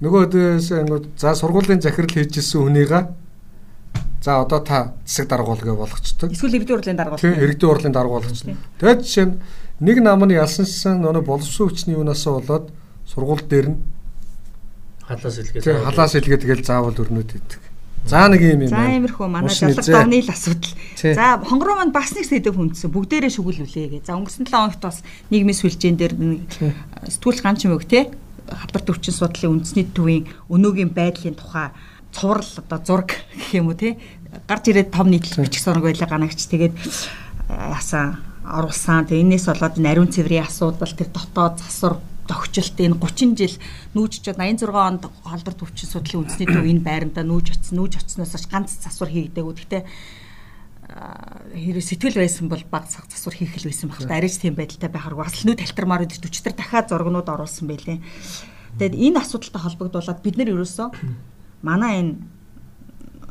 нөгөө 0.01 0.23
одоо 0.29 1.03
за 1.17 1.35
сургуулийн 1.35 1.81
захирал 1.81 2.11
хийжсэн 2.11 2.61
хүнийгээ 2.61 3.05
за 4.25 4.41
одоо 4.41 4.61
та 4.61 4.95
засаг 5.07 5.29
дарга 5.29 5.55
болгоо 5.55 5.77
болгочтой. 5.77 6.31
Эсвэл 6.33 6.57
иргэдийн 6.57 6.79
урлын 6.79 6.97
дарга 6.97 7.11
болгоо. 7.17 7.33
Тийм 7.33 7.41
иргэдийн 7.41 7.71
урлын 7.71 7.93
дарга 7.93 8.13
болгочтой. 8.13 8.57
Тэгээд 8.81 9.01
жишээ 9.05 9.27
нь 9.29 9.35
нэг 9.81 9.99
нам 10.01 10.25
нь 10.25 10.37
ялсансан 10.37 11.01
нөгөө 11.01 11.25
боловсон 11.25 11.69
хүчний 11.69 11.97
юунаас 11.97 12.25
болоод 12.25 12.73
сургууль 13.05 13.45
дээр 13.45 13.69
нь 13.73 13.79
халаас 15.09 15.37
илгээ. 15.39 15.63
Тийм 15.63 15.85
халаас 15.85 16.15
илгээ 16.17 16.41
тэгэл 16.41 16.65
заавал 16.65 16.97
өрнөд 16.97 17.31
идэг. 17.37 17.63
За 18.05 18.29
нэг 18.29 18.41
юм 18.45 18.65
юм. 18.65 18.69
За 18.69 18.85
иймэрхүү 18.93 19.29
манай 19.33 19.49
жалга 19.49 19.81
давны 19.81 20.21
л 20.21 20.29
асуудал. 20.29 20.73
За 21.01 21.41
хонгороо 21.41 21.81
манд 21.81 21.97
бас 21.97 22.13
нэг 22.13 22.29
сэдв 22.29 22.53
хүндсэн 22.53 22.93
бүгдээрээ 22.93 23.33
шүглүүлээ 23.33 23.89
гэ. 23.97 24.05
За 24.05 24.21
өнгөрсөн 24.21 24.45
7 24.45 24.53
хоногт 24.53 24.83
бас 24.85 25.01
нийгмийн 25.33 25.57
сүлжээн 25.57 25.97
дээр 25.97 26.15
нэг 26.21 26.45
сэтгүүл 27.09 27.41
ганч 27.41 27.65
мөг 27.65 27.89
те 27.89 28.13
хадбар 28.45 28.85
төвчин 28.85 29.17
судлалын 29.17 29.65
үндэсний 29.65 29.89
төвийн 29.89 30.29
өнөөгийн 30.53 30.93
байдлын 30.93 31.33
тухай 31.33 31.73
цуврал 32.13 32.45
одоо 32.61 32.79
зураг 32.85 33.09
гэх 33.33 33.57
юм 33.57 33.73
уу 33.73 33.77
те 33.81 33.97
гарч 34.45 34.69
ирээд 34.69 34.93
том 34.93 35.09
нийтлэл 35.09 35.49
бичих 35.49 35.65
соног 35.65 35.89
байлаа 35.89 36.05
ганагч 36.05 36.45
тэгээд 36.45 36.77
яасан 37.49 38.21
оруулсан. 38.45 39.09
Тэгээ 39.09 39.25
энээс 39.25 39.49
болоод 39.49 39.81
нариун 39.81 40.13
цэврийн 40.13 40.45
асуудал 40.45 40.93
тэр 40.93 41.09
дотоод 41.09 41.65
засвар 41.65 41.97
тогтчлт 42.29 42.79
энэ 42.81 42.99
30 42.99 43.37
жил 43.37 43.57
нүүж 43.95 44.13
чад 44.25 44.39
86 44.41 44.73
онд 44.73 45.05
холбор 45.25 45.55
төвчин 45.55 45.89
судлалын 45.89 46.25
үндэсний 46.25 46.49
төв 46.49 46.65
энэ 46.65 46.85
байрандаа 46.85 47.25
нүүж 47.25 47.47
очсон 47.57 47.77
нүүж 47.79 47.93
очсноос 48.01 48.47
ганц 48.49 48.81
засвар 48.81 49.11
хийгдээгүй. 49.13 49.55
Гэхдээ 49.55 49.83
хэрэг 51.55 51.85
сэтгэл 51.85 52.21
байсан 52.21 52.49
бол 52.49 52.65
баг 52.71 52.87
засвар 52.87 53.35
хийх 53.35 53.57
л 53.57 53.69
байсан 53.69 53.89
багт 53.89 54.11
арайч 54.11 54.39
тийм 54.39 54.55
байдалтай 54.55 54.91
байхаар 54.93 55.17
бас 55.17 55.43
л 55.43 55.49
нүү 55.49 55.57
талтармаар 55.59 56.05
өдөж 56.05 56.23
өчтөр 56.29 56.55
дахиад 56.55 56.93
зургнууд 56.93 57.29
оруулсан 57.29 57.67
байлээ. 57.67 57.99
Тэгээд 58.79 58.95
энэ 58.95 59.19
асуудалтай 59.19 59.63
холбогдуулаад 59.65 60.21
бид 60.21 60.37
нар 60.37 60.53
ерөөсөө 60.53 60.89
манай 61.65 61.93
энэ 61.99 62.13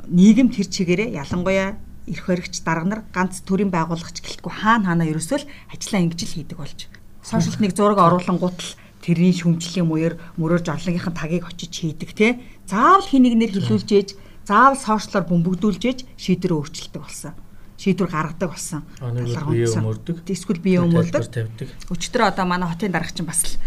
нийгэм 0.10 0.50
тэр 0.50 0.68
чигээрээ 0.68 1.16
ялангуяа 1.20 1.78
эрх 2.08 2.26
баригч 2.28 2.64
дарга 2.66 2.88
нар 2.90 3.02
ганц 3.14 3.40
төрийн 3.48 3.72
байгууллагч 3.72 4.20
гэлтгүй 4.20 4.52
хаана 4.52 4.92
хаана 4.92 5.08
ерөөсөө 5.08 5.38
л 5.40 5.50
ажиллаа 5.72 6.02
ингэж 6.04 6.22
л 6.26 6.36
хийдэг 6.36 6.58
болж. 6.58 6.80
Сошиалт 7.24 7.64
нэг 7.64 7.72
зураг 7.78 8.00
оруулангууд 8.02 8.60
л 8.60 8.72
тэрний 9.04 9.36
шүмжлийн 9.36 9.84
муур 9.84 10.16
мөрөөр 10.40 10.64
жорлогийнхэн 10.64 11.12
тагийг 11.12 11.44
очиж 11.44 11.76
хийдэг 11.76 12.16
те. 12.16 12.40
Заавал 12.64 13.04
хэнийг 13.04 13.36
нэр 13.36 13.52
хилүүлж 13.52 13.90
ээж, 13.92 14.10
заавал 14.48 14.80
сошиалоор 14.80 15.28
бөмбөгдүүлж 15.28 15.84
ээж 15.84 16.00
шийдвэр 16.16 16.56
өөрчилдөг 16.56 17.04
болсон. 17.04 17.36
Шийдвэр 17.76 18.08
гаргадаг 18.08 18.50
болсон. 18.56 18.88
Бие 19.04 19.68
өмөрдөг. 19.68 20.24
Эсвэл 20.32 20.64
бие 20.64 20.80
өмөрдөг. 20.80 21.68
Өчтөр 21.92 22.32
одоо 22.32 22.48
манай 22.48 22.72
хотын 22.72 22.96
дарагч 22.96 23.20
нь 23.20 23.28
бас 23.28 23.44
л 23.44 23.60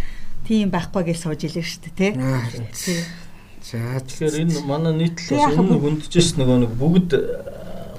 тийм 0.49 0.73
байхгүй 0.73 1.13
гэж 1.13 1.19
сууж 1.21 1.45
илээ 1.45 1.65
шүү 1.69 1.81
дээ 1.85 2.17
те. 2.17 3.05
За 3.61 4.01
тэгэхээр 4.01 4.41
энэ 4.41 4.65
манай 4.65 4.95
нийтлэлээс 5.05 5.59
өмнө 5.59 5.77
хүндчихсэн 5.85 6.39
нөгөө 6.41 6.59
нэг 6.65 6.73
бүгд 6.81 7.11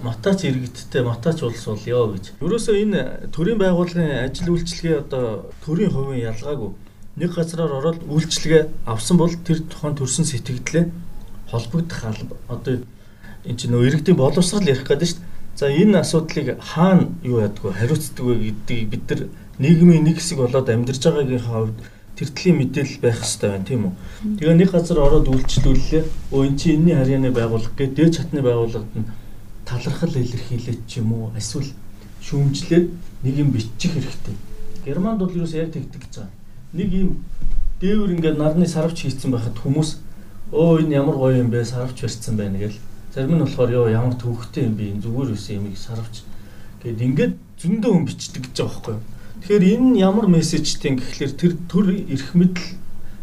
матач 0.01 0.47
иргэдтэй 0.47 1.03
матач 1.03 1.43
улс 1.43 1.65
болёо 1.67 2.15
гэж. 2.15 2.39
Ерөөсөө 2.39 2.75
энэ 2.87 3.01
төрийн 3.35 3.59
байгууллагын 3.59 4.31
ажил 4.31 4.55
үйлчлэгээ 4.55 4.95
одоо 5.03 5.51
төрийн 5.65 5.91
хувийн 5.91 6.31
ялгаагүй 6.31 6.71
нэг 7.17 7.33
газараар 7.33 7.73
ороод 7.81 7.99
үйлчлэгээ 8.05 8.63
авсан 8.85 9.17
бол 9.17 9.33
тэр 9.33 9.65
тухайн 9.65 9.97
төрсэн 9.97 10.25
сэтгэлдлээ 10.29 10.85
холбогдох 11.49 12.01
одоо 12.47 12.85
энэ 13.47 13.57
чинь 13.57 13.71
нөө 13.73 13.87
иргэдийн 13.89 14.17
боловсрал 14.17 14.61
ярих 14.61 14.85
гэдэг 14.85 15.07
шүү 15.07 15.17
дээ. 15.17 15.35
За 15.57 15.65
энэ 15.71 15.99
асуудлыг 16.03 16.61
хаана 16.61 17.09
юу 17.23 17.41
ядгүй 17.41 17.73
хариуцдаг 17.73 18.25
вэ 18.25 18.35
гэдгийг 18.53 18.89
бид 18.93 19.03
нар 19.09 19.21
нийгмийн 19.57 20.03
нэг 20.05 20.21
хэсэг 20.21 20.37
болоод 20.37 20.69
амьдарч 20.69 21.01
байгаагийнхаа 21.01 21.57
хувьд 21.57 21.79
тэр 22.17 22.29
төлийн 22.29 22.57
мэдээлэл 22.61 23.01
байх 23.01 23.17
хэрэгтэй 23.17 23.49
байна 23.49 23.65
тийм 23.65 23.81
үү. 23.87 23.93
Тэгээ 24.37 24.57
нэг 24.61 24.69
газар 24.69 24.99
ороод 25.01 25.27
үйлчлүүллээ. 25.33 26.03
Өө 26.33 26.43
эн 26.45 26.55
чинь 26.59 26.75
энэний 26.85 26.95
харьяаны 26.97 27.31
байгууллага 27.33 27.77
гэдэг 27.77 27.97
дээд 27.97 28.13
чатны 28.13 28.41
байгууллагад 28.45 28.93
нь 28.93 29.09
талархал 29.65 30.13
илэрхийлээд 30.13 30.81
ч 30.85 31.01
юм 31.01 31.09
уу 31.13 31.33
эсвэл 31.33 31.69
шүүмжлээд 32.21 32.85
нэг 33.25 33.35
юм 33.41 33.49
бичих 33.49 33.97
хэрэгтэй. 33.97 34.35
Германд 34.85 35.21
бол 35.21 35.33
юу 35.33 35.47
ч 35.49 35.57
яг 35.57 35.73
тэгдэг 35.73 36.01
гэж 36.05 36.13
байгаа. 36.21 36.36
Нэг 36.73 36.89
юм 36.93 37.23
дээвэр 37.79 38.15
ингээд 38.17 38.37
нарны 38.37 38.67
сарвч 38.67 39.05
хийцэн 39.05 39.31
байхад 39.31 39.55
хүмүүс 39.59 40.01
өө 40.51 40.83
энэ 40.83 40.97
ямар 40.99 41.15
гоё 41.15 41.39
юм 41.43 41.51
бэ 41.51 41.63
сарвч 41.63 42.01
барьсан 42.01 42.35
байна 42.35 42.57
гэл. 42.57 42.79
Зарим 43.13 43.35
нь 43.37 43.43
болохоор 43.43 43.71
ёо 43.71 43.87
ямар 43.87 44.15
төвхтэй 44.17 44.65
юм 44.65 44.75
бэ 44.75 44.99
зүгээр 45.03 45.31
үсэн 45.35 45.63
юмыг 45.63 45.77
сарвч 45.77 46.23
гэд 46.83 47.01
ингээд 47.01 47.33
зөндөө 47.61 47.91
хүн 47.93 48.05
бичдэг 48.05 48.43
гэж 48.47 48.57
байгаа 48.57 48.73
байхгүй 48.73 49.17
тэгэхээр 49.47 49.63
энэ 49.79 49.99
ямар 50.01 50.27
мессежтэй 50.27 50.97
гэхэлэр 50.97 51.33
тэр 51.39 51.53
төр 51.71 51.87
эрх 52.09 52.35
мэдэл 52.35 52.67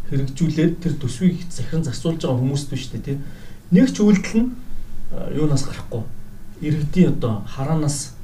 хэрэгжүүлээд 0.09 0.73
тэр 0.81 0.93
төсвийг 0.97 1.43
захиран 1.51 1.83
засуулж 1.83 2.23
байгаа 2.23 2.39
хүмүүст 2.39 2.69
биш 2.71 2.89
үү 2.89 3.03
те 3.03 3.19
нэг 3.69 3.93
ч 3.93 4.01
үйлдэл 4.01 4.41
нь 4.41 4.49
юунаас 5.37 5.69
гарахгүй. 5.69 6.01
Иргэдийн 6.65 7.13
одоо 7.19 7.45
хараанаас 7.45 8.15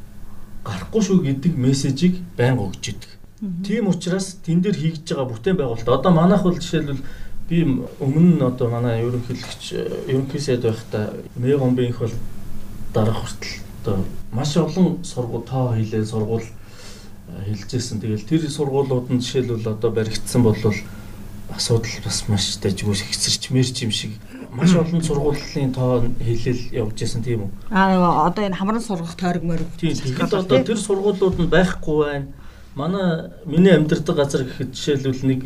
гарахгүй 0.66 1.02
шүү 1.04 1.20
гэдэг 1.30 1.54
мессежийг 1.54 2.26
байнга 2.34 2.66
өгч 2.66 2.90
идэг. 2.90 3.11
Тийм 3.42 3.88
учраас 3.90 4.38
тэн 4.46 4.62
дээр 4.62 4.78
хийж 4.78 5.02
байгаа 5.10 5.26
бүтээн 5.26 5.58
байгуулалт 5.58 5.90
одоо 5.90 6.12
манайх 6.14 6.44
бол 6.46 6.54
жишээлбэл 6.62 7.02
би 7.50 7.58
өмнө 7.98 8.38
нь 8.38 8.46
одоо 8.46 8.70
манай 8.70 9.02
ерөнхийлөгч 9.02 9.64
ерөнхий 10.08 10.40
сайд 10.40 10.62
байхдаа 10.62 11.10
Мегомбинх 11.36 12.00
бол 12.06 12.14
дарах 12.94 13.18
хүртэл 13.26 13.66
одоо 13.82 14.06
маш 14.32 14.54
олон 14.58 15.02
сургууль 15.04 15.50
тоо 15.50 15.74
хийлээ 15.74 16.06
сургууль 16.06 16.46
хэлжсэн. 17.46 17.98
Тэгэл 18.00 18.30
тэр 18.30 18.46
сургуулиуд 18.46 19.10
нь 19.10 19.20
жишээлбэл 19.26 19.74
одоо 19.74 19.90
баригдсан 19.90 20.44
бол 20.46 20.56
асуудал 21.50 21.98
бас 22.06 22.30
маш 22.30 22.62
дайггүй 22.62 22.94
хэцэрч 22.94 23.50
мэрч 23.50 23.76
юм 23.84 23.92
шиг 23.92 24.14
маш 24.54 24.76
олон 24.82 25.02
сургуулийн 25.02 25.74
тоо 25.74 26.06
хэлэл 26.22 26.62
явж 26.72 26.94
байсан 26.94 27.24
тийм 27.24 27.50
үү? 27.50 27.52
Аа 27.74 28.28
одоо 28.30 28.46
энэ 28.46 28.56
хамран 28.56 28.86
сургах 28.86 29.18
тойрог 29.18 29.44
мориг. 29.44 29.68
Тийм. 29.82 29.98
Тэгэхэд 29.98 30.34
одоо 30.46 30.64
тэр 30.64 30.78
сургуулиуд 30.78 31.40
нь 31.42 31.50
байхгүй 31.50 31.98
байна. 32.06 32.28
Манай 32.76 33.32
миний 33.46 33.76
амьдардаг 33.76 34.16
газар 34.16 34.44
гэхэд 34.48 34.72
жишээлбэл 34.72 35.28
нэг 35.28 35.42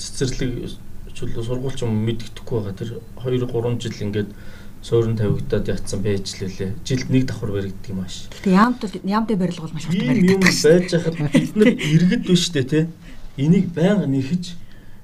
цэцэрлэг 0.00 0.72
чөлөө 1.12 1.44
сургуульч 1.44 1.84
юм 1.84 1.92
мэддэхгүй 2.08 2.58
байгаа. 2.60 2.78
Тэр 2.80 2.90
2 3.20 3.44
3 3.44 3.80
жил 3.84 4.00
ингээд 4.00 4.30
суурин 4.80 5.16
тавигдаад 5.16 5.68
ятсан 5.68 6.00
байж 6.00 6.40
лээ. 6.40 6.72
Жилд 6.84 7.10
нэг 7.10 7.26
давхар 7.28 7.52
баригддаг 7.52 7.90
юм 7.92 8.00
ааш. 8.00 8.32
Гэтэ 8.32 8.56
яамд 8.56 8.80
яамд 9.04 9.28
барилга 9.36 9.62
бол 9.68 9.76
маш 9.76 9.84
хурдан 9.84 10.08
баригддаг. 10.08 10.32
Юм 10.32 10.40
байж 10.40 10.88
хахад 10.88 11.16
бид 11.20 11.56
нар 11.56 11.68
иргэд 11.68 12.22
биш 12.24 12.48
үү 12.48 12.64
те. 12.64 12.88
Энийг 13.36 13.68
байнга 13.76 14.08
нэхэж 14.08 14.56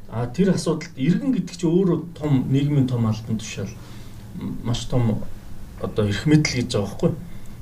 а 0.08 0.26
тэр 0.32 0.56
асуудалд 0.56 0.96
иргэн 0.96 1.32
гэдэг 1.36 1.56
чинь 1.60 1.68
өөрөө 1.76 1.98
том 2.16 2.48
нийгмийн 2.48 2.88
том 2.88 3.04
албан 3.04 3.36
тушаал 3.36 3.68
маш 4.64 4.88
том 4.88 5.20
одоо 5.82 6.08
эрх 6.08 6.24
мэдэл 6.24 6.56
гэж 6.64 6.72
байгаа 6.72 6.88
байхгүй. 6.88 7.12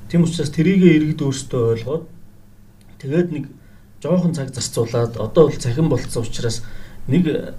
Тийм 0.07 0.23
учраас 0.23 0.51
тэрийгэ 0.55 0.95
иргэд 1.03 1.21
өөрсдөө 1.25 1.63
ойлгоод 1.75 2.05
тэгээд 3.03 3.29
нэг 3.35 3.45
жоохон 4.05 4.35
цаг 4.37 4.53
зарцуулаад 4.53 5.17
одоо 5.17 5.49
бол 5.49 5.57
цахим 5.57 5.89
болцсон 5.89 6.23
учраас 6.29 6.61
нэг 7.09 7.57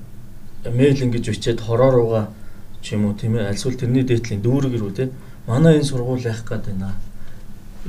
мэйл 0.69 1.01
ингэж 1.09 1.25
бичээд 1.33 1.59
хороо 1.65 1.89
руугаа 1.89 2.25
ч 2.85 2.93
юм 2.93 3.09
уу 3.09 3.17
тийм 3.17 3.41
ээ 3.41 3.49
альсвал 3.49 3.73
тэрний 3.73 4.05
дээдлийн 4.05 4.45
дүүрэг 4.45 4.77
рүү 4.77 4.93
те 4.93 5.09
манай 5.49 5.81
энэ 5.81 5.89
сургууль 5.89 6.21
яах 6.21 6.45
гээд 6.45 6.69
байна? 6.69 6.93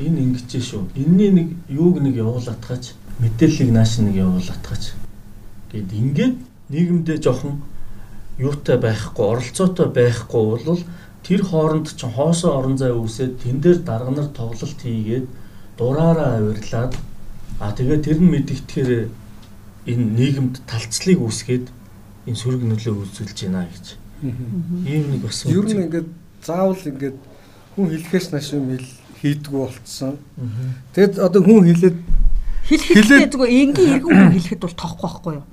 Энэ 0.00 0.20
ингэж 0.24 0.48
шүү. 0.56 0.88
Энэний 0.96 1.30
нэг 1.36 1.48
юуг 1.68 2.00
нэг 2.00 2.16
явуулатгаач 2.16 2.96
мэдээллийг 3.20 3.70
нааш 3.76 4.00
нэг 4.00 4.16
явуулатгаач 4.24 4.96
гэд 5.72 5.92
ингээд 5.92 6.36
нийгэмдээ 6.72 7.18
жоохон 7.20 7.60
юутай 8.40 8.80
байхгүй 8.80 9.24
оролцоотой 9.24 9.88
байхгүй 9.92 10.42
бол 10.64 10.80
тэр 11.24 11.42
хооронд 11.44 11.92
ч 11.92 12.00
хоосоо 12.08 12.56
орон 12.56 12.76
зай 12.80 12.92
үүсээд 12.92 13.40
тэн 13.40 13.60
дээр 13.60 13.78
дарга 13.84 14.12
нар 14.16 14.28
тоглолт 14.32 14.80
хийгээд 14.80 15.26
дураараа 15.76 16.40
авирлаад 16.40 16.92
а 17.60 17.72
тэгээд 17.72 18.04
тэр 18.04 18.18
нь 18.20 18.30
мэдгэтгэхээр 18.32 19.08
энэ 19.86 20.04
нийгэмд 20.18 20.54
талцлыг 20.66 21.18
үүсгээд 21.22 21.66
энэ 22.26 22.36
сөрөг 22.36 22.62
нөлөө 22.66 22.94
үзүүлж 23.06 23.38
байна 23.46 23.64
гэж. 23.70 23.96
Ийм 24.84 25.04
нэг 25.14 25.22
бас 25.24 25.46
ер 25.46 25.64
нь 25.64 25.86
ингээд 25.88 26.08
заавал 26.42 26.76
ингээд 26.76 27.16
хүн 27.76 27.86
хэлэхээс 27.92 28.26
нааш 28.34 28.48
юм 28.58 28.76
хийдгүү 29.22 29.60
болцсон. 29.62 30.18
Тэгэд 30.92 31.22
одоо 31.22 31.40
хүн 31.40 31.64
хэлээд 31.70 31.96
хэлэхдээ 32.66 33.30
зүгээр 33.30 33.52
энгийн 33.62 33.92
иргэн 33.94 34.10
хүн 34.10 34.32
хэлэхэд 34.36 34.62
бол 34.66 34.76
тоохгүй 34.76 35.06
байхгүй 35.06 35.32
юу? 35.38 35.46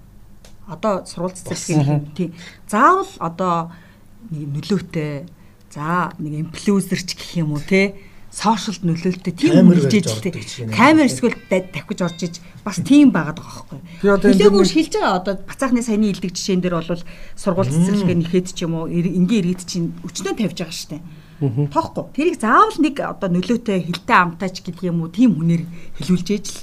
Одоо 0.68 0.93
сурвалж 1.06 1.38
цэцэрлэгийн 1.39 2.01
тийм 2.18 2.32
заавал 2.66 3.12
одоо 3.22 3.56
нэг 4.34 4.49
нөлөөтэй 4.49 5.30
за 5.70 6.12
нэг 6.18 6.49
инфлюенсерч 6.49 7.14
гэх 7.14 7.43
юм 7.43 7.54
уу 7.54 7.62
те 7.62 7.93
сошиалд 8.34 8.82
нөлөөлтөй 8.82 9.34
тийм 9.38 9.70
хэлжээж 9.70 10.08
л 10.10 10.74
камер 10.74 11.06
эсвэл 11.06 11.38
давхиж 11.50 12.00
орж 12.02 12.20
иж 12.26 12.36
бас 12.66 12.82
тийм 12.82 13.14
байгаад 13.14 13.38
байгаа 13.38 13.78
байхгүй. 14.02 14.26
Хэлээгүй 14.34 14.66
шилж 14.66 14.94
байгаа 14.98 15.22
одоо 15.22 15.34
бацаахны 15.46 15.86
саяны 15.86 16.10
илдэг 16.10 16.34
жишээн 16.34 16.66
дээр 16.66 16.82
бол 16.82 17.06
сургууль 17.38 17.70
цэцэрлэгээ 17.70 18.18
нэхэд 18.26 18.48
ч 18.58 18.66
юм 18.66 18.74
уу 18.74 18.90
энгийн 18.90 19.54
иргэд 19.54 19.62
чинь 19.70 19.94
өчнөө 20.02 20.34
тавьж 20.34 20.58
байгаа 20.66 20.74
штэ. 20.74 20.98
Тоохгүй. 21.44 22.04
Тэрийг 22.18 22.38
заавал 22.42 22.78
нэг 22.82 22.96
одоо 23.06 23.30
нөлөөтэй 23.30 23.86
хилтэй 23.86 24.18
амтаач 24.18 24.66
гэдэг 24.66 24.90
юм 24.90 25.06
уу 25.06 25.14
тийм 25.14 25.38
хүнээр 25.38 25.64
хэлүүлж 26.02 26.28
ээж 26.34 26.46
л 26.50 26.60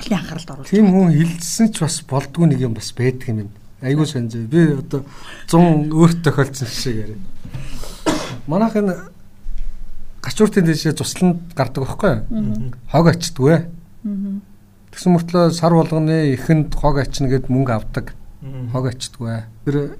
олонний 0.00 0.18
анхааралд 0.24 0.50
оруулж. 0.56 0.70
Тийм 0.72 0.88
хүн 0.88 1.12
хилдсэн 1.12 1.68
ч 1.74 1.84
бас 1.84 2.00
болдгүй 2.06 2.46
нэг 2.48 2.60
юм 2.64 2.72
бас 2.72 2.94
байдаг 2.96 3.28
юм 3.28 3.36
байна. 3.44 3.52
Айгуу 3.84 4.06
санаж. 4.06 4.38
Би 4.48 4.72
одоо 4.76 5.04
100 5.50 5.92
өөрт 5.92 6.20
тохиолдсон 6.24 6.68
жишээ 6.68 6.94
яриа. 6.96 7.20
Манайх 8.46 8.76
энэ 8.76 9.19
гачууртын 10.22 10.64
дэшээ 10.68 10.94
тусланд 10.96 11.54
гардаг 11.56 11.84
байхгүй 11.84 12.14
хог 12.92 13.06
ачдгүй 13.12 13.56
тэгсэн 14.90 15.12
мөртлөө 15.14 15.52
сар 15.54 15.74
болгоны 15.76 16.34
ихэнд 16.34 16.74
хог 16.74 16.98
ачна 16.98 17.28
гэд 17.30 17.48
мөнгө 17.52 17.72
авдаг. 17.72 18.14
Хог 18.72 18.90
ачдгүй 18.90 19.44
тэр 19.64 19.96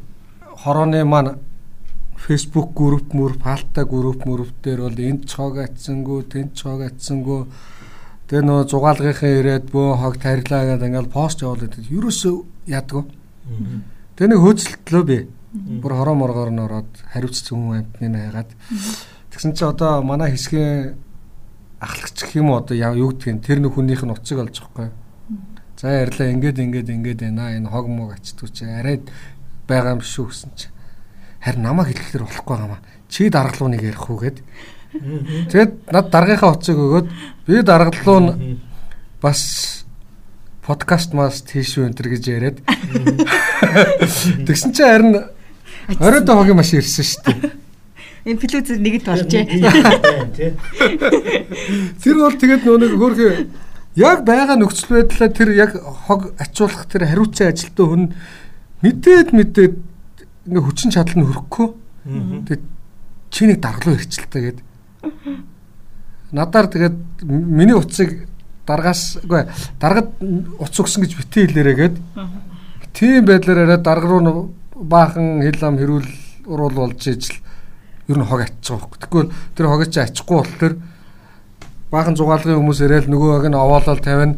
хорооны 0.61 1.05
маань 1.05 1.39
Facebook 2.17 2.75
групп 2.75 3.15
мөр 3.15 3.37
палта 3.39 3.85
групп 3.85 4.27
мөрөв 4.27 4.51
дээр 4.65 4.89
бол 4.89 4.99
энд 4.99 5.29
ч 5.29 5.37
хог 5.37 5.57
ачсангүй 5.63 6.25
тэнд 6.29 6.53
ч 6.57 6.67
хог 6.67 6.83
ачсангүй. 6.85 7.47
Тэгээ 8.29 8.45
нөө 8.45 8.69
зугаалгынхаа 8.71 9.33
ирээд 9.41 9.71
бөө 9.73 9.97
хог 10.03 10.17
тарилаа 10.21 10.65
гэдэг 10.69 10.89
ингээл 10.89 11.15
пост 11.15 11.43
явуулдаг 11.43 11.81
ерөөсөө 11.81 12.37
ядгүй 12.69 13.05
тэгээ 14.17 14.31
нэг 14.31 14.41
хөөцөлтлөө 14.45 15.05
би. 15.09 15.19
Бүр 15.51 15.93
хороо 15.99 16.15
моргоор 16.15 16.51
нь 16.55 16.63
ороод 16.63 16.91
хариуцсан 17.11 17.59
хүн 17.59 17.83
амтны 17.83 18.07
хайгаад 18.15 18.51
Тэгсэн 19.31 19.55
чи 19.55 19.65
одоо 19.65 20.03
манай 20.03 20.35
хэсгийн 20.35 20.99
ахлагч 21.81 22.17
гэх 22.21 22.37
юм 22.37 22.51
уу 22.51 22.61
одоо 22.61 22.77
юу 22.77 23.15
гэдгийг 23.15 23.41
тэр 23.47 23.59
нөхөнийх 23.63 24.03
нь 24.05 24.13
уцыг 24.13 24.39
олж 24.43 24.61
байгаа 24.61 24.91
юм. 24.91 24.97
За 25.81 25.89
ярьлаа 25.89 26.29
ингээд 26.35 26.59
ингээд 26.59 26.89
ингээд 26.91 27.21
байна. 27.25 27.57
Энэ 27.57 27.71
хог 27.71 27.89
мог 27.89 28.13
ачдгүй 28.19 28.51
чи 28.53 28.65
арайд 28.69 29.09
байгаа 29.65 29.97
юм 29.97 30.03
шүү 30.05 30.27
гэсэн 30.29 30.51
чи. 30.59 30.69
Харин 31.41 31.63
намайг 31.65 31.95
хэлэхлээр 31.95 32.27
болохгүй 32.29 32.57
юм 32.59 32.75
аа. 32.77 32.85
Чи 33.09 33.31
даргалууныг 33.31 33.81
ярих 33.81 34.11
уу 34.11 34.21
гэд. 34.21 34.43
Тэгэд 35.49 35.89
над 35.89 36.11
даргийнхаа 36.11 36.53
уцыг 36.53 36.77
өгөөд 36.77 37.09
би 37.47 37.63
даргалуу 37.63 38.19
нь 38.21 38.61
бас 39.23 39.87
подкаст 40.67 41.15
маст 41.15 41.49
хийшүү 41.49 41.89
энэ 41.89 41.97
төр 41.97 42.09
гэж 42.13 42.25
яриад. 42.29 42.59
Тэгсэн 44.47 44.75
чи 44.77 44.83
харин 44.85 45.31
оройд 45.97 46.29
хогийн 46.29 46.59
маш 46.61 46.75
ирсэн 46.77 47.07
шүү 47.07 47.23
дээ. 47.25 47.70
Энэ 48.25 48.41
флүүз 48.41 48.77
нэгэд 48.77 49.05
болжээ. 49.09 49.45
Тэр 52.05 52.17
бол 52.21 52.37
тэгээд 52.37 52.63
нөө 52.69 52.79
нэг 52.81 52.93
хөөрхөө 53.01 53.33
яг 53.97 54.25
байгаа 54.29 54.57
нөхцөл 54.61 55.01
байдлаа 55.01 55.31
тэр 55.33 55.51
яг 55.57 55.73
хог 55.81 56.37
ачуулах 56.37 56.85
тэр 56.85 57.09
хариуцсан 57.09 57.49
ажилтаа 57.49 57.87
хүн 57.89 58.13
мэдээд 58.85 59.33
мэдээд 59.33 59.75
ингээ 60.47 60.65
хүчин 60.69 60.93
чадал 60.93 61.17
нь 61.17 61.27
хөрөхгүй. 61.27 61.69
Тэгээд 62.45 62.65
чи 63.33 63.43
нэг 63.49 63.59
даргалуу 63.65 63.97
хэрчэлтэй 63.97 64.43
гээд. 64.53 64.59
Надаар 66.37 66.69
тэгээд 66.69 66.97
миний 67.25 67.75
уцыг 67.75 68.29
даргаас 68.69 69.19
үгүй 69.25 69.49
даргад 69.81 70.13
уц 70.61 70.75
өгсөн 70.77 71.03
гэж 71.09 71.13
битээ 71.19 71.49
хэлээрээ 71.49 71.77
гээд. 71.81 71.97
Тийм 72.95 73.25
байдлаар 73.25 73.65
арай 73.65 73.81
дарга 73.83 74.07
руу 74.07 74.55
баахан 74.77 75.43
хил 75.43 75.65
ам 75.67 75.81
хэрүүл 75.81 76.09
уруул 76.47 76.77
болж 76.77 77.01
ижил 77.09 77.37
ер 78.11 78.19
нь 78.19 78.27
хог 78.27 78.43
байгаа 78.43 78.67
хөөх. 78.67 78.99
Тэгвэл 78.99 79.31
тэр 79.55 79.67
хог 79.71 79.83
чи 79.87 80.01
ачихгүй 80.03 80.37
бол 80.43 80.55
тэр 80.59 80.73
баахан 81.95 82.19
зугаалгын 82.19 82.59
хүмүүс 82.59 82.81
ирээл 82.83 83.07
нөгөө 83.07 83.31
хог 83.39 83.47
нь 83.47 83.55
овоолол 83.55 84.03
тавина. 84.03 84.35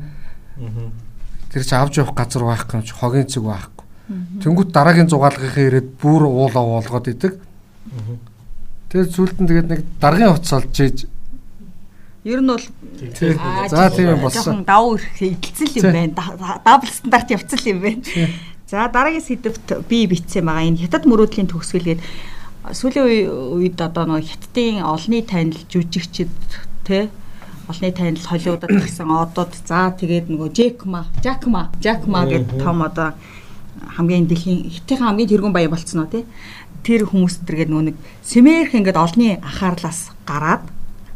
Тэр 1.48 1.62
чи 1.64 1.74
авч 1.74 1.96
явах 2.04 2.12
газар 2.12 2.44
байх 2.44 2.68
юм 2.68 2.84
чи 2.84 2.92
хогийн 2.92 3.28
цэг 3.28 3.42
байхгүй. 3.48 3.84
Тэнгүүт 4.44 4.70
дараагийн 4.76 5.08
зугаалгынхаа 5.08 5.64
ирээд 5.64 5.88
бүр 5.96 6.28
уул 6.28 6.52
овоолгоод 6.52 7.08
идэг. 7.08 7.40
Тэгээд 8.92 9.14
зүйлтэн 9.16 9.48
тэгээд 9.48 9.68
нэг 9.72 9.80
даргын 9.96 10.36
утас 10.36 10.52
олж 10.52 10.76
ийж 10.84 11.08
Ер 12.24 12.38
нь 12.38 12.46
бол 12.46 12.62
За 13.68 13.90
тийм 13.90 14.20
болсон. 14.20 14.62
Давуу 14.64 15.00
идэлцэн 15.18 15.68
юм 15.74 16.14
байна. 16.14 16.60
Дабл 16.64 16.86
стандарт 16.86 17.30
явцсан 17.34 17.58
юм 17.66 17.80
байна. 17.80 18.02
За 18.70 18.86
дараагийн 18.86 19.26
сэдвт 19.26 19.88
би 19.88 20.06
битсэн 20.06 20.46
байгаа. 20.46 20.70
Энэ 20.70 20.86
хятад 20.86 21.04
мөрөөдлийн 21.10 21.50
төгсгөлгээд 21.50 22.00
сүүлийн 22.70 23.26
үед 23.58 23.78
одоо 23.82 24.06
нөгөө 24.06 24.22
хятадын 24.22 24.86
олонний 24.86 25.26
танил 25.26 25.58
жүжигчд 25.66 26.30
те 26.86 27.10
олонний 27.66 27.90
танил 27.90 28.22
холиудад 28.22 28.70
гэсэн 28.86 29.10
одод 29.10 29.50
за 29.66 29.90
тэгээд 29.98 30.30
нөгөө 30.30 30.54
Джекма, 30.54 31.10
Жакма, 31.26 31.74
Жакма 31.82 32.22
гэдэг 32.30 32.62
том 32.62 32.86
одоо 32.86 33.18
хамгийн 33.98 34.30
дэлхийн 34.30 34.70
хятадын 34.70 35.02
хамгийн 35.10 35.30
тэргүүн 35.34 35.54
баян 35.54 35.74
болцсон 35.74 36.06
уу 36.06 36.14
те 36.14 36.22
тэр 36.86 37.10
хүмүүс 37.10 37.42
тэргээд 37.42 37.70
нөгөө 37.74 37.86
нэг 37.90 37.96
сэмээрх 38.22 38.78
ингээд 38.78 39.02
олонний 39.02 39.42
анхаарлаас 39.42 40.14
гараад 40.22 40.62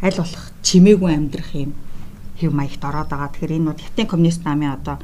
аль 0.03 0.19
болох 0.19 0.51
чимээгүй 0.67 1.15
амьдрах 1.15 1.51
юм 1.55 1.79
хэв 2.43 2.51
маягт 2.51 2.83
ороод 2.83 3.07
байгаа. 3.07 3.31
Тэгэхээр 3.31 3.57
энэ 3.63 3.71
бол 3.71 3.83
хятадын 3.87 4.11
коммунист 4.11 4.43
намын 4.43 4.75
одоо 4.75 4.99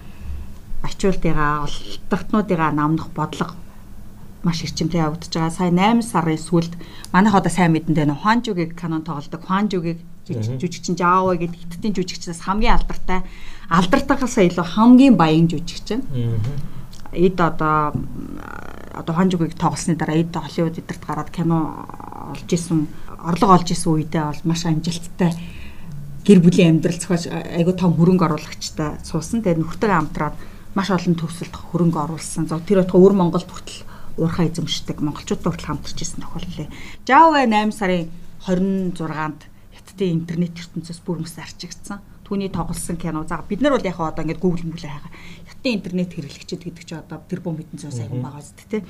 ачуултыгаа 0.83 1.71
олдтогтнуудыгаа 1.71 2.71
намнах 2.75 3.15
бодлого 3.15 3.62
маш 4.43 4.63
эрчимтэй 4.67 5.01
явагдаж 5.03 5.31
байгаа. 5.31 5.51
Сая 5.51 5.71
8 5.71 6.03
сарын 6.03 6.39
сүүлд 6.39 6.75
манайх 7.15 7.35
одоо 7.35 7.51
сайн 7.51 7.73
мэдэндээ 7.73 8.07
нэ 8.11 8.19
Хуанжугийг 8.19 8.75
канон 8.75 9.07
тоглодог. 9.07 9.43
Хуанжугийг 9.47 10.03
жүжигчин 10.27 10.99
Жаава 10.99 11.39
гэдэг 11.39 11.59
хятадын 11.59 11.95
жүжигчнээс 11.95 12.47
хамгийн 12.47 12.79
алдартай 12.79 13.23
алдартаагаас 13.71 14.39
илүү 14.39 14.67
хамгийн 14.67 15.15
баян 15.19 15.47
жүжигчин. 15.47 16.07
Эд 17.13 17.39
одоо 17.39 17.95
одоо 18.95 19.15
Хуанжугийг 19.15 19.55
тоглосны 19.55 19.95
дараа 19.95 20.19
эд 20.19 20.35
Холливуд 20.35 20.79
эдэрт 20.79 21.03
гараад 21.07 21.31
кино 21.31 21.87
олж 22.35 22.51
исэн 22.51 22.87
орлого 23.23 23.59
олж 23.59 23.71
исэн 23.71 23.93
үедээ 23.95 24.25
бол 24.27 24.43
маш 24.45 24.67
амжилттай 24.67 25.35
гэр 26.27 26.39
бүлийн 26.39 26.79
амьдрал 26.79 26.99
зохиож 26.99 27.27
айгуу 27.31 27.75
том 27.75 27.95
хөрөнгө 27.95 28.27
оруулагчтай 28.27 29.03
суусан. 29.03 29.43
Тэгээд 29.43 29.59
нөхдөйгээ 29.59 29.99
хамтраад 29.99 30.35
маш 30.75 30.89
олон 30.91 31.15
төвсөлд 31.19 31.51
хөрөнгө 31.51 31.99
оруулсан. 31.99 32.47
За 32.47 32.63
тэр 32.63 32.87
отго 32.87 33.03
өвөр 33.03 33.15
Монголд 33.19 33.51
хүртэл 33.51 33.92
уурхай 34.17 34.49
эзэмшдэг 34.49 35.01
монголчуудтай 35.01 35.51
хүртэл 35.53 35.71
хамтарч 35.73 35.99
ирсэн 36.03 36.23
тохиолдол. 36.23 36.69
Жаава 37.07 37.47
8 37.47 37.73
сарын 37.73 38.11
26-нд 38.45 39.41
хятадын 39.73 40.13
интернет 40.19 40.57
ертөнцөөс 40.59 41.01
бүр 41.07 41.23
мөс 41.23 41.39
арчигдсан. 41.39 42.03
Түүний 42.27 42.51
тоглосон 42.53 42.97
кино. 42.97 43.25
За 43.29 43.43
бид 43.43 43.61
нар 43.61 43.77
бол 43.77 43.85
яг 43.85 43.99
одоо 44.01 44.25
ингээд 44.25 44.41
Google 44.41 44.69
мүлээ 44.71 44.93
хагаа. 44.93 45.13
Хятадын 45.49 45.77
интернет 45.79 46.11
хэрэглэгчид 46.13 46.63
гэдэг 46.65 46.85
чинь 46.87 47.03
одоо 47.03 47.19
тэрбум 47.29 47.59
хэдэн 47.59 47.79
зуун 47.81 47.93
сая 47.93 48.09
хүн 48.09 48.23
байгаа 48.23 48.43
зү 48.43 48.67
тэ. 48.71 48.85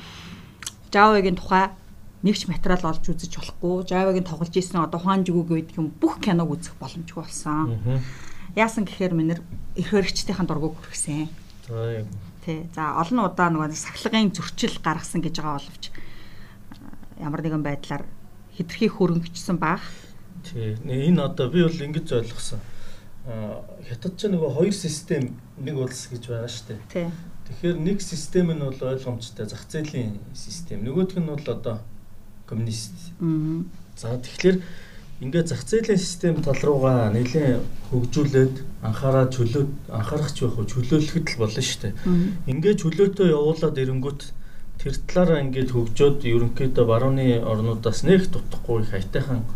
Жавагийн 0.92 1.36
тухай 1.36 1.72
нэгч 2.22 2.46
материал 2.46 2.84
олж 2.86 3.04
үзэж 3.08 3.32
болохгүй. 3.34 3.88
Жавагийн 3.88 4.26
тоглож 4.28 4.54
исэн 4.54 4.84
одоо 4.84 5.00
Хуан 5.00 5.26
Жигүүг 5.26 5.48
гэдэг 5.48 5.76
юм 5.80 5.90
бүх 5.90 6.22
киног 6.22 6.54
үзэх 6.54 6.78
боломжгүй 6.78 7.18
болсон. 7.18 8.00
Яасан 8.54 8.84
гэхээр 8.86 9.14
минер 9.16 9.40
эх 9.74 9.90
хөрөгчдийн 9.90 10.46
дургуг 10.46 10.78
хүргэсэн. 10.78 11.26
Тий. 12.42 12.66
За 12.74 12.98
олон 12.98 13.22
удаа 13.30 13.48
нөгөө 13.54 13.70
сахлагын 13.70 14.34
зөрчил 14.34 14.74
гаргасан 14.82 15.22
гэж 15.22 15.38
байгаа 15.38 15.62
боловч 15.62 15.84
ямар 17.22 17.40
нэгэн 17.42 17.62
байдлаар 17.62 18.02
хитрхи 18.50 18.90
хөрөнгөчсөн 18.90 19.58
баг. 19.62 19.80
Тий. 20.42 20.74
Энэ 20.82 21.22
одоо 21.22 21.46
би 21.46 21.62
бол 21.62 21.78
ингэж 21.86 22.08
ойлгосон. 22.18 22.58
А 23.30 23.62
хятад 23.86 24.18
ч 24.18 24.26
нөгөө 24.26 24.50
хоёр 24.58 24.74
систем 24.74 25.38
нэг 25.54 25.78
улс 25.78 26.10
гэж 26.10 26.22
байгаа 26.26 26.50
шүү 26.50 26.66
дээ. 26.66 26.80
Тий. 26.90 27.08
Тэгэхээр 27.46 27.76
нэг 27.78 27.98
систем 28.02 28.50
нь 28.50 28.58
бол 28.58 28.74
ойлгомжтой 28.74 29.46
зах 29.46 29.62
зээлийн 29.70 30.18
систем. 30.34 30.82
Нөгөөх 30.82 31.14
нь 31.22 31.30
бол 31.30 31.46
одоо 31.46 31.78
коммунист. 32.50 33.14
За 33.94 34.18
тэгэхээр 34.18 34.58
ингээд 35.22 35.48
зах 35.54 35.62
зээлийн 35.62 36.02
систем 36.02 36.42
тал 36.42 36.58
руугаа 36.66 37.14
нэлээд 37.14 37.62
хөгжүүлээд 37.94 38.54
анхаараа 38.82 39.30
чөлөө 39.30 39.64
анхаарах 39.94 40.34
ч 40.34 40.42
байх 40.42 40.58
уу 40.58 40.66
чөлөөлөхөд 40.66 41.26
л 41.30 41.38
болно 41.38 41.62
шүү 41.62 41.80
дээ. 41.82 41.94
Ингээд 42.50 42.80
чөлөөтэй 42.82 43.28
явуулаад 43.30 43.76
ирэнгүүт 43.78 44.20
тэр 44.82 44.94
талаараа 45.06 45.38
ингээд 45.46 45.70
хөгжөөд 45.70 46.18
ерөнхийдөө 46.26 46.84
барууны 46.90 47.38
орнуудаас 47.38 48.02
нэг 48.02 48.34
дутхгүй 48.34 48.82
их 48.82 48.90
айтайхан 48.98 49.46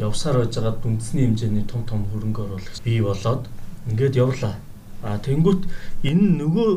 явсаар 0.00 0.48
байж 0.48 0.56
байгаа 0.56 0.80
үндэсний 0.80 1.28
хэмжээний 1.28 1.66
том 1.68 1.84
том 1.84 2.08
хөрөнгө 2.08 2.40
оруулагч 2.48 2.80
бий 2.80 3.04
болоод 3.04 3.52
ингээд 3.92 4.16
явлаа. 4.16 4.56
А 5.04 5.20
тэнгүүт 5.20 5.68
энэ 6.08 6.24
нөгөө 6.40 6.70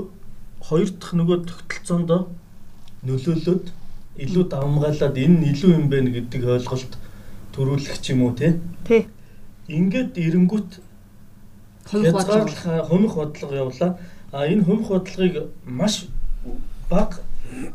хоёр 0.59 0.89
дахь 0.91 1.15
нөгөө 1.15 1.37
тогтолцоонд 1.47 2.11
нөлөөлөд 3.07 3.65
илүү 4.19 4.43
давмгаалаад 4.51 5.15
энэ 5.23 5.35
нь 5.39 5.47
илүү 5.55 5.71
юм 5.79 5.87
байна 5.87 6.11
гэдэг 6.11 6.41
ойлголт 6.43 6.99
төрүүлэх 7.55 7.97
ч 8.03 8.11
юм 8.11 8.27
уу 8.27 8.35
тий. 8.35 8.59
Тий. 8.83 9.07
Ингээд 9.71 10.19
эренгүүт 10.19 10.83
хязгаарлах 11.87 12.89
хумх 12.91 13.15
бодлого 13.15 13.55
явуулаа. 13.55 13.97
А 14.31 14.45
энэ 14.45 14.63
хумх 14.67 14.91
бодлогыг 14.91 15.49
маш 15.63 16.05
бага 16.89 17.23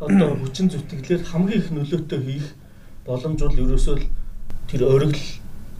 одоо 0.00 0.36
хүчин 0.36 0.68
зүтгэлээр 0.70 1.24
хамгийн 1.24 1.60
их 1.60 1.70
нөлөөтэй 1.72 2.20
хийх 2.20 2.46
боломж 3.06 3.40
бол 3.40 3.60
ерөөсөө 3.64 3.96
тэр 4.68 4.82
оргил 4.84 5.26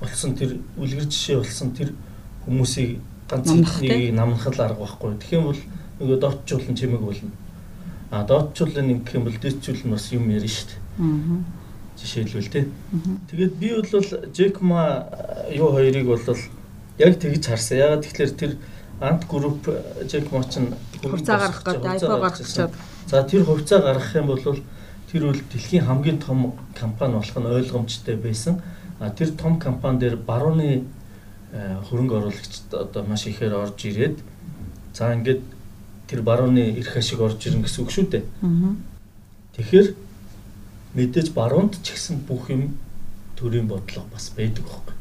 болсон 0.00 0.34
тэр 0.34 0.56
үлгэр 0.80 1.06
жишээ 1.06 1.36
болсон 1.44 1.70
тэр 1.76 1.92
хүмүүсийг 2.46 2.98
ганц 3.28 3.52
нэг 3.52 4.14
намнахал 4.14 4.58
арга 4.58 4.82
байхгүй. 4.82 5.20
Тэгэх 5.20 5.36
юм 5.36 5.44
бол 5.52 5.60
нөгөө 6.00 6.18
дооцчулан 6.18 6.74
чимэг 6.74 7.02
болно. 7.04 7.30
А 8.10 8.24
дооцчулын 8.24 8.86
нэг 8.88 9.04
гэх 9.04 9.14
юм 9.20 9.24
бол 9.28 9.36
дээдчүүл 9.36 9.84
нь 9.86 9.92
бас 9.92 10.06
юм 10.10 10.30
ярина 10.30 10.48
шүү 10.48 10.66
дээ. 10.70 10.80
Аа. 10.98 11.59
Жишээлбэл 12.00 12.48
тий. 12.48 12.64
Тэгээд 13.30 13.54
би 13.60 13.68
бол 13.76 14.04
Джекма 14.32 15.06
юу 15.52 15.70
хоёрыг 15.72 16.06
бол 16.06 16.36
яг 16.98 17.18
тэгж 17.20 17.46
харсан. 17.46 17.78
Ягаад 17.78 18.04
тэгэхээр 18.04 18.32
тэр 18.36 18.56
Ант 19.00 19.28
групп 19.28 19.68
Джекма 20.08 20.44
ч 20.44 20.60
хувьцаа 21.02 21.38
гаргах 21.38 21.64
гэдэг 21.64 21.86
айпо 21.86 22.06
гаргах 22.08 22.38
гэж. 22.40 22.72
За 23.06 23.22
тэр 23.24 23.44
хувьцаа 23.44 23.80
гаргах 23.80 24.14
юм 24.16 24.26
бол 24.26 24.40
тэр 25.12 25.22
бол 25.26 25.40
дэлхийн 25.52 25.84
хамгийн 25.84 26.18
том 26.18 26.54
компани 26.78 27.14
болох 27.14 27.36
нь 27.36 27.46
ойлгомжтой 27.46 28.16
байсан. 28.16 28.62
А 28.98 29.10
тэр 29.10 29.30
том 29.36 29.58
компани 29.58 29.98
дээр 29.98 30.16
барууны 30.16 30.84
хөрөнгө 31.52 32.16
оруулагчид 32.16 32.74
одоо 32.74 33.02
маш 33.04 33.26
ихээр 33.26 33.54
орж 33.54 33.84
ирээд 33.84 34.18
за 34.94 35.14
ингээд 35.14 35.42
тэр 36.06 36.22
барууны 36.22 36.78
эрх 36.78 36.96
ашиг 36.96 37.20
орж 37.20 37.46
ирнэ 37.46 37.64
гэсэн 37.64 37.82
үг 37.84 37.90
шүү 37.90 38.06
дээ. 38.06 38.24
Тэгэхээр 39.56 39.88
мэдээж 40.94 41.32
баруунд 41.34 41.78
ч 41.82 41.94
гэсэн 41.94 42.24
бүх 42.26 42.50
юм 42.50 42.78
төрийн 43.36 43.66
бодлого 43.68 44.06
бас 44.12 44.30
байдаг 44.36 44.64
байхгүй. 44.66 44.96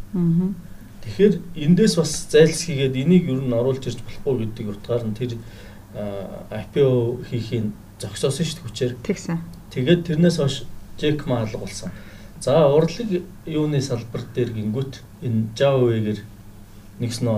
Тэгэхээр 1.04 1.34
эндээс 1.56 1.96
бас 1.98 2.12
зайлсхийгээд 2.30 2.96
энийг 2.96 3.26
ер 3.30 3.42
нь 3.42 3.54
оруулж 3.54 3.84
ирж 3.88 4.00
болохгүй 4.04 4.46
гэдэг 4.46 4.68
утгаар 4.70 5.04
нь 5.08 5.18
тэр 5.18 5.38
IPO 6.54 7.24
хийхийг 7.30 7.74
зогсоосон 8.00 8.46
шүү 8.46 8.56
дээ 8.56 8.66
хүчээр. 8.70 8.94
Тэгсэн. 9.04 9.38
Тэгээд 9.74 10.02
тэрнээс 10.06 10.38
хойш 10.38 10.64
Джек 11.00 11.26
Ма 11.26 11.42
алга 11.42 11.58
болсон. 11.58 11.90
За 12.40 12.68
урлаг 12.68 13.24
юуны 13.46 13.82
салбар 13.82 14.24
дээр 14.36 14.54
гингүүт 14.54 15.02
энэ 15.26 15.52
Java-гээр 15.58 16.20
нэгснөө 17.00 17.38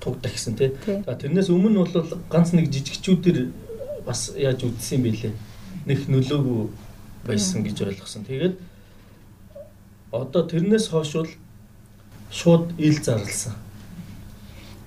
тугдах 0.00 0.32
гэсэн 0.32 0.56
тий. 0.56 0.70
За 0.86 1.12
тэрнээс 1.16 1.50
өмнө 1.52 1.84
бол 1.84 2.06
ганц 2.30 2.52
нэг 2.56 2.72
жижигчүүдэр 2.72 3.50
бас 4.06 4.32
яаж 4.36 4.64
үдсэн 4.64 5.00
юм 5.00 5.04
бэлээ. 5.04 5.34
Нэг 5.84 6.08
нөлөөгүй 6.08 6.68
байсан 7.26 7.64
гэж 7.64 7.76
ойлгосон. 7.84 8.24
Тэгээд 8.24 8.56
одоо 10.12 10.42
тэрнээс 10.46 10.88
хойш 10.90 11.12
бол 11.14 11.32
шууд 12.30 12.74
ил 12.78 12.98
зарлсан. 13.02 13.54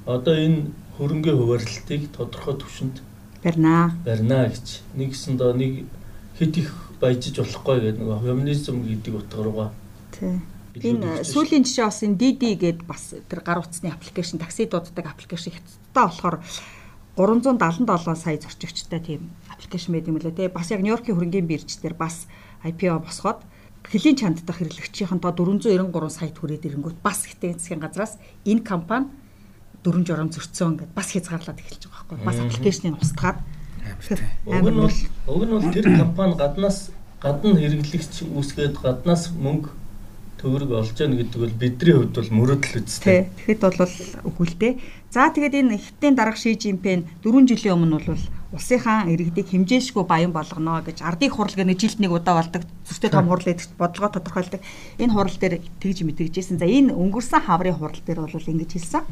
Одоо 0.06 0.36
энэ 0.36 0.72
хөрөнгө 0.98 1.32
хуваарлтыг 1.36 2.12
тодорхой 2.12 2.56
түвшинд 2.60 3.02
барина. 3.44 3.96
Барина 4.06 4.50
гэж. 4.50 4.82
Нэгсэндээ 4.96 5.54
нэг 5.54 5.74
хэд 6.40 6.54
их 6.58 6.72
баяжиж 7.00 7.40
болохгүй 7.40 7.80
гэдэг 7.80 8.04
нэг 8.04 8.22
феминизм 8.22 8.84
гэдэг 8.84 9.14
утгаараа. 9.16 9.72
Тий 10.12 10.42
Энэ 10.74 11.22
сүүлийн 11.22 11.62
жишээ 11.70 11.86
бас 11.86 12.02
энэ 12.02 12.18
DD 12.18 12.58
гээд 12.58 12.80
бас 12.90 13.14
тэр 13.30 13.46
гар 13.46 13.62
утасны 13.62 13.94
аппликейшн 13.94 14.42
такси 14.42 14.66
дууддаг 14.66 15.06
аппликейшн 15.06 15.54
хятадтай 15.54 16.06
болохоор 16.10 16.42
377 17.14 18.18
сая 18.18 18.42
зорчигчтай 18.42 18.98
тийм 18.98 19.30
аппликейшн 19.64 19.96
байт 19.96 20.08
юм 20.12 20.20
лээ 20.20 20.36
те 20.36 20.52
бас 20.52 20.68
яг 20.76 20.84
Нью-Йоркийн 20.84 21.16
хөрөнгөний 21.16 21.48
бирж 21.48 21.80
дээр 21.80 21.96
бас 21.96 22.28
IPO 22.68 23.00
босгоод 23.00 23.40
хөлийн 23.88 24.20
чанд 24.20 24.44
дахь 24.44 24.60
хэрэглэгчийн 24.60 25.20
тоо 25.24 25.32
493 25.32 26.12
сая 26.12 26.32
түрээд 26.36 26.68
ирэнгүүт 26.68 27.00
бас 27.00 27.24
хитэн 27.24 27.56
засгийн 27.56 27.80
газраас 27.80 28.20
энэ 28.44 28.64
компани 28.68 29.08
дөрөн 29.84 30.04
журам 30.08 30.30
зөрчсөн 30.32 30.76
ингээд 30.76 30.92
бас 30.96 31.08
хязгаарлаад 31.12 31.60
эхэлж 31.60 31.84
байгаа 31.88 32.04
байхгүй 32.12 32.28
бас 32.28 32.38
аппликейшнийг 32.40 32.96
устгаад 33.00 33.40
уг 34.48 34.68
нь 34.68 34.80
бол 34.80 34.98
уг 35.32 35.44
нь 35.44 35.54
бол 35.56 35.68
тэр 35.72 35.88
компани 36.00 36.36
гаднаас 36.40 36.92
гадна 37.24 37.56
хэрэглэгч 37.60 38.14
үүсгээд 38.24 38.76
гаднаас 38.80 39.32
мөнгө 39.36 39.72
төгрөг 40.40 40.72
олж 40.76 40.96
яана 41.00 41.20
гэдэг 41.20 41.40
бол 41.40 41.56
бидний 41.56 41.96
хувьд 41.96 42.16
бол 42.20 42.32
мөрөөдөл 42.36 42.84
үстэй. 42.84 43.32
Тэгэхэд 43.48 43.62
бол 43.64 43.80
үгүй 44.28 44.48
л 44.52 44.60
дээ. 44.60 44.74
За 45.08 45.32
тэгээд 45.32 45.56
энэ 45.56 45.80
хятадын 45.80 46.16
дарга 46.20 46.36
Ши 46.36 46.60
Жинпен 46.60 47.08
4 47.24 47.48
жилийн 47.48 47.80
өмнө 47.80 48.04
бол 48.04 48.24
улсынхаа 48.54 49.10
иргэдийг 49.10 49.50
хэмжээшгүй 49.50 50.06
баян 50.06 50.30
болгоно 50.30 50.86
гэж 50.86 51.02
ардын 51.02 51.34
хурал 51.34 51.58
гэх 51.58 51.66
нэг 51.66 51.82
жилд 51.82 51.98
нэг 51.98 52.14
удаа 52.14 52.38
болдог 52.38 52.62
зүрхтэй 52.86 53.10
том 53.10 53.26
хурал 53.26 53.50
гэдэг 53.50 53.74
бодлогоо 53.82 54.14
тодорхойлдог. 54.14 54.62
Энэ 55.02 55.14
хурал 55.14 55.38
дээр 55.42 55.58
тэгж 55.82 56.06
мэдэгжсэн. 56.06 56.62
За 56.62 56.70
энэ 56.70 56.94
өнгөрсөн 56.94 57.50
хаврын 57.50 57.74
хурал 57.74 57.98
дээр 58.06 58.22
бол 58.22 58.30
ингэж 58.30 58.72
хэлсэн. 58.78 59.04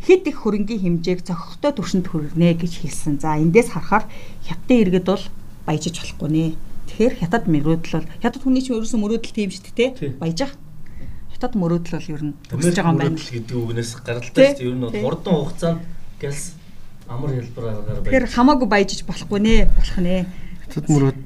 Хэд 0.00 0.32
их 0.32 0.40
хөрөнгийн 0.40 1.04
хэмжээг 1.04 1.20
зохихтой 1.28 1.76
түвшинд 1.76 2.08
хүргэнэ 2.08 2.56
гэж 2.56 2.72
хэлсэн. 2.88 3.20
За 3.20 3.36
эндээс 3.36 3.76
харахаар 3.76 4.08
хятадын 4.48 4.80
иргэд 4.80 5.04
бол 5.04 5.24
баяжиж 5.68 5.94
болохгүй 6.00 6.30
нэ. 6.32 6.56
Тэгэхээр 6.88 7.14
хятад 7.20 7.44
мөрөөдөл 7.52 7.94
бол 8.00 8.08
хятад 8.24 8.40
хүний 8.40 8.64
чинь 8.64 8.80
ерөөсөн 8.80 9.00
мөрөөдөл 9.04 9.36
тийм 9.36 9.50
шүү 9.52 9.76
дээ, 9.76 9.90
тэ? 9.92 10.16
Баяжих 10.16 10.56
хятад 11.36 11.52
мөрөөдөл 11.52 12.00
бол 12.00 12.12
ер 12.16 12.22
нь 12.24 12.34
төгсөж 12.48 12.76
байгаа 12.80 12.94
юм 12.94 13.00
байна. 13.02 13.20
гэдэг 13.20 13.56
үгнээс 13.60 13.92
гаралтай 14.00 14.56
шүү 14.56 14.56
дээ. 14.56 14.64
Ер 14.64 14.72
нь 14.72 14.84
бол 14.86 14.96
хурдан 15.04 15.34
хугацаанд 15.36 15.80
гэлс 16.16 16.55
амар 17.08 17.30
хэлбэрээр 17.30 17.78
баяж. 17.86 18.04
Тэгэхээр 18.04 18.26
хамаагүй 18.34 18.68
баяжиж 18.68 19.00
болохгүй 19.06 19.40
нэ 19.40 19.54
болох 19.70 19.98
нэ. 20.02 20.26
Тэд 20.70 20.86
мөрөд 20.90 21.20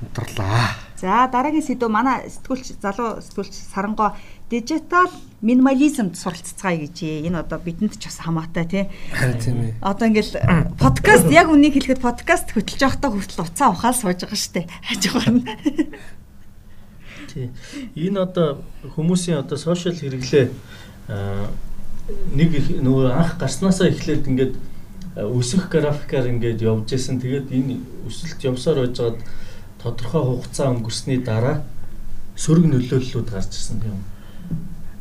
унтарлаа. 0.00 0.80
За 0.96 1.28
дараагийн 1.28 1.64
сэдв 1.64 1.92
манай 1.92 2.24
сэтгүүлч 2.32 2.80
залуу 2.80 3.20
сэтгүүлч 3.20 3.52
Сарангоо 3.52 4.16
дижитал 4.48 5.12
минимализмд 5.44 6.16
суралццгаая 6.16 6.88
гэж 6.88 7.28
энэ 7.28 7.44
одоо 7.44 7.60
бидэнд 7.60 8.00
ч 8.00 8.08
бас 8.08 8.24
хамаатай 8.24 8.64
тий. 8.64 8.84
Харин 9.12 9.38
тийм 9.40 9.58
ээ. 9.60 9.72
Одоо 9.84 10.08
ингээл 10.08 10.32
подкаст 10.80 11.28
яг 11.28 11.52
үнийг 11.52 11.76
хэлэхэд 11.76 12.00
подкаст 12.00 12.56
хөтлж 12.56 12.80
явахдаа 12.80 13.12
хүртэл 13.12 13.44
уцаа 13.44 13.68
ухаал 13.76 13.92
сууж 13.92 14.24
байгаа 14.24 14.40
штэ. 14.40 14.64
Хажуугаар 14.88 15.30
нь. 15.36 15.44
Тий. 17.28 17.50
Энэ 17.96 18.24
одоо 18.24 18.64
хүмүүсийн 18.96 19.44
одоо 19.44 19.60
сошиал 19.60 20.00
хэрэглээ 20.00 20.48
нэг 22.32 22.50
нөгөө 22.80 23.12
анх 23.12 23.36
гарснаасаа 23.40 23.88
эхлээд 23.92 24.28
ингээд 24.28 24.54
өсөх 25.16 25.70
графикаар 25.70 26.26
ингээд 26.26 26.62
явж 26.62 26.90
исэн. 26.94 27.22
Тэгээд 27.22 27.54
энэ 27.54 27.78
өсөлт 28.06 28.40
явсаар 28.42 28.82
байжгаад 28.82 29.18
тодорхой 29.78 30.22
хугацаа 30.22 30.74
өнгөрсний 30.74 31.22
дараа 31.22 31.62
сөрөг 32.34 32.66
нөлөөллүүд 32.66 33.30
гарч 33.30 33.54
ирсэн 33.54 33.78
юм. 33.86 34.02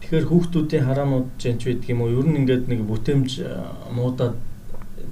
Тэгэхээр 0.06 0.30
хүүхдүүдийн 0.30 0.86
хараанууд 0.86 1.28
жинч 1.42 1.66
байдаг 1.66 1.90
юм 1.90 2.02
уу? 2.06 2.14
Ер 2.14 2.28
нь 2.30 2.46
ингээд 2.46 2.70
нэг 2.70 2.86
бүтээмж 2.86 3.30
муудаад 3.90 4.38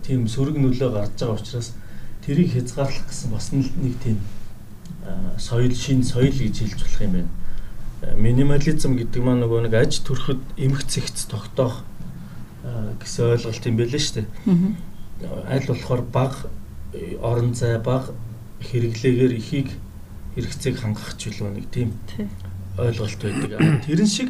тийм 0.05 0.29
сөрөг 0.29 0.61
нөлөө 0.61 0.89
гарч 0.93 1.17
байгаа 1.17 1.41
учраас 1.41 1.73
тэрийг 2.21 2.53
хязгаарлах 2.53 3.09
гэсэн 3.09 3.29
бас 3.33 3.49
нэг 3.57 3.97
тийм 4.05 4.21
соёл 5.41 5.73
шин 5.73 6.05
соёл 6.05 6.29
гэж 6.29 6.61
хэлж 6.61 6.77
болох 6.77 7.01
юм 7.01 7.13
байна. 7.17 7.31
Минимализм 8.21 8.93
гэдэг 9.01 9.21
маань 9.25 9.41
нөгөө 9.41 9.65
нэг 9.65 9.73
аж 9.73 9.97
төрөхөд 10.05 10.41
эмх 10.61 10.85
цэгц 10.85 11.25
тогтоох 11.25 11.81
гэсэн 13.01 13.33
ойлголт 13.33 13.65
юм 13.65 13.77
байлээ 13.81 13.97
шүү 13.97 14.15
дээ 14.21 14.90
аль 15.23 15.67
болохоор 15.67 16.01
баг 16.01 16.33
орон 17.21 17.53
зай 17.53 17.79
баг 17.79 18.11
хэрэглээгээр 18.61 19.33
ихийг 19.37 19.69
хэрэгцээг 20.35 20.75
хангах 20.79 21.17
ч 21.17 21.29
билүү 21.29 21.49
нэг 21.55 21.65
тийм 21.71 21.93
ойлголт 22.77 23.21
байдаг. 23.21 23.85
Тэрэн 23.85 24.07
шиг 24.07 24.29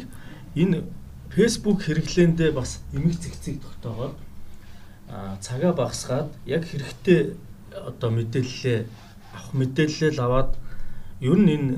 энэ 0.54 0.84
Facebook 1.30 1.82
хэрэглээндээ 1.84 2.50
бас 2.52 2.80
эмэг 2.92 3.16
цэгцийг 3.16 3.60
тогтоогоод 3.62 4.16
цагаа 5.40 5.72
багасгаад 5.72 6.28
яг 6.46 6.64
хэрэгтэй 6.68 7.36
одоо 7.72 8.10
мэдээлэлээ 8.10 8.84
авах 9.32 9.52
мэдээлэл 9.52 10.20
аваад 10.20 10.50
ер 11.20 11.38
нь 11.38 11.52
энэ 11.56 11.68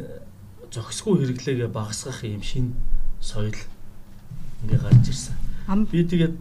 зохисгүй 0.71 1.23
хэрэглээгээ 1.23 1.71
багасгах 1.71 2.25
юм 2.27 2.43
шин 2.43 2.75
соёл 3.21 3.55
ингээ 4.63 4.81
гарч 4.83 5.05
ирсэн. 5.11 5.37
Би 5.91 6.03
тэгээд 6.03 6.35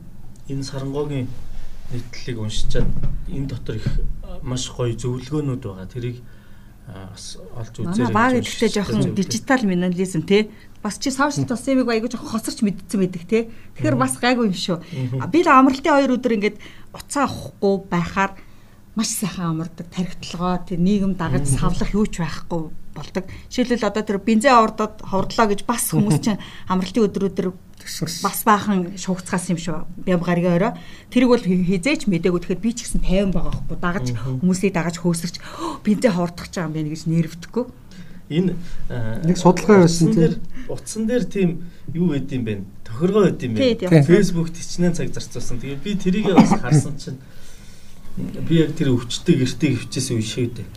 энэ 0.50 0.64
сарангогийн 0.64 1.28
нийтлэлийг 1.94 2.38
уншичаад 2.42 2.90
энэ 3.30 3.48
дотор 3.48 3.76
их 3.78 3.88
маш 4.42 4.68
гоё 4.74 4.98
зөвлөгөөнүүд 4.98 5.64
байгаа. 5.64 5.88
Тэрийг 5.88 6.18
бас 6.88 7.38
олж 7.56 7.76
үзээрэй. 7.80 8.12
Манай 8.12 8.42
баг 8.42 8.44
ихтэй 8.44 8.70
жоохон 8.70 9.16
дижитал 9.16 9.64
минимализм 9.64 10.28
те 10.28 10.50
бас 10.84 11.00
чи 11.00 11.12
сошиал 11.12 11.48
тосымыг 11.48 11.88
айгуу 11.88 12.12
жоохон 12.12 12.34
хоцорч 12.36 12.60
мэдсэн 12.60 13.00
байдаг 13.00 13.24
те. 13.24 13.48
Тэгэхээр 13.80 13.96
бас 13.96 14.20
гайгүй 14.20 14.52
юм 14.52 14.58
шүү. 14.58 14.84
Би 15.32 15.40
л 15.46 15.50
амралтын 15.54 15.96
хоёр 15.96 16.20
өдөр 16.20 16.36
ингээд 16.36 16.58
уцаа 16.92 17.24
авахгүй 17.32 17.76
байхаар 17.88 18.36
маш 19.00 19.10
сайхан 19.16 19.56
амардаг 19.56 19.88
тархитлагоо 19.90 20.60
тэр 20.68 20.80
нийгэм 20.84 21.16
дагаж 21.16 21.48
савлах 21.48 21.96
юу 21.96 22.06
ч 22.06 22.20
байхгүй 22.20 22.68
болдог. 22.94 23.26
Жишээлбэл 23.50 23.90
одоо 23.90 24.04
тэр 24.04 24.20
бензин 24.20 24.54
ордод 24.54 25.02
ховрлоо 25.02 25.48
гэж 25.50 25.66
бас 25.66 25.90
хүмүүс 25.96 26.20
чинь 26.20 26.44
амралтын 26.68 27.08
өдрүүдэр 27.08 27.48
бас 28.24 28.44
баахан 28.48 28.96
шуугцгаас 28.98 29.50
юм 29.52 29.60
шүү. 29.60 29.84
Бям 30.08 30.24
гаргийн 30.24 30.56
орой. 30.56 30.74
Тэрийг 31.12 31.30
бол 31.30 31.44
хизээч 31.44 32.08
мдээгүй 32.08 32.42
тэгэхээр 32.44 32.64
би 32.64 32.72
ч 32.74 32.88
гэсэн 32.88 33.02
50 33.04 33.36
байгаа 33.36 33.52
байхгүй. 33.52 33.78
Дагаж 33.80 34.08
хүмүүсийг 34.42 34.74
дагаж 34.74 34.96
хөөсөрч 35.00 35.36
бензин 35.84 36.14
ховордох 36.16 36.48
гэж 36.48 36.54
байгаа 36.56 36.68
юм 36.70 36.76
байна 36.76 36.90
гэж 36.92 37.02
нэрвдэхгүй. 37.12 37.66
Энэ 38.34 38.56
нэг 39.28 39.38
судалгаа 39.38 39.84
байсан 39.84 40.10
тийм 40.16 40.40
утсан 40.72 41.04
дээр 41.06 41.26
тийм 41.28 41.50
юу 41.92 42.16
байд 42.16 42.32
юм 42.32 42.44
бэ? 42.48 42.64
Тохиргоо 42.88 43.28
байд 43.28 43.44
юм 43.44 43.54
бэ? 43.60 43.84
Facebook 44.08 44.50
төчнэн 44.56 44.96
цаг 44.96 45.12
зарцуулсан. 45.12 45.60
Тэгээ 45.60 45.84
би 45.84 45.92
тэрийг 46.00 46.32
бас 46.32 46.56
харсан 46.64 46.96
чинь 46.98 47.20
би 48.18 48.64
яг 48.64 48.74
тэр 48.80 48.96
өвчтөй 48.96 49.44
гэртээ 49.44 49.76
хөвчээс 49.76 50.08
үе 50.16 50.24
шээ 50.24 50.48
дээ. 50.56 50.68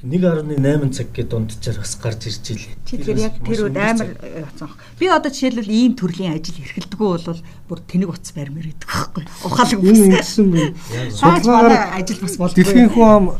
1.8 0.00 0.96
цаг 0.96 1.12
гэдэг 1.12 1.28
дундчаар 1.28 1.76
бас 1.76 1.92
гарч 2.00 2.24
ирж 2.32 2.46
илээ. 2.56 2.72
Тэгэхээр 2.88 3.20
яг 3.20 3.36
тэр 3.44 3.68
үед 3.68 3.76
амар 3.76 4.16
яцсан. 4.16 4.72
Би 4.96 5.12
одоо 5.12 5.28
жишээлбэл 5.28 5.68
ийм 5.68 5.92
төрлийн 5.92 6.40
ажил 6.40 6.56
эрхэлдэггүй 6.56 7.08
бол 7.20 7.40
бүр 7.68 7.80
тэнэг 7.84 8.08
утас 8.08 8.32
барьмаар 8.32 8.72
идэг 8.72 8.88
байхгүй. 8.88 9.28
Ухаалаг 9.44 9.80
ингэсэн 9.84 10.46
бэ. 10.56 10.72
Судалгаар 11.12 12.00
ажил 12.00 12.16
бас 12.24 12.36
болдог. 12.40 12.56
Дэлхийн 12.56 12.88
хүн 12.88 13.36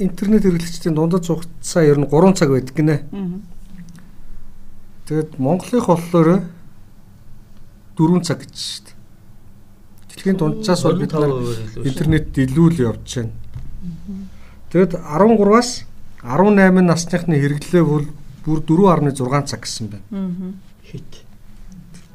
интернет 0.00 0.40
хэрэглэгчдийн 0.48 0.96
дундад 0.96 1.28
хугацаа 1.28 1.84
ер 1.84 2.00
нь 2.00 2.08
3 2.08 2.32
цаг 2.32 2.48
байдаг 2.48 2.72
гинэ. 2.80 2.96
Тэгэд 5.04 5.36
Монголынх 5.36 5.84
болохоор 5.84 6.48
4 8.00 8.24
цаг 8.24 8.40
гэж 8.40 8.56
шүү 8.56 8.88
дээ. 8.88 8.96
Дэлхийн 10.16 10.40
дунджаас 10.40 10.80
бол 10.80 10.96
бид 10.96 11.12
интернет 11.84 12.32
илүү 12.32 12.68
л 12.72 12.80
явж 12.88 13.20
байна. 13.20 13.36
Тэгэд 14.72 14.96
13-аас 14.96 15.89
18 16.22 16.84
насныхны 16.84 17.40
хэрэглээ 17.40 17.84
бол 17.84 18.06
бүр 18.44 18.58
4.6 18.64 19.48
цаг 19.48 19.60
гэсэн 19.64 19.86
байна. 19.88 20.54
Хит. 20.84 21.24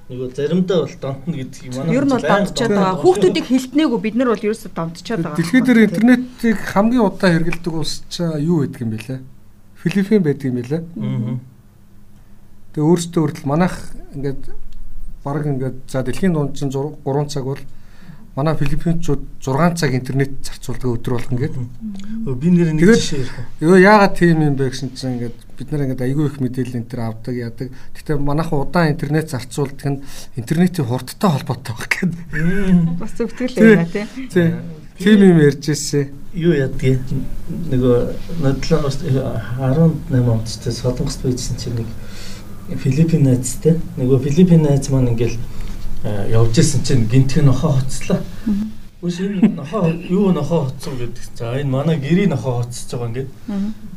Нөгөө 0.05 0.37
заримдаа 0.37 0.85
бол 0.85 0.95
донтно 1.01 1.33
гэдгийг 1.33 1.73
манай 1.73 1.95
Ер 1.97 2.05
нь 2.05 2.13
бол 2.13 2.21
донтчод 2.21 2.69
байгаа. 2.69 3.01
Хүүхдүүдийг 3.01 3.45
хилтнээгүй 3.49 3.99
бид 4.05 4.15
нар 4.21 4.29
бол 4.29 4.45
ерөөсөө 4.45 4.71
донтчод 4.77 5.21
байгаа. 5.25 5.37
Дэлхийд 5.41 5.65
дээр 5.65 5.81
интернетийг 5.89 6.57
хамгийн 6.61 7.01
удаа 7.01 7.29
хэрэглэдэг 7.33 7.73
улс 7.73 8.05
ч 8.05 8.21
юу 8.21 8.61
байдаг 8.61 8.81
юм 8.85 8.93
бэлээ? 8.93 9.19
Филиппин 9.81 10.21
байдаг 10.21 10.45
юм 10.45 10.57
бэлээ. 10.61 10.81
Тэгээ 12.77 12.85
өөрсдөө 12.85 13.21
хүртэл 13.25 13.49
манайх 13.49 13.73
ингээд 14.13 14.41
баг 15.25 15.41
ингээд 15.49 15.77
за 15.89 16.05
дэлхийн 16.05 16.37
дунд 16.37 16.53
чинь 16.53 16.69
3 16.69 17.01
цаг 17.33 17.49
бол 17.49 17.61
манай 18.35 18.55
филиппинчууд 18.55 19.21
6 19.39 19.79
цаг 19.79 19.95
интернет 19.95 20.31
зарцуулдаг 20.43 20.91
өдөр 20.91 21.13
болгон 21.15 21.39
гээд. 21.39 21.55
Би 22.35 22.49
нэр 22.51 22.73
нэг 22.75 22.83
жишээ 22.83 23.23
ярих. 23.23 23.35
Йоо 23.63 23.77
яагаад 23.79 24.17
тийм 24.19 24.43
юм 24.43 24.55
бэ 24.59 24.75
гэсэн 24.75 24.91
чинь 24.91 25.15
ингээд 25.15 25.37
бид 25.55 25.71
нар 25.71 25.83
ингээд 25.87 26.03
айгүй 26.03 26.25
их 26.27 26.39
мэдээлэл 26.43 26.79
энэ 26.83 26.89
төр 26.91 26.99
авдаг 26.99 27.31
яадаг. 27.31 27.71
Гэхдээ 27.95 28.19
манайхан 28.19 28.59
удаан 28.59 28.91
интернет 28.91 29.31
зарцуулдаг 29.31 29.87
нь 29.87 30.03
интернетийн 30.35 30.83
хурдтай 30.83 31.31
холбоотой 31.31 31.75
баг 31.79 31.91
гэдэг. 31.95 32.99
Бас 32.99 33.15
зөвтгөл 33.15 33.55
байна 33.55 33.87
тий. 33.87 34.05
Тий. 34.27 34.51
Тийм 34.99 35.19
юм 35.23 35.39
ярьж 35.39 35.71
ирсэн. 35.71 36.11
Юу 36.35 36.51
ядгийг 36.59 36.99
нөгөө 37.71 37.97
нодлоос 38.43 38.99
18 38.99 40.11
онд 40.11 40.43
ч 40.51 40.75
солонгост 40.75 41.23
байжсэн 41.23 41.55
чинь 41.55 41.79
нэг 41.79 41.87
Филиппин 42.83 43.23
найзтай. 43.23 43.79
Нөгөө 43.95 44.27
Филиппин 44.27 44.67
найз 44.67 44.91
маань 44.91 45.15
ингээл 45.15 45.39
Э, 45.39 45.54
явж 46.05 46.57
исэн 46.59 46.83
чинь 46.83 47.07
гинтг 47.09 47.41
нохоо 47.41 47.81
хоцлоо. 47.81 48.19
Үс 49.01 49.19
энэ 49.19 49.57
нохоо 49.57 49.89
юу 49.89 50.31
нохоо 50.31 50.69
хоцсон 50.69 50.97
гэдэг. 50.97 51.23
За 51.33 51.57
энэ 51.57 51.69
манай 51.69 51.97
гэрийн 51.97 52.29
нохоо 52.29 52.61
хоцсож 52.61 52.91
байгаа 52.93 53.09
ингээд. 53.09 53.29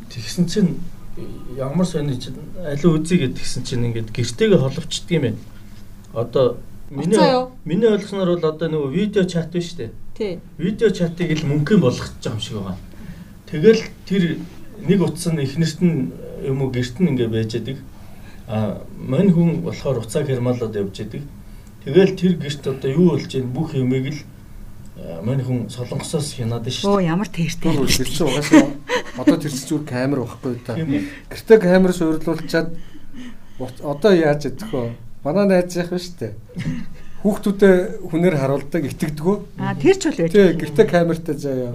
Тэгсэн 0.09 0.47
чинь 0.49 0.81
ямар 1.57 1.87
сони 1.87 2.17
чинь 2.17 2.41
аливаа 2.65 2.97
үзье 2.97 3.19
гэдгсэн 3.29 3.63
чинь 3.65 3.87
ингээд 3.93 4.13
гэртэйгээ 4.13 4.59
холбочдөг 4.59 5.11
юм 5.13 5.23
байна. 5.23 5.39
Одоо 6.15 6.57
миний 6.91 7.21
миний 7.65 7.89
ойлгосноор 7.89 8.41
бол 8.41 8.49
одоо 8.49 8.69
нөгөө 8.69 8.93
видео 8.93 9.25
чат 9.25 9.53
биш 9.53 9.77
үү? 9.77 9.93
Тий. 10.17 10.41
Видео 10.57 10.89
чатыг 10.89 11.29
л 11.37 11.47
мөнгөн 11.47 11.81
болгож 11.81 12.17
байгаа 12.25 12.33
юм 12.33 12.41
шиг 12.41 12.57
байгаа. 12.57 12.77
Тэгэл 13.47 13.83
тэр 14.09 14.23
нэг 14.89 15.01
утас 15.03 15.27
нь 15.29 15.45
эхнэрт 15.45 15.81
нь 15.85 16.13
юм 16.45 16.63
уу 16.63 16.71
гэрт 16.73 17.01
нь 17.01 17.09
ингээ 17.13 17.29
байж 17.29 17.53
байдаг. 17.53 17.79
А 18.49 18.81
мань 18.97 19.33
хүн 19.33 19.61
болохоор 19.61 20.01
уцаа 20.01 20.25
хермалаад 20.25 20.73
явж 20.73 20.97
байдаг. 20.97 21.23
Тэгэл 21.89 22.13
тэр 22.21 22.35
гэрт 22.37 22.65
одоо 22.69 22.91
юу 22.93 23.17
болж 23.17 23.33
ийн 23.33 23.49
бүх 23.49 23.73
юмыг 23.73 24.13
л 24.13 24.21
мань 25.25 25.41
хүн 25.41 25.73
солонгосоос 25.73 26.37
хянаад 26.37 26.69
шүү. 26.69 26.85
Оо 26.85 27.01
ямар 27.01 27.33
тэртэй. 27.33 27.73
Тэрч 27.73 28.21
угаасаа 28.21 28.69
одоо 29.17 29.37
тэрч 29.41 29.65
зүгээр 29.65 29.89
камер 29.89 30.21
байхгүй 30.21 30.61
та. 30.69 30.77
Гэртээ 30.77 31.59
камер 31.65 31.93
суйрлуулчаад 31.97 32.69
одоо 33.81 34.13
яаж 34.13 34.53
ядах 34.53 34.69
вэ? 34.69 34.93
Манай 35.25 35.47
найз 35.49 35.73
яах 35.81 35.97
вэ 35.97 35.99
штэ. 36.03 36.37
Хүүхдүүдэд 37.25 38.05
хүнээр 38.05 38.37
харуулдаг 38.37 38.83
итгэдэггүй. 38.85 39.37
Аа 39.59 39.75
тэр 39.75 39.97
ч 39.97 40.03
үл 40.13 40.19
байж. 40.19 40.33
Тий, 40.37 40.53
гэртээ 40.55 40.87
камертай 40.87 41.35
заяа. 41.35 41.73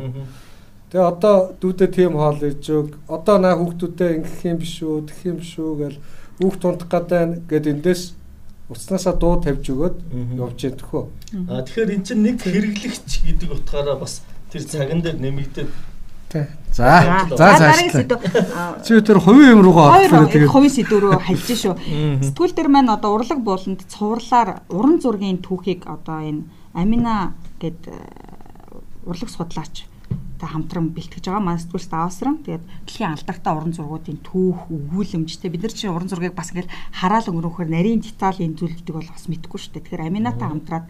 Тэгээ 0.93 1.09
одоо 1.09 1.57
дүүдээ 1.57 1.89
тийм 1.89 2.13
хоол 2.15 2.37
ээж 2.37 2.63
өг. 2.69 2.95
Одоо 3.09 3.41
наа 3.41 3.57
хүүхдүүдээ 3.57 4.09
ингэх 4.23 4.45
юм 4.45 4.57
биш 4.61 4.77
үү, 4.79 5.03
тэх 5.09 5.19
юм 5.25 5.37
биш 5.41 5.57
үү 5.57 5.73
гэл 5.81 5.97
хүүхд 6.39 6.59
тунтах 6.61 6.87
гэдэг 6.87 7.49
гээд 7.49 7.65
эндээс 7.75 8.03
уцнаасаа 8.69 9.15
дуу 9.19 9.41
тавьж 9.43 9.65
өгөөд 9.73 9.97
явж 10.39 10.59
ядхөө. 10.71 11.03
А 11.49 11.63
тэгэхээр 11.67 11.95
эн 11.95 12.03
чинь 12.03 12.23
нэг 12.23 12.39
хэрэглэгч 12.43 13.09
гэдэг 13.27 13.49
утгаараа 13.51 13.97
бас 13.99 14.23
тэр 14.51 14.63
цаган 14.63 15.01
дээр 15.03 15.19
нэмэгдээд 15.19 15.71
Тий. 16.33 16.47
За. 16.71 17.27
За 17.29 17.53
цааш. 17.57 17.93
Чи 18.87 19.01
тэр 19.05 19.19
хувийн 19.21 19.53
юм 19.53 19.61
руугаа 19.61 20.01
орлоо. 20.01 20.25
Тэгээд 20.25 20.49
хувийн 20.49 20.73
сэдв 20.73 20.97
рүү 20.97 21.21
хальж 21.21 21.45
шүү. 21.45 21.77
Сэтгүүл 22.25 22.57
дээр 22.57 22.69
маань 22.73 22.89
одоо 22.89 23.13
урлаг 23.13 23.37
бууланд 23.45 23.85
цувралаар 23.85 24.65
уран 24.73 24.97
зургийн 24.97 25.37
түүхийг 25.45 25.85
одоо 25.85 26.25
энэ 26.25 26.49
Амина 26.73 27.37
гэд 27.61 27.85
э, 27.85 27.93
урлаг 29.05 29.29
судлаач 29.29 29.85
та 30.43 30.51
хамтран 30.51 30.91
бэлтгэж 30.91 31.23
байгаа. 31.31 31.39
Манай 31.39 31.63
сэтгүүлс 31.63 31.87
даваасран. 31.87 32.43
Тэгээд 32.43 32.67
дэлхийн 32.83 33.15
алдартай 33.15 33.53
уран 33.55 33.71
зургуудын 33.71 34.19
түүх, 34.19 34.67
өгүүлэмжтэй. 34.67 35.47
Бид 35.47 35.63
нар 35.63 35.71
чинь 35.71 35.95
уран 35.95 36.11
зургийг 36.11 36.35
бас 36.35 36.51
ингээл 36.51 36.67
хараал 36.91 37.31
өнгөрөхөөр 37.31 37.71
нарийн 37.71 38.03
деталь 38.03 38.43
энэ 38.43 38.59
зүйлүүдийг 38.59 38.91
бол 38.91 39.07
бас 39.07 39.31
мэдэхгүй 39.31 39.59
шүү 39.63 39.71
дээ. 39.79 39.83
Тэгэхээр 39.87 40.07
Аминатай 40.11 40.47
хамтраад 40.51 40.85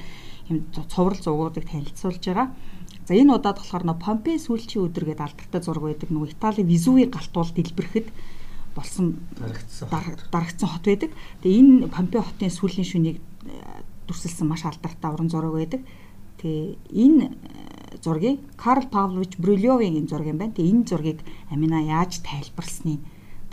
юм 0.50 0.58
цуврал 0.74 1.22
зургуудыг 1.22 1.70
танилцуулж 1.70 2.24
байгаа. 2.26 2.50
За 3.06 3.14
энэ 3.14 3.36
удаад 3.36 3.62
болохоор 3.62 3.86
нөө 3.86 3.98
Помпей 4.02 4.42
сүүлчийн 4.42 4.90
өдөр 4.90 5.06
гэдэг 5.14 5.22
алдартай 5.22 5.62
зураг 5.62 5.84
байдаг. 5.86 6.10
Нөгөө 6.10 6.34
Италийн 6.34 6.66
Визуви 6.66 7.06
галтуул 7.06 7.52
дэлбэрэхэд 7.54 8.08
болсон 8.74 9.22
дарагдсан 10.34 10.70
хот 10.72 10.86
байдаг. 10.88 11.12
Тэгээ 11.46 11.60
энэ 11.62 11.94
Помпей 11.94 12.24
хотын 12.26 12.50
сүүлийн 12.50 12.88
шүнийг 12.88 13.18
э, 13.20 13.84
дүрсэлсэн 14.08 14.48
маш 14.48 14.64
алдартай 14.64 15.12
уран 15.12 15.28
зураг 15.30 15.52
байдаг. 15.52 15.82
Тэгээ 16.40 16.80
энэ 16.96 17.28
зургийг 18.02 18.40
Карл 18.58 18.88
Павлович 18.88 19.38
Брюлевийн 19.38 20.00
энэ 20.00 20.10
зураг 20.10 20.28
юм 20.28 20.38
байна. 20.40 20.56
Тэгээ 20.56 20.72
энэ 20.72 20.88
зургийг 20.88 21.20
Амина 21.52 21.84
яаж 21.84 22.24
тайлбарласныг 22.26 23.02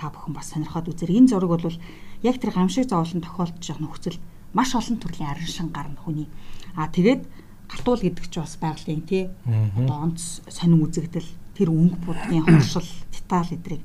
та 0.00 0.08
бүхэн 0.08 0.32
бас 0.32 0.54
сонирхоод 0.54 0.88
үзэр. 0.88 1.10
Энэ 1.10 1.28
зураг 1.28 1.50
бол 1.50 1.76
яг 2.22 2.36
тэр 2.40 2.52
гамшиг 2.54 2.88
зовлон 2.88 3.20
тохиолдож 3.20 3.60
байгаа 3.60 3.84
нөхцөл 3.84 4.18
маш 4.54 4.74
олон 4.74 4.96
төрлийн 4.96 5.30
арин 5.30 5.46
шин 5.46 5.68
гарна 5.68 6.00
хүний. 6.00 6.28
Аа 6.76 6.88
тэгээд 6.88 7.22
галтуул 7.68 8.02
гэдэг 8.02 8.26
чинь 8.30 8.42
бас 8.42 8.56
байгалийн 8.56 9.02
тий 9.04 9.28
одоо 9.76 9.96
онц 10.08 10.42
сонин 10.48 10.82
үзэгдэл 10.82 11.28
тэр 11.54 11.68
өнгө 11.70 11.98
будгийн 12.06 12.44
хоршил 12.46 12.88
деталь 13.12 13.54
эдрийг 13.54 13.82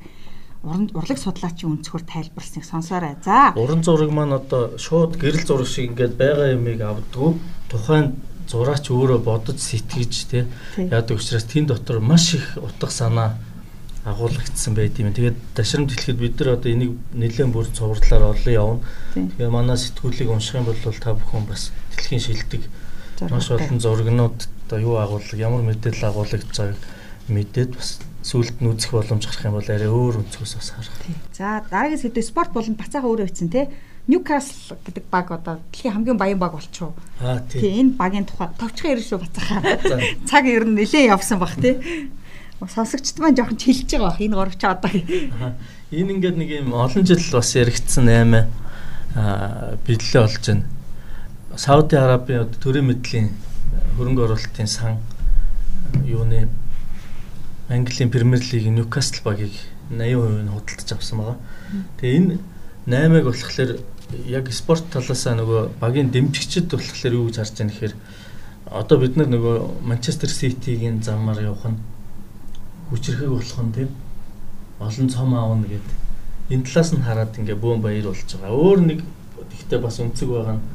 урлаг 0.66 1.20
судлаачийн 1.22 1.78
өнцгөр 1.78 2.04
тайлбарласныг 2.10 2.66
сонсоорой. 2.66 3.16
За. 3.22 3.54
Уран 3.54 3.84
зураг 3.86 4.10
маань 4.10 4.34
одоо 4.34 4.78
шууд 4.82 5.14
гэрэл 5.22 5.46
зураг 5.46 5.70
шиг 5.70 5.94
ингээд 5.94 6.18
байгаа 6.18 6.58
юмыг 6.58 6.82
авдггүй 6.82 7.38
тухайн 7.70 8.18
зураач 8.50 8.90
өөрөө 8.90 9.20
бодож 9.26 9.58
сэтгэж 9.60 10.14
тий 10.30 10.44
яадаг 10.78 11.18
учраас 11.18 11.46
тэн 11.46 11.66
дотор 11.66 12.00
маш 12.00 12.34
их 12.36 12.58
утга 12.58 12.90
санаа 12.90 13.38
агуулгдсан 14.06 14.78
байт 14.78 15.00
юм. 15.02 15.14
Тэгээд 15.14 15.38
ташрамт 15.58 15.90
хэлэхэд 15.90 16.20
бид 16.22 16.38
нар 16.40 16.62
одоо 16.62 16.70
энийг 16.72 16.94
нэлээд 17.14 17.50
бүр 17.50 17.66
цувралаар 17.74 18.38
олон 18.38 18.54
явна. 18.54 18.80
Тэгээ 19.18 19.50
манай 19.50 19.78
сэтгүүлийг 19.82 20.30
унших 20.30 20.62
юм 20.62 20.70
бол 20.70 20.78
та 20.78 21.18
бүхэн 21.18 21.46
бас 21.50 21.74
дэлхийн 21.98 22.22
шилдэг 22.22 22.62
маш 23.34 23.50
олон 23.50 23.82
зургнууд 23.82 24.38
одоо 24.70 24.78
юу 24.78 25.02
агуулга 25.02 25.34
ямар 25.34 25.66
мэдээлэл 25.66 26.06
агуулгаж 26.06 26.46
байгааг 26.54 26.78
мэдээд 27.34 27.72
бас 27.74 27.98
сүулт 28.22 28.62
нь 28.62 28.70
үзэх 28.70 28.94
боломж 28.94 29.26
гарах 29.26 29.46
юм 29.46 29.58
бол 29.58 29.70
арай 29.74 29.90
өөр 29.90 30.22
өнцгөөс 30.22 30.54
бас 30.54 30.70
харах. 30.70 30.94
За 31.34 31.66
дараагийн 31.66 32.02
сэдв 32.02 32.22
спорт 32.22 32.54
болон 32.54 32.78
бацаахан 32.78 33.10
өөрөө 33.10 33.26
бичсэн 33.26 33.50
тий. 33.50 33.66
Ньюкасл 34.08 34.78
гэдэг 34.86 35.06
баг 35.10 35.32
одоо 35.32 35.60
дэлхийн 35.72 35.94
хамгийн 35.94 36.18
баян 36.18 36.40
баг 36.40 36.54
болчихоо. 36.54 36.94
Аа 37.22 37.42
тий. 37.50 37.82
Энэ 37.82 37.98
багийн 37.98 38.26
тухай 38.26 38.50
товчхон 38.60 38.92
ирэн 38.94 39.06
шүү 39.06 39.20
бацаахан. 39.24 39.64
Цаг 40.30 40.46
ер 40.46 40.66
нь 40.66 40.78
нэлээ 40.78 41.10
явсан 41.10 41.40
баг 41.42 41.58
тий. 41.58 42.10
Сонсогчд 42.62 43.18
маань 43.20 43.36
жоохон 43.36 43.58
чилж 43.58 43.90
байгаа 43.90 44.14
баг 44.14 44.22
энэ 44.22 44.38
горовч 44.38 44.62
одоо. 44.62 44.92
Энэ 45.92 46.12
ингээд 46.18 46.38
нэг 46.38 46.50
юм 46.54 46.74
олон 46.74 47.02
жил 47.06 47.22
бас 47.34 47.50
яригдсан 47.58 48.06
8 48.06 48.46
аа 49.16 49.78
бидлээ 49.88 50.22
болж 50.22 50.46
байна 50.46 50.66
Сауди 51.56 51.96
Арабын 51.96 52.52
төрийн 52.60 52.84
мэдлийн 52.84 53.30
хөрөнгө 53.96 54.26
оруулалтын 54.28 54.68
сан 54.68 54.98
юуны 56.04 56.50
Английн 57.70 58.12
Премьер 58.12 58.44
Лигийн 58.44 58.76
Ньюкасл 58.76 59.24
багийг 59.24 59.56
80% 59.88 60.44
нь 60.44 60.52
худалдаж 60.52 60.92
авсан 60.92 61.18
байгаа. 61.24 61.38
Тэгээ 61.96 62.20
энэ 62.20 62.36
8-ыг 62.92 63.24
болохоор 63.24 63.72
яг 64.26 64.52
спорт 64.54 64.86
талаасаа 64.94 65.36
нөгөө 65.40 65.62
багийн 65.82 66.12
дэмжигчд 66.14 66.70
болохоор 66.72 67.14
юу 67.14 67.26
гэж 67.28 67.36
харж 67.42 67.54
байгаа 67.58 67.68
нэхэр 67.70 67.94
одоо 68.72 68.98
бид 69.00 69.18
нар 69.18 69.30
нөгөө 69.30 69.86
Манчестер 69.86 70.30
Ситигийн 70.30 71.02
замаар 71.04 71.42
явах 71.42 71.66
нь 71.70 71.80
хүчрэхэг 72.90 73.30
болох 73.30 73.62
нь 73.66 73.74
тийм 73.74 73.90
олон 74.80 75.10
цом 75.10 75.34
аавна 75.34 75.68
гэд 75.68 75.88
энэ 76.50 76.66
талаас 76.66 76.94
нь 76.94 77.02
хараад 77.02 77.38
ингээ 77.38 77.58
бөөн 77.58 77.82
баяр 77.82 78.06
болж 78.10 78.30
байгаа. 78.30 78.54
Өөр 78.54 78.80
нэг 78.86 79.00
ихтэй 79.54 79.80
бас 79.80 80.00
өнцөг 80.00 80.30
байгаа 80.30 80.56
нь 80.58 80.66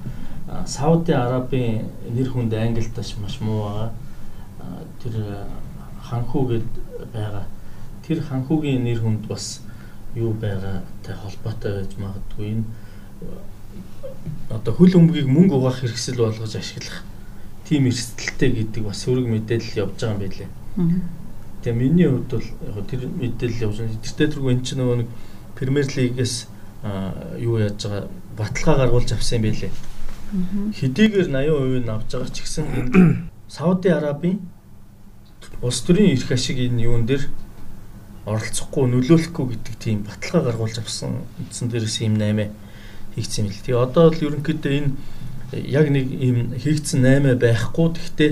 Сауди 0.66 1.12
Арабын 1.12 1.86
нэр 2.10 2.28
хүнд 2.30 2.54
Англид 2.54 2.96
маш 2.96 3.14
маш 3.22 3.40
муу 3.40 3.62
байгаа. 3.62 3.90
Тэр 5.02 5.14
ханхуу 6.02 6.46
гэд 6.50 6.70
байгаа. 7.14 7.46
Тэр 8.06 8.18
ханхуугийн 8.22 8.82
нэр 8.82 8.98
хүнд 9.02 9.26
бас 9.30 9.62
юу 10.14 10.34
байгаатай 10.34 11.14
холбоотой 11.14 11.72
байж 11.78 11.92
магадгүй 11.98 12.46
энэ 12.50 12.64
одоо 14.50 14.72
хөл 14.74 14.98
өмгийг 14.98 15.28
мөнгө 15.28 15.54
угаах 15.56 15.80
хэрэгсэл 15.80 16.20
болгож 16.20 16.56
ашиглах 16.56 17.04
тим 17.68 17.86
эрсдэлтэй 17.86 18.50
гэдэг 18.50 18.82
бас 18.84 19.04
сөрөг 19.04 19.26
мэдээлэл 19.30 19.80
явж 19.86 19.96
байгаа 20.00 20.14
юм 20.14 20.20
байлээ. 20.24 20.48
Тэгээ 21.62 21.76
миний 21.78 22.08
хувьд 22.08 22.30
бол 22.30 22.48
яг 22.48 22.86
тэр 22.90 23.02
мэдээлэл 23.06 23.64
явж 23.66 23.76
байгаа. 23.78 24.02
Тэртээ 24.02 24.28
тэргүй 24.34 24.52
эн 24.52 24.64
чинь 24.64 24.80
нөгөө 24.82 24.96
нэг 25.04 25.08
Премьер 25.54 25.86
лигээс 25.86 26.34
юу 27.38 27.60
яаж 27.60 27.78
байгаа 27.84 28.08
баталгаа 28.36 28.76
гаргуулж 28.86 29.12
авсан 29.12 29.38
юм 29.38 29.46
байлээ 29.50 29.72
хэдийгээр 30.30 31.26
80% 31.26 31.82
нь 31.82 31.90
авч 31.90 32.10
байгаа 32.14 32.30
ч 32.30 32.38
гэсэн 32.46 32.66
Сауди 33.54 33.90
Арабын 33.90 34.38
улс 35.58 35.82
төрийн 35.82 36.14
эрх 36.14 36.30
ашиг 36.30 36.58
энэ 36.62 36.86
юун 36.86 37.02
дээр 37.02 37.26
оролцохгүй 38.30 38.86
нөлөөлөхгүй 38.94 39.46
гэдэг 39.50 39.74
тийм 39.82 40.06
баталгаа 40.06 40.54
гаргуулж 40.54 40.78
авсан 40.78 41.26
үндсэн 41.42 41.66
дээрээс 41.66 41.98
юм 42.06 42.14
8 42.22 42.46
хийгдсэн 43.14 43.44
юм 43.46 43.50
л. 43.50 43.62
Тэгээ 43.64 43.84
одоо 43.84 44.10
бол 44.10 44.24
ерөнхийдөө 44.26 44.72
энэ 44.78 44.90
яг 45.66 45.86
нэг 45.90 46.06
ийм 46.10 46.38
хийгдсэн 46.54 47.02
8 47.02 47.38
байхгүй 47.38 47.88
гэхдээ 47.94 48.30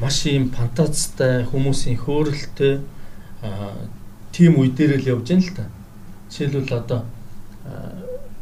маш 0.00 0.26
ийм 0.26 0.52
фантазтай 0.52 1.44
хүмүүсийн 1.44 2.00
хөөрөлтэй 2.00 2.80
тийм 4.32 4.52
үе 4.60 4.70
дээр 4.72 5.00
л 5.00 5.10
явж 5.20 5.28
байна 5.28 5.44
л 5.44 5.56
та. 5.56 5.64
Жишээлбэл 6.30 6.80
одоо 6.80 7.00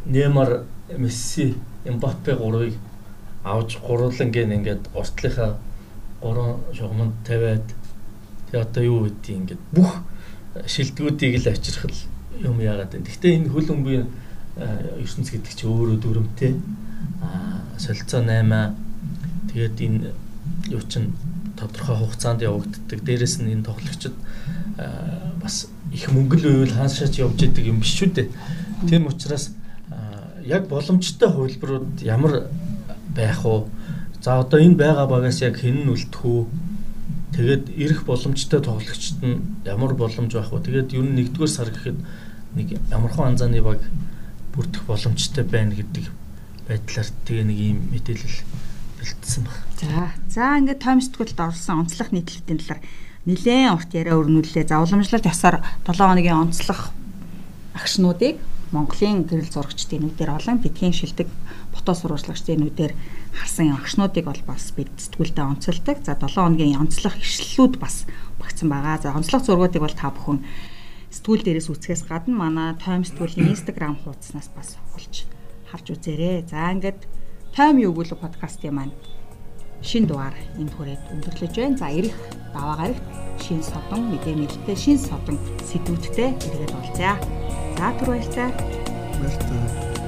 Неймар, 0.06 0.64
Месси 0.98 1.54
Эмбапе 1.84 2.34
гурвыг 2.34 2.74
авч 3.44 3.78
гурлан 3.78 4.30
гэн 4.30 4.52
ингээд 4.62 4.90
уртлынхаа 4.94 5.58
гурван 6.20 6.60
шугамд 6.72 7.14
тавиад 7.26 7.66
тэгээ 8.50 8.62
одоо 8.62 8.82
юу 8.82 9.00
гэдгийг 9.04 9.38
ингээд 9.38 9.62
бүх 9.72 9.92
шилдэгүүдийг 10.66 11.42
л 11.42 11.50
авчрах 11.50 11.92
юм 12.40 12.60
яагаад 12.60 12.94
вэ? 12.94 13.04
Гэхдээ 13.04 13.32
энэ 13.36 13.50
хөл 13.50 13.68
өмгийн 13.74 14.06
ертөнц 14.56 15.28
гэдэг 15.30 15.52
чинь 15.54 15.70
өөрөө 15.70 15.98
дүрмтэй. 15.98 16.52
Солилцоо 17.78 18.22
8 18.22 19.50
тэгээд 19.50 19.76
энэ 19.82 20.12
юу 20.70 20.82
чин 20.86 21.14
тодорхой 21.58 21.96
хугацаанд 21.96 22.42
явагддаг. 22.42 23.02
Дээрэс 23.02 23.42
нь 23.42 23.52
энэ 23.54 23.66
тоглогчид 23.66 24.14
бас 25.42 25.66
их 25.92 26.10
мөнгө 26.10 26.36
л 26.38 26.46
байвал 26.46 26.74
хаашаач 26.74 27.18
явж 27.18 27.38
идэг 27.42 27.66
юм 27.66 27.80
биш 27.82 27.98
шүү 27.98 28.14
дээ. 28.14 28.28
Тийм 28.88 29.06
учраас 29.06 29.50
яг 30.44 30.68
боломжтой 30.68 31.30
хувилбарууд 31.30 32.02
ямар 32.02 32.50
байх 33.14 33.44
уу? 33.44 33.68
За 34.22 34.40
одоо 34.40 34.60
энэ 34.60 34.74
байгаа 34.76 35.06
багаас 35.06 35.40
яг 35.42 35.58
хэн 35.58 35.86
нь 35.86 35.90
үлдэх 35.90 36.24
үү? 36.24 36.46
Тэгээд 37.34 37.64
ирэх 37.74 38.04
боломжтой 38.06 38.60
тоглогчд 38.60 39.18
нь 39.22 39.42
ямар 39.64 39.94
боломж 39.94 40.32
байх 40.34 40.50
вэ? 40.52 40.62
Тэгээд 40.62 40.94
ер 40.94 41.02
нь 41.02 41.16
нэгдүгээр 41.18 41.50
сар 41.50 41.70
гэхэд 41.70 41.98
нэг 42.54 42.78
ямархан 42.90 43.34
анзааны 43.34 43.62
баг 43.62 43.80
бүрдэх 44.54 44.82
боломжтой 44.86 45.44
байна 45.44 45.74
гэдэг 45.74 46.06
байдлаар 46.70 47.08
тэгээ 47.26 47.44
нэг 47.44 47.58
ийм 47.58 47.78
мэдээлэл 47.90 48.38
бэлдсэн 49.02 49.42
баг. 49.44 49.58
За. 49.76 50.14
За 50.30 50.56
ингээд 50.62 50.80
тайм 50.80 51.02
сэтгүүлд 51.02 51.38
орсон 51.42 51.84
онцлог 51.84 52.08
нийтлэлтийн 52.14 52.62
талаар 52.62 52.80
нэлээд 53.26 53.74
урт 53.74 53.90
яриа 53.92 54.16
өрнүүлээ. 54.16 54.64
За 54.70 54.80
уламжлалт 54.80 55.26
ёсоор 55.26 55.60
7 55.84 55.98
хоногийн 55.98 56.40
онцлог 56.40 56.94
агшнуудыг 57.74 58.38
Монголын 58.72 59.28
гэрэл 59.28 59.54
зурагчдын 59.54 60.02
нүдээр 60.02 60.34
олон 60.34 60.58
бидгийн 60.58 60.94
шилдэг 60.96 61.28
фото 61.74 61.94
сурвалжлагчдын 61.94 62.58
нүдээр 62.64 62.92
харсан 63.34 63.70
агшнуудыг 63.70 64.24
бол 64.26 64.42
бас 64.46 64.72
бид 64.74 64.90
сэтгүүлдээ 64.98 65.44
онцолдог. 65.46 65.98
За 66.02 66.16
7 66.16 66.34
хоногийн 66.34 66.80
онцлог 66.80 67.14
ишлэлүүд 67.18 67.78
бас 67.78 68.06
багцсан 68.40 68.68
байгаа. 68.70 68.98
За 69.02 69.14
онцлог 69.14 69.42
зургуудыг 69.44 69.82
бол 69.82 69.94
та 69.94 70.10
бүхэн 70.10 70.42
сэтгүүл 71.14 71.46
дээрээс 71.46 71.70
үзэхээс 71.70 72.02
гадна 72.10 72.34
манай 72.34 72.68
Time 72.82 73.06
сэтгүүлийн 73.06 73.54
Instagram 73.54 73.94
хуудаснаас 74.02 74.50
бас 74.50 74.74
олж 74.98 75.30
харж 75.70 75.86
үзээрэй. 75.94 76.42
За 76.50 76.74
ингээд 76.74 77.06
Time 77.54 77.78
юу 77.86 77.94
гүйл 77.94 78.18
подкастын 78.18 78.74
маань 78.74 78.94
шин 79.78 80.10
дугаар 80.10 80.34
энэ 80.58 80.74
хүрээд 80.74 81.02
өндөрлөж 81.14 81.54
байна. 81.54 81.78
За 81.78 81.88
ирэх 81.94 82.18
даваа 82.50 82.76
гарагт 82.82 83.06
шин 83.38 83.62
содон 83.62 84.10
мэдээ 84.10 84.34
мэдтэй 84.34 84.74
шин 84.74 84.98
содон 84.98 85.38
сэдвүүдтэй 85.62 86.34
эргээд 86.34 86.74
уулзъя. 86.74 87.14
За 87.78 87.94
түр 87.94 88.08
баярлалаа. 88.10 88.50
Баярлалаа. 89.22 90.03